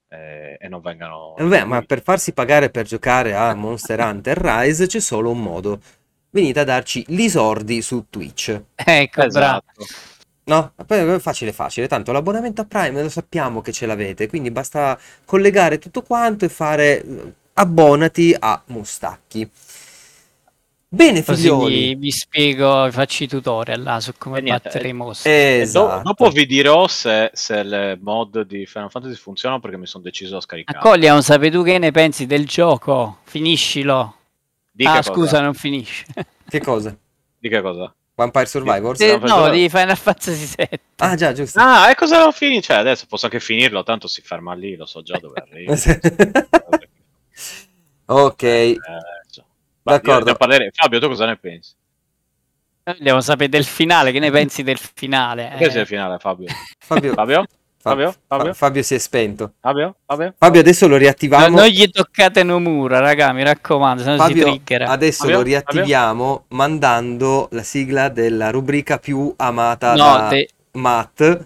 [0.10, 1.36] eh, e non vengano...
[1.38, 5.42] Eh, Vabbè, ma per farsi pagare per giocare a Monster Hunter Rise c'è solo un
[5.42, 5.80] modo.
[6.30, 8.62] Venite a darci gli sordi su Twitch.
[8.76, 9.62] ecco, bravo.
[10.48, 10.72] No?
[11.20, 16.04] Facile facile, tanto l'abbonamento a Prime lo sappiamo che ce l'avete, quindi basta collegare tutto
[16.04, 19.50] quanto e fare eh, abbonati a Mustacchi.
[20.90, 21.96] Bene, Così figlioli.
[21.96, 25.30] vi spiego, vi faccio i tutorial là, su come niente, battere eh, i mostri.
[25.30, 26.02] E do- Esatto.
[26.04, 30.38] dopo vi dirò se, se le mod di Final Fantasy funzionano perché mi sono deciso
[30.38, 30.78] a scaricare.
[30.78, 33.18] Accogliamo, sappi tu che ne pensi del gioco?
[33.26, 34.16] Finiscilo.
[34.72, 36.06] Di ah, scusa, non finisce.
[36.48, 36.96] Che cosa?
[37.38, 37.94] Di che cosa?
[38.18, 39.00] Vampire Survivors?
[39.00, 40.80] Eh, no, Fantasy- di Final Fantasy VII.
[40.96, 41.60] Ah, già, giusto.
[41.60, 42.62] Ah, e cosa non finisce?
[42.74, 45.76] Cioè, adesso posso anche finirlo, tanto si ferma lì, lo so già dove arriva.
[48.08, 49.46] ok, Eh, io
[49.84, 50.36] D'accordo.
[50.36, 50.72] parlerei.
[50.74, 51.74] Fabio, tu cosa ne pensi?
[52.84, 55.54] Vogliamo sapere del finale, che ne pensi del finale?
[55.58, 56.48] Che Eh, sei il finale, Fabio?
[56.80, 57.46] Fabio, Fabio?
[57.88, 58.14] Fa- Fabio?
[58.28, 58.46] Fabio?
[58.48, 59.54] Fa- Fabio si è spento.
[59.62, 59.96] Fabio?
[60.06, 60.34] Fabio?
[60.38, 61.56] Fabio adesso lo no, riattiviamo.
[61.58, 64.88] non gli toccate Nomura, raga, mi raccomando, se no si triggera.
[64.88, 65.38] adesso Fabio?
[65.38, 71.46] lo riattiviamo mandando la sigla della rubrica più amata No, da de- Matt.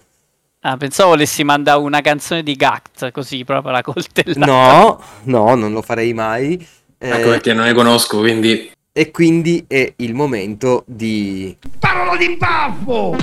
[0.64, 4.46] Ah, pensavo volessi mandare una canzone di Gact, così proprio la coltellata.
[4.46, 6.54] No, no, non lo farei mai.
[6.98, 8.70] Eh, Ecco perché non ne conosco, quindi...
[8.92, 11.56] e quindi è il momento di...
[11.80, 13.16] Parola di baffo!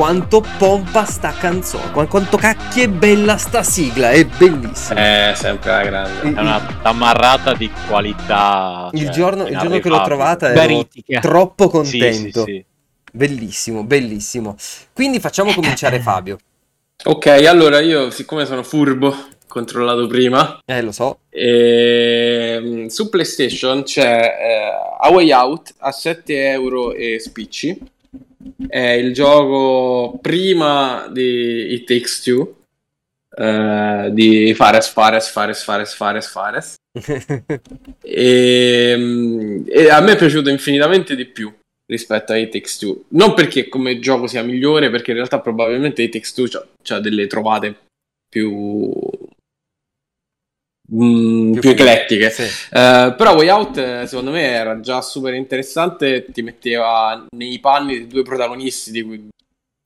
[0.00, 5.30] Quanto pompa sta canzone, qua- quanto cacchio è bella sta sigla, è bellissima.
[5.30, 6.26] Eh, sempre la grande.
[6.30, 8.88] Il- È una tamarrata di qualità.
[8.94, 10.88] Il cioè, giorno, il giorno che l'ho trovata ero
[11.20, 12.44] troppo Sì, contento.
[12.46, 12.64] sì, sì.
[13.12, 14.56] Bellissimo, bellissimo.
[14.94, 16.38] Quindi facciamo cominciare Fabio.
[17.04, 19.14] Ok, allora io, siccome sono furbo,
[19.48, 21.18] controllato prima, Eh, lo so.
[21.28, 27.98] ehm, su PlayStation c'è eh, A Way Out a 7 euro e spicci.
[28.68, 32.56] È il gioco prima di It Takes Two.
[33.36, 36.74] eh, di Fares, Fares, Fares, Fares, Fares, Fares.
[38.02, 41.52] E, e a me è piaciuto infinitamente di più
[41.86, 43.04] rispetto a It Takes Two.
[43.10, 46.46] Non perché come gioco sia migliore, perché in realtà probabilmente It Takes Two
[46.82, 47.76] c'ha delle trovate
[48.28, 48.92] più,
[50.94, 51.72] mm, più, fighe.
[51.72, 52.30] eclettiche.
[52.30, 52.42] Sì.
[52.42, 57.94] Eh, però Way Out eh, secondo me era già super interessante, ti metteva nei panni
[57.94, 59.28] dei due protagonisti di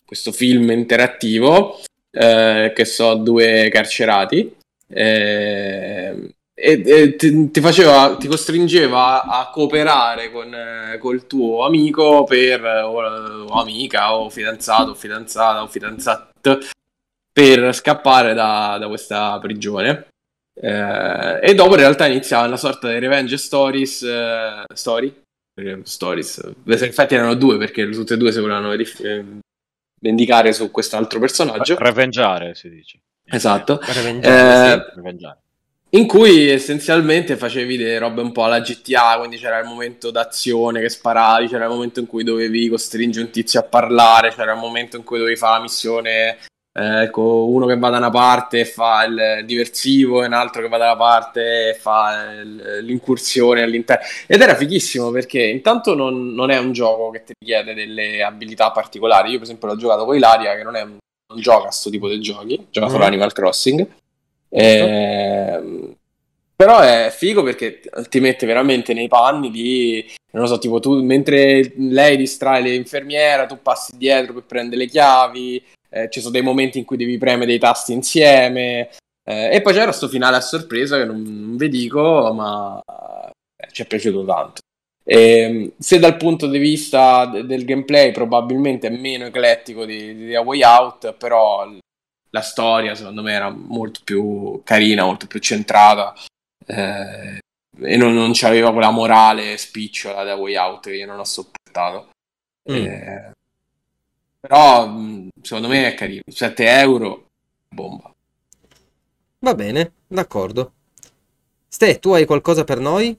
[0.04, 4.54] questo film interattivo, eh, che so due carcerati,
[4.88, 11.64] eh, e, e ti, ti faceva, ti costringeva a, a cooperare con eh, col tuo
[11.64, 13.02] amico per, o,
[13.46, 16.28] o amica o fidanzato o fidanzata o fidanzato
[17.32, 20.06] per scappare da, da questa prigione.
[20.60, 25.22] Eh, e dopo in realtà iniziava una sorta di revenge stories eh, story
[25.56, 26.40] Eh, stories
[26.82, 29.24] infatti erano due perché tutte e due si volevano rif- eh,
[30.00, 32.98] vendicare su quest'altro personaggio Revengiare si dice.
[33.24, 34.94] esatto Revengiare, Eh, sì.
[34.96, 35.38] Revengiare.
[35.90, 40.80] in cui essenzialmente facevi delle robe un po' alla GTA, quindi c'era il momento d'azione
[40.80, 44.58] che sparavi, c'era il momento in cui dovevi costringere un tizio a parlare, c'era il
[44.58, 46.38] momento in cui dovevi fare la missione
[46.76, 50.60] eh, con uno che va da una parte e fa il diversivo e un altro
[50.60, 54.04] che va da una parte e fa il- l'incursione all'interno.
[54.26, 58.70] Ed era fighissimo perché intanto non, non è un gioco che ti richiede delle abilità
[58.72, 59.28] particolari.
[59.30, 60.96] Io per esempio l'ho giocato con Ilaria che non, è, un-
[61.28, 63.06] non gioca a questo tipo di giochi, gioca solo Mhm.
[63.08, 63.86] Animal Crossing.
[64.48, 65.94] Ehm,
[66.56, 71.02] però è figo perché ti mette veramente nei panni di, non lo so, tipo tu
[71.02, 75.62] mentre lei distrae l'infermiera, tu passi dietro per prendere le chiavi,
[75.94, 78.90] eh, ci sono dei momenti in cui devi premere dei tasti insieme.
[79.24, 82.80] eh, e poi c'era sto finale a sorpresa che non, non vi dico, ma
[83.56, 84.60] eh, ci è piaciuto tanto.
[85.06, 90.34] Ehm, se dal punto di vista de- del gameplay probabilmente è meno eclettico di, di
[90.34, 91.70] A Way Out, però
[92.30, 96.14] la storia secondo me era molto più carina, molto più centrata
[96.66, 97.38] eh,
[97.80, 102.08] e non, non c'aveva quella morale spicciola da Way Out che io non ho sopportato.
[102.70, 102.74] Mm.
[102.74, 103.32] Eh,
[104.48, 104.94] però
[105.40, 106.22] secondo me è carino.
[106.26, 107.30] 7 euro,
[107.68, 108.12] bomba.
[109.38, 110.72] Va bene, d'accordo.
[111.66, 113.18] Ste, tu hai qualcosa per noi?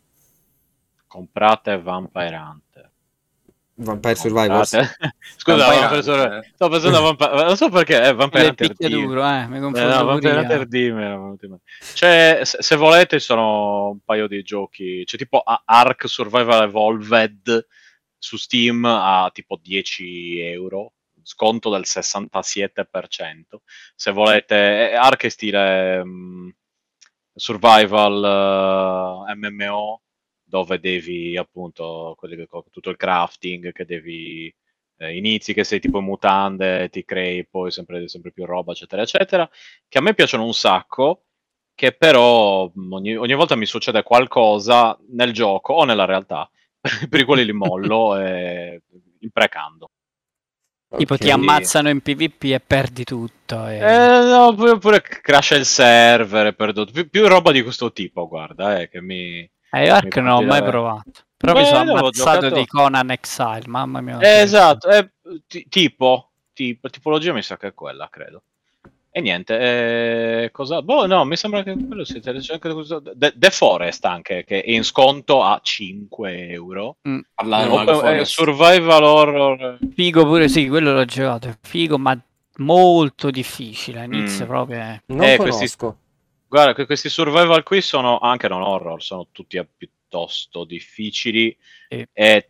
[1.07, 2.91] Comprate Vampire Hunter.
[3.77, 4.69] Vampire Survivors.
[4.71, 6.51] Comprate- Scusa, Vampire Vampire Survivor- Hunter.
[6.53, 7.43] Sto pensando a Vampire...
[7.43, 8.91] Non so perché è Vampire Le Hunter Team.
[9.05, 10.39] duro, eh, mi Eh, confondo no, pure Vampire.
[10.39, 11.65] Hunter Team era venuto in mente.
[11.93, 15.01] Cioè, se, se volete, ci sono un paio di giochi.
[15.05, 17.67] C'è tipo A- Ark Survival Evolved
[18.17, 20.93] su Steam a tipo 10 euro.
[21.25, 23.61] Sconto del 67%.
[23.95, 26.49] Se volete, eh, è stile mm,
[27.33, 30.01] survival eh, MMO
[30.43, 34.53] dove devi appunto che- tutto il crafting che devi
[34.97, 39.49] eh, inizi che sei tipo mutande, ti crei poi sempre, sempre più roba, eccetera, eccetera,
[39.87, 41.25] che a me piacciono un sacco,
[41.73, 46.49] che però mh, ogni, ogni volta mi succede qualcosa nel gioco o nella realtà,
[47.09, 48.81] per i quali li mollo eh,
[49.19, 49.89] imprecando.
[50.97, 51.33] Tipo ti Ok.
[51.33, 53.67] ammazzano in PvP e perdi tutto.
[53.67, 58.27] e- Eh, no, oppure, crasha il server, e perdo più, più roba di questo tipo,
[58.27, 59.49] guarda, eh, che mi...
[59.71, 61.11] Eh, Ark mi non ho mai provato.
[61.37, 64.19] Però mi Beh, sono no, ho ammazzato giocato- di Conan Exile, mamma mia.
[64.19, 65.11] Eh, esatto, eh,
[65.47, 68.43] ti- tipo, tipo, tipologia mi sa che è quella, credo.
[69.17, 69.57] E niente,
[70.43, 70.81] eh, cosa...
[70.81, 73.01] Boh, no, mi sembra che quello sia anche questo...
[73.01, 76.97] The, The Forest anche, che è in sconto a 5 euro.
[77.33, 78.31] Parlando O- Animal eh, Forest.
[78.33, 79.77] survival horror...
[79.93, 81.47] Figo pure, sì, quello l'ho giocato.
[81.47, 82.21] È figo, ma
[82.57, 84.03] molto difficile.
[84.03, 84.47] Inizio Mm.
[84.49, 84.79] proprio.
[84.81, 85.01] eh.
[85.05, 85.57] Non Eh, conosco.
[85.59, 85.77] questi-
[86.49, 91.55] Guarda, que- questi survival qui sono anche non horror, sono tutti eh, piuttosto difficili
[91.87, 92.05] Sì.
[92.11, 92.49] e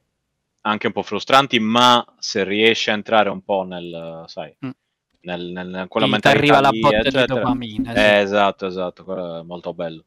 [0.62, 4.70] anche un po' frustranti, ma se riesci a entrare un po' nel, sai, Mm.
[5.26, 7.92] Nel, nel- nel- quella Sì, arriva la lì, botta di dopamina.
[7.94, 7.98] sì.
[8.00, 10.04] Eh, esatto, esatto, quello è molto bello.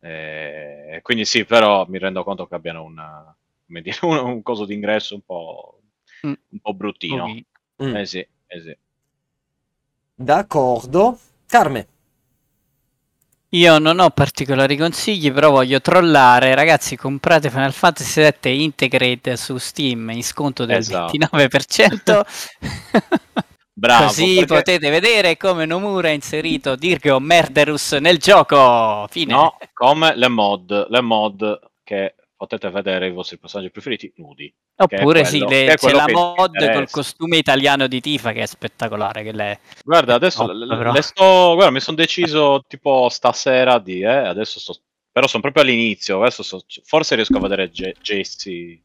[0.00, 3.34] Eh, quindi sì, però mi rendo conto che abbiano una-
[3.66, 5.80] come dire, un, un coso d'ingresso un po',
[6.26, 6.32] Mm.
[6.48, 7.24] un po' bruttino.
[7.26, 7.46] Pochi-
[7.82, 8.74] Mm, Eh sì, eh sì.
[10.16, 11.16] D'accordo.
[11.46, 11.86] Carme.
[13.50, 16.54] Io non ho particolari consigli, però voglio trollare.
[16.54, 21.12] Ragazzi, comprate Final Fantasy VII Integrate su Steam in sconto del Esatto.
[21.12, 22.24] 29%.
[23.78, 24.06] Bravo.
[24.06, 29.06] Così perché- potete vedere come Nomura ha inserito Dirgo Murderus nel gioco.
[29.10, 29.32] Fine.
[29.34, 34.52] No, come le mod, le mod che potete vedere i vostri personaggi preferiti nudi.
[34.78, 38.42] Oppure è sì, quello- le- c'è quello la mod col costume italiano di Tifa che
[38.42, 39.22] è spettacolare.
[39.22, 39.60] Che le...
[39.84, 44.58] Guarda, adesso Top, le- le sto, guarda, mi sono deciso tipo stasera di, eh, adesso
[44.58, 44.74] sto,
[45.12, 48.80] però sono proprio all'inizio, adesso sto- forse riesco a vedere Jessie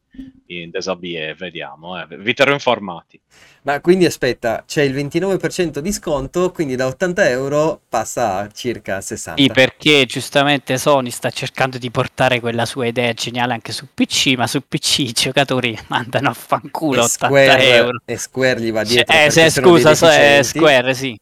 [0.47, 3.19] in Desabie, vediamo, eh, vi terrò informati.
[3.63, 8.99] Ma quindi aspetta, c'è il 29% di sconto, quindi da 80 euro passa a circa
[9.01, 9.41] 60.
[9.41, 14.33] Sì, perché giustamente Sony sta cercando di portare quella sua idea geniale anche su PC,
[14.35, 18.01] ma su PC i giocatori mandano a fanculo e 80 Square, euro.
[18.05, 20.41] e Square gli va Cioè, dietro eh, perché se, scusa, so- eh.
[20.43, 21.17] Square, sì.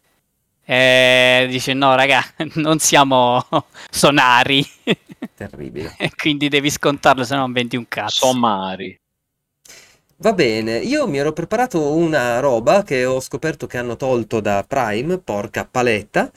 [0.71, 2.23] Eh, dice no, raga,
[2.55, 3.43] non siamo
[3.89, 4.63] sonari.
[5.35, 5.93] Terribile.
[5.97, 8.27] e quindi devi scontarlo, se no non vendi un cazzo.
[8.27, 8.95] Sommari.
[10.17, 14.63] Va bene, io mi ero preparato una roba che ho scoperto che hanno tolto da
[14.67, 16.29] Prime, porca paletta,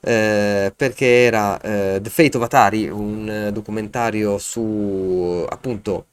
[0.00, 6.06] eh, perché era eh, The Fate of Atari, un documentario su appunto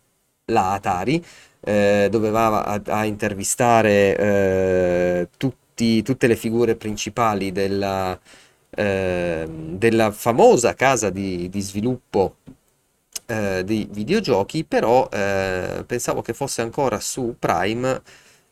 [0.45, 1.23] la Atari,
[1.61, 5.59] eh, dove va a, a intervistare eh, tutti-
[6.03, 8.17] tutte le figure principali della,
[8.69, 12.35] eh, della famosa casa di, di sviluppo
[13.25, 18.01] eh, di videogiochi, però eh, pensavo che fosse ancora su Prime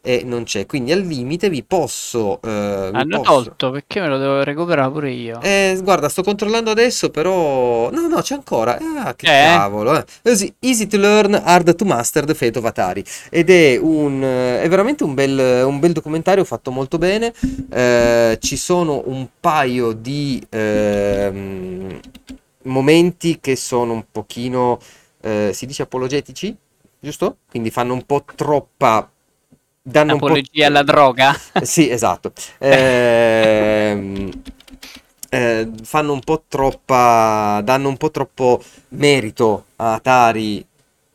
[0.01, 0.65] e non c'è.
[0.65, 2.39] Quindi al limite vi posso...
[2.41, 5.39] eh, Hanno posso- tolto perché me lo devo recuperare pure io.
[5.41, 7.89] eh, guarda, sto controllando adesso, però...
[7.91, 8.77] No, no, c'è ancora.
[8.97, 9.29] Ah, che Eh?
[9.29, 9.97] cavolo.
[9.97, 10.05] eh.
[10.23, 13.03] Così, Easy to learn, hard to master, The Fate of Atari.
[13.29, 14.23] Ed è un...
[14.23, 17.33] eh, è veramente un bel, un bel documentario fatto molto bene.
[17.69, 21.99] Eh, ci sono un paio di ehm,
[22.63, 24.79] momenti che sono un pochino...
[25.21, 26.55] eh, si dice apologetici,
[26.99, 27.37] giusto?
[27.49, 29.09] Quindi fanno un po' troppa...
[29.93, 31.33] Danno un po' Apologia alla droga.
[31.53, 32.31] eh, Sì, esatto.
[32.59, 34.31] Ehm,
[35.29, 40.65] eh, fanno un po' troppa, danno un po' troppo merito a Atari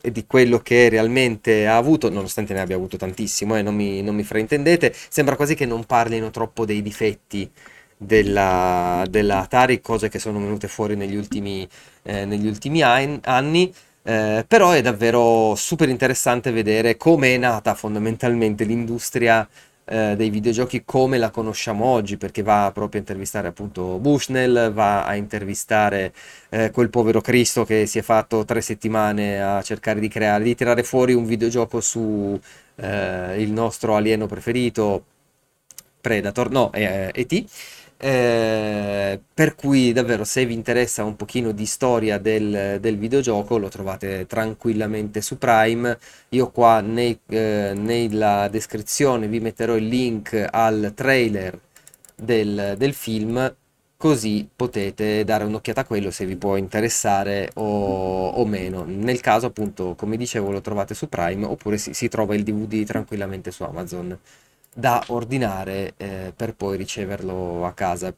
[0.01, 4.01] e di quello che realmente ha avuto, nonostante ne abbia avuto tantissimo, eh, non mi,
[4.03, 4.93] non mi fraintendete.
[5.09, 7.49] Sembra quasi che non parlino troppo dei difetti
[7.97, 11.67] della, della Atari, cose che sono venute fuori negli ultimi,
[12.03, 13.73] eh, negli ultimi an- anni.
[14.07, 19.47] Eh, però è davvero super interessante vedere come è nata fondamentalmente l'industria
[19.83, 25.05] eh, dei videogiochi come la conosciamo oggi, perché va proprio a intervistare appunto Bushnell, va
[25.05, 26.13] a intervistare
[26.49, 30.55] eh, quel povero Cristo che si è fatto tre settimane a cercare di creare, di
[30.55, 32.39] tirare fuori un videogioco su
[32.75, 35.03] eh, il nostro alieno preferito,
[36.01, 37.45] Predator, no, eh, E.T.
[37.97, 43.69] Eh, per cui davvero se vi interessa un pochino di storia del, del videogioco lo
[43.69, 45.97] trovate tranquillamente su Prime.
[46.29, 51.57] Io qua nei- eh, nella descrizione vi metterò il link al trailer
[52.15, 53.53] del, del film
[53.97, 58.83] così potete dare un'occhiata a quello se vi può interessare o, o meno.
[58.85, 62.85] Nel caso appunto come dicevo lo trovate su Prime oppure si, si trova il DVD
[62.85, 64.17] tranquillamente su Amazon
[64.75, 68.13] da ordinare eh, per poi riceverlo a casa.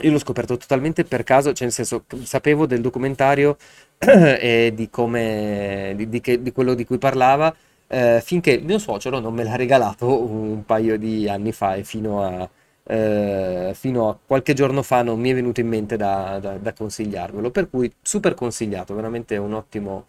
[0.00, 3.56] Io l'ho scoperto totalmente per caso, cioè nel senso sapevo del documentario
[3.98, 7.54] e di come di, di che- di quello di cui parlava
[7.88, 12.22] eh, finché mio suocero non me l'ha regalato un paio di anni fa e fino
[12.24, 12.48] a,
[12.84, 16.72] eh, fino a qualche giorno fa non mi è venuto in mente da, da- da
[16.72, 20.06] consigliarvelo, per cui super consigliato, veramente un ottimo,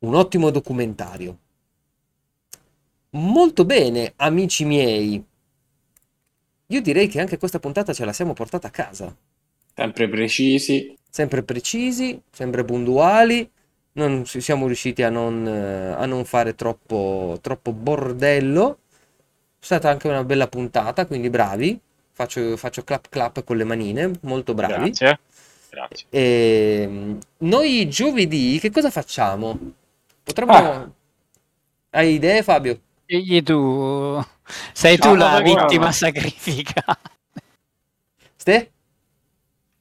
[0.00, 1.36] un ottimo documentario.
[3.16, 5.24] Molto bene, amici miei.
[6.66, 9.14] Io direi che anche questa puntata ce la siamo portata a casa.
[9.74, 10.94] Sempre precisi.
[11.08, 13.50] Sempre precisi, sempre puntuali.
[13.92, 18.80] Non siamo riusciti a non, eh, a non fare troppo, troppo bordello.
[19.58, 21.80] È stata anche una bella puntata, quindi bravi.
[22.12, 24.90] Faccio, faccio clap clap con le manine, molto bravi.
[24.90, 25.18] Grazie.
[25.70, 26.06] Grazie.
[26.10, 29.58] E mm, noi giovedì che cosa facciamo?
[30.22, 30.52] Potremmo...
[30.52, 30.90] Ah.
[31.90, 32.80] Hai idee, Fabio?
[33.06, 34.20] Scegli tu.
[34.72, 35.90] Sei tu Ah, la vittima guarda.
[35.92, 36.98] sacrificata.
[38.36, 38.70] Ste?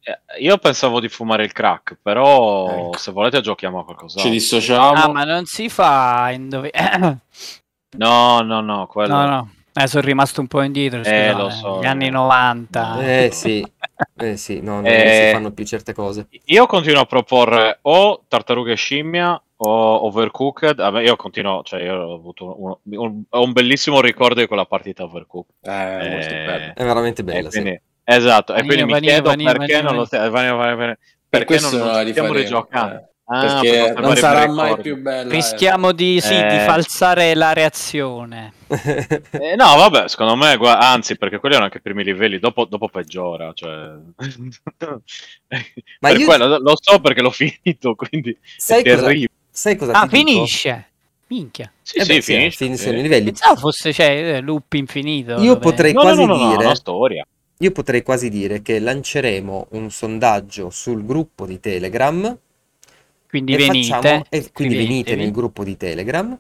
[0.02, 2.98] Eh, Io pensavo di fumare il crack, però Ecco.
[2.98, 4.32] se volete giochiamo a Ci qualcos'altro.
[4.32, 4.92] dissociamo.
[4.94, 6.72] Ah, ma non si fa indove...
[7.98, 9.16] No, no, no, quello...
[9.16, 9.50] No, no.
[9.74, 12.10] Eh, sono rimasto un po' indietro, Eh, scusate, lo so, Gli anni eh.
[12.10, 13.02] 90.
[13.02, 13.66] Eh sì,
[14.18, 15.26] eh sì, no, no, non Eh.
[15.28, 16.28] si fanno più certe cose.
[16.46, 21.96] Io continuo a proporre o tartarughe e scimmia o Overcooked, vabbè, io continuo, cioè io
[21.96, 25.56] ho avuto un, ho un bellissimo ricordo di quella partita Overcooked.
[25.62, 26.74] Eh, molto Eh.
[26.74, 27.62] È veramente E bella, sì.
[27.62, 30.54] quindi- Esatto, e Vanilla, quindi mi vanilla, chiedo vanilla, perché vanilla, non lo stiamo vanilla,
[30.56, 30.96] vanilla, vanilla.
[30.98, 32.96] Per perché questo non, la stiamo rigiocando.
[32.96, 33.10] eh.
[33.28, 35.32] Ah, perché per non sarà mai più bella.
[35.32, 36.60] Rischiamo di, sì, di Eh.
[36.60, 38.54] falsare la reazione.
[39.32, 42.66] Eh, no, vabbè, secondo me, gua- anzi, perché quelli erano anche i primi livelli, dopo,
[42.66, 43.94] dopo peggiora, cioè...
[44.80, 45.00] Ma
[46.00, 49.30] per io- quello, lo so perché l'ho finito, quindi Sai è cosa, terribile.
[49.56, 50.32] Sai cosa Ah, ti dico?
[50.32, 50.90] finisce.
[51.28, 51.72] Minchia.
[51.82, 52.66] Sì, Eh sì, beh, sì, finisce.
[52.66, 53.00] finiscono sì.
[53.00, 53.26] i livelli.
[53.32, 55.34] Pensavo fosse, cioè, eh, loop infinito.
[55.40, 57.26] Io dove- potrei No, no, quasi no, no, no, dire una storia.
[57.60, 62.38] Io potrei quasi dire che lanceremo un sondaggio sul gruppo di Telegram
[63.28, 63.88] Quindi e venite.
[63.88, 65.16] facciamo, e quindi venite iscrivetevi.
[65.16, 66.38] nel gruppo di Telegram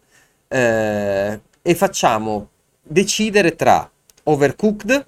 [0.48, 2.50] eh, e facciamo
[2.82, 3.90] decidere tra
[4.24, 5.08] Overcooked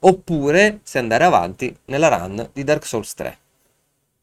[0.00, 3.38] oppure se andare avanti nella run di Dark Souls 3.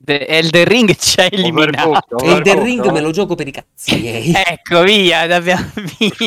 [0.03, 2.15] The Elden Ring ci ha eliminato.
[2.15, 4.31] Overcooked, E Overcooked, ring me lo gioco per i cazzi.
[4.33, 6.21] Ecco, via, abbiamo via.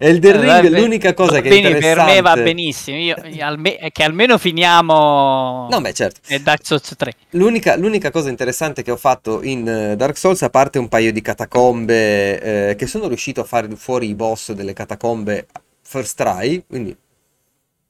[0.00, 2.04] E il del Eh, ring è l'unica cosa che è bene, interessante.
[2.04, 2.98] Per me va benissimo.
[2.98, 6.20] Io, alme- che almeno finiamo No, beh, certo.
[6.26, 7.14] e Dark Souls 3.
[7.30, 11.12] L'unica, l'unica cosa interessante che ho fatto in eh, Dark Souls, a parte un paio
[11.12, 15.46] di catacombe, eh, che sono riuscito a fare fuori i boss delle catacombe
[15.82, 16.94] first try, quindi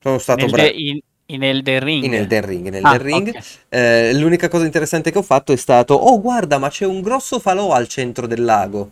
[0.01, 2.05] sono stato bravo in, in Elden Ring.
[2.05, 2.67] in Elden Ring.
[2.75, 3.29] In Ah, Elden Ring.
[3.29, 3.45] ok.
[3.69, 7.39] Eh, l'unica cosa interessante che ho fatto è stato, oh guarda, ma c'è un grosso
[7.39, 8.91] falò al centro del lago.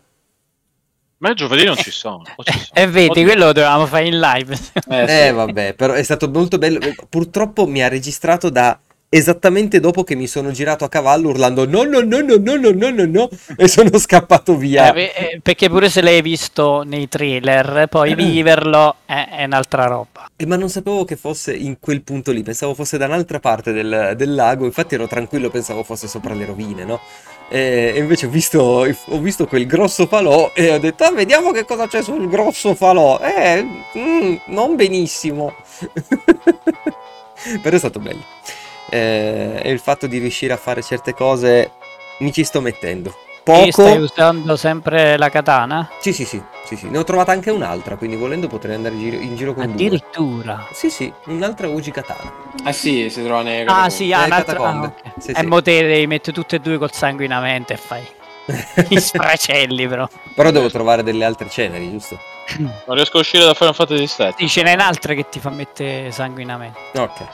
[1.19, 2.23] Ma giovedì non ci sono.
[2.37, 2.69] o ci sono?
[2.75, 3.25] E vedi, Oddio.
[3.25, 4.55] quello lo dovevamo fare in live.
[4.89, 6.79] Eh, vabbè, però è stato molto bello.
[7.09, 11.85] Purtroppo mi ha registrato da esattamente dopo che mi sono girato a cavallo urlando no,
[11.85, 14.93] no, no, no, no, no, no, no, no, e sono scappato via.
[14.93, 20.29] Eh, eh, perché pure se l'hai visto nei trailer, poi viverlo è, è un'altra roba.
[20.37, 23.73] Eh, ma non sapevo che fosse in quel punto lì, pensavo fosse da un'altra parte
[23.73, 27.01] del, del lago, infatti ero tranquillo, pensavo fosse sopra le rovine, no?
[27.49, 31.53] E, e invece ho visto, ho visto quel grosso falò e ho detto, ah, vediamo
[31.53, 33.21] che cosa c'è sul grosso falò.
[33.21, 33.65] Eh,
[33.97, 35.55] mm, non benissimo.
[37.63, 38.25] Però è stato bello.
[38.89, 41.73] Eh, e il fatto di riuscire a fare certe cose
[42.21, 43.15] mi ci sto mettendo.
[43.49, 44.03] E stai Poco.
[44.03, 45.89] usando sempre la katana?
[46.01, 46.89] Sì, sì, sì, sì, sì.
[46.89, 49.73] Ne ho trovata anche un'altra, quindi volendo potrei andare in giro, in giro con due.
[49.75, 50.67] Addirittura.
[50.73, 52.33] Sì, sì, un'altra Uji Katana.
[52.65, 54.87] Ah sì, si trova nei Ah, sì, ah, un'altra- catacombe.
[54.87, 55.23] ah, ok.
[55.23, 55.47] Sì, E sì.
[55.47, 58.05] mo te le metti tutte e due col sanguinamento e fai
[58.89, 60.09] gli sfracelli, però.
[60.35, 62.19] Però devo trovare delle altre ceneri, giusto?
[62.59, 64.35] Non riesco a uscire da Final Fantasy VII.
[64.39, 66.79] Sì, ce n'è un'altra che ti fa mettere sanguinamento.
[66.97, 67.25] Ok.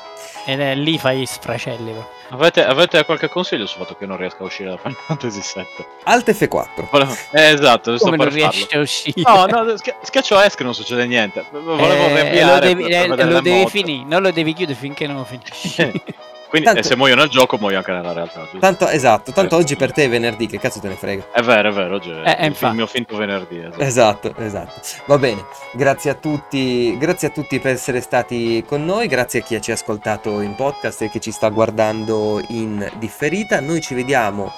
[0.45, 1.95] E le- lì fai gli sfracelli.
[2.31, 5.85] Avete, avete qualche consiglio sul fatto che non riesco a uscire da Final Fantasy VII?
[6.05, 6.89] Alt F4.
[6.91, 9.23] Volevo- Eh, esatto, Come non riesci a uscire?
[9.25, 11.45] No, no, schi- schiaccio ESC e non succede niente.
[11.51, 11.77] Volevo
[12.07, 14.79] Eh, riavviare lo devi, per- eh, per vedere lo devi finire, non lo devi chiudere
[14.79, 16.03] finché non lo finisci.
[16.53, 18.41] Quindi Tanto- e se muoio nel gioco, muoio anche nella realtà.
[18.43, 18.59] Giusto?
[18.59, 21.29] Tanto, esatto, tanto oggi per te è venerdì, che cazzo te ne frega?
[21.33, 22.77] È vero, è vero, oggi è Eh, eh, il infatti.
[22.77, 23.57] mio finto venerdì.
[23.57, 23.81] esatto.
[23.81, 24.81] Esatto, esatto.
[25.07, 29.43] Va bene, grazie a tutti, grazie a tutti per essere stati con noi, grazie a
[29.43, 33.61] chi ci ha ascoltato in podcast e che ci sta guardando in differita.
[33.61, 34.53] Noi ci vediamo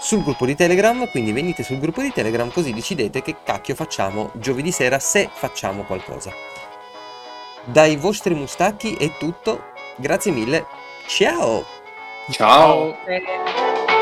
[0.00, 4.30] sul gruppo di Telegram, quindi venite sul gruppo di Telegram così decidete che cacchio facciamo
[4.34, 6.30] giovedì sera se facciamo qualcosa.
[7.64, 10.66] Dai vostri mustacchi è tutto, grazie mille,
[11.06, 11.64] Ciao.
[12.30, 12.96] Ciao.
[13.04, 14.01] Ciao.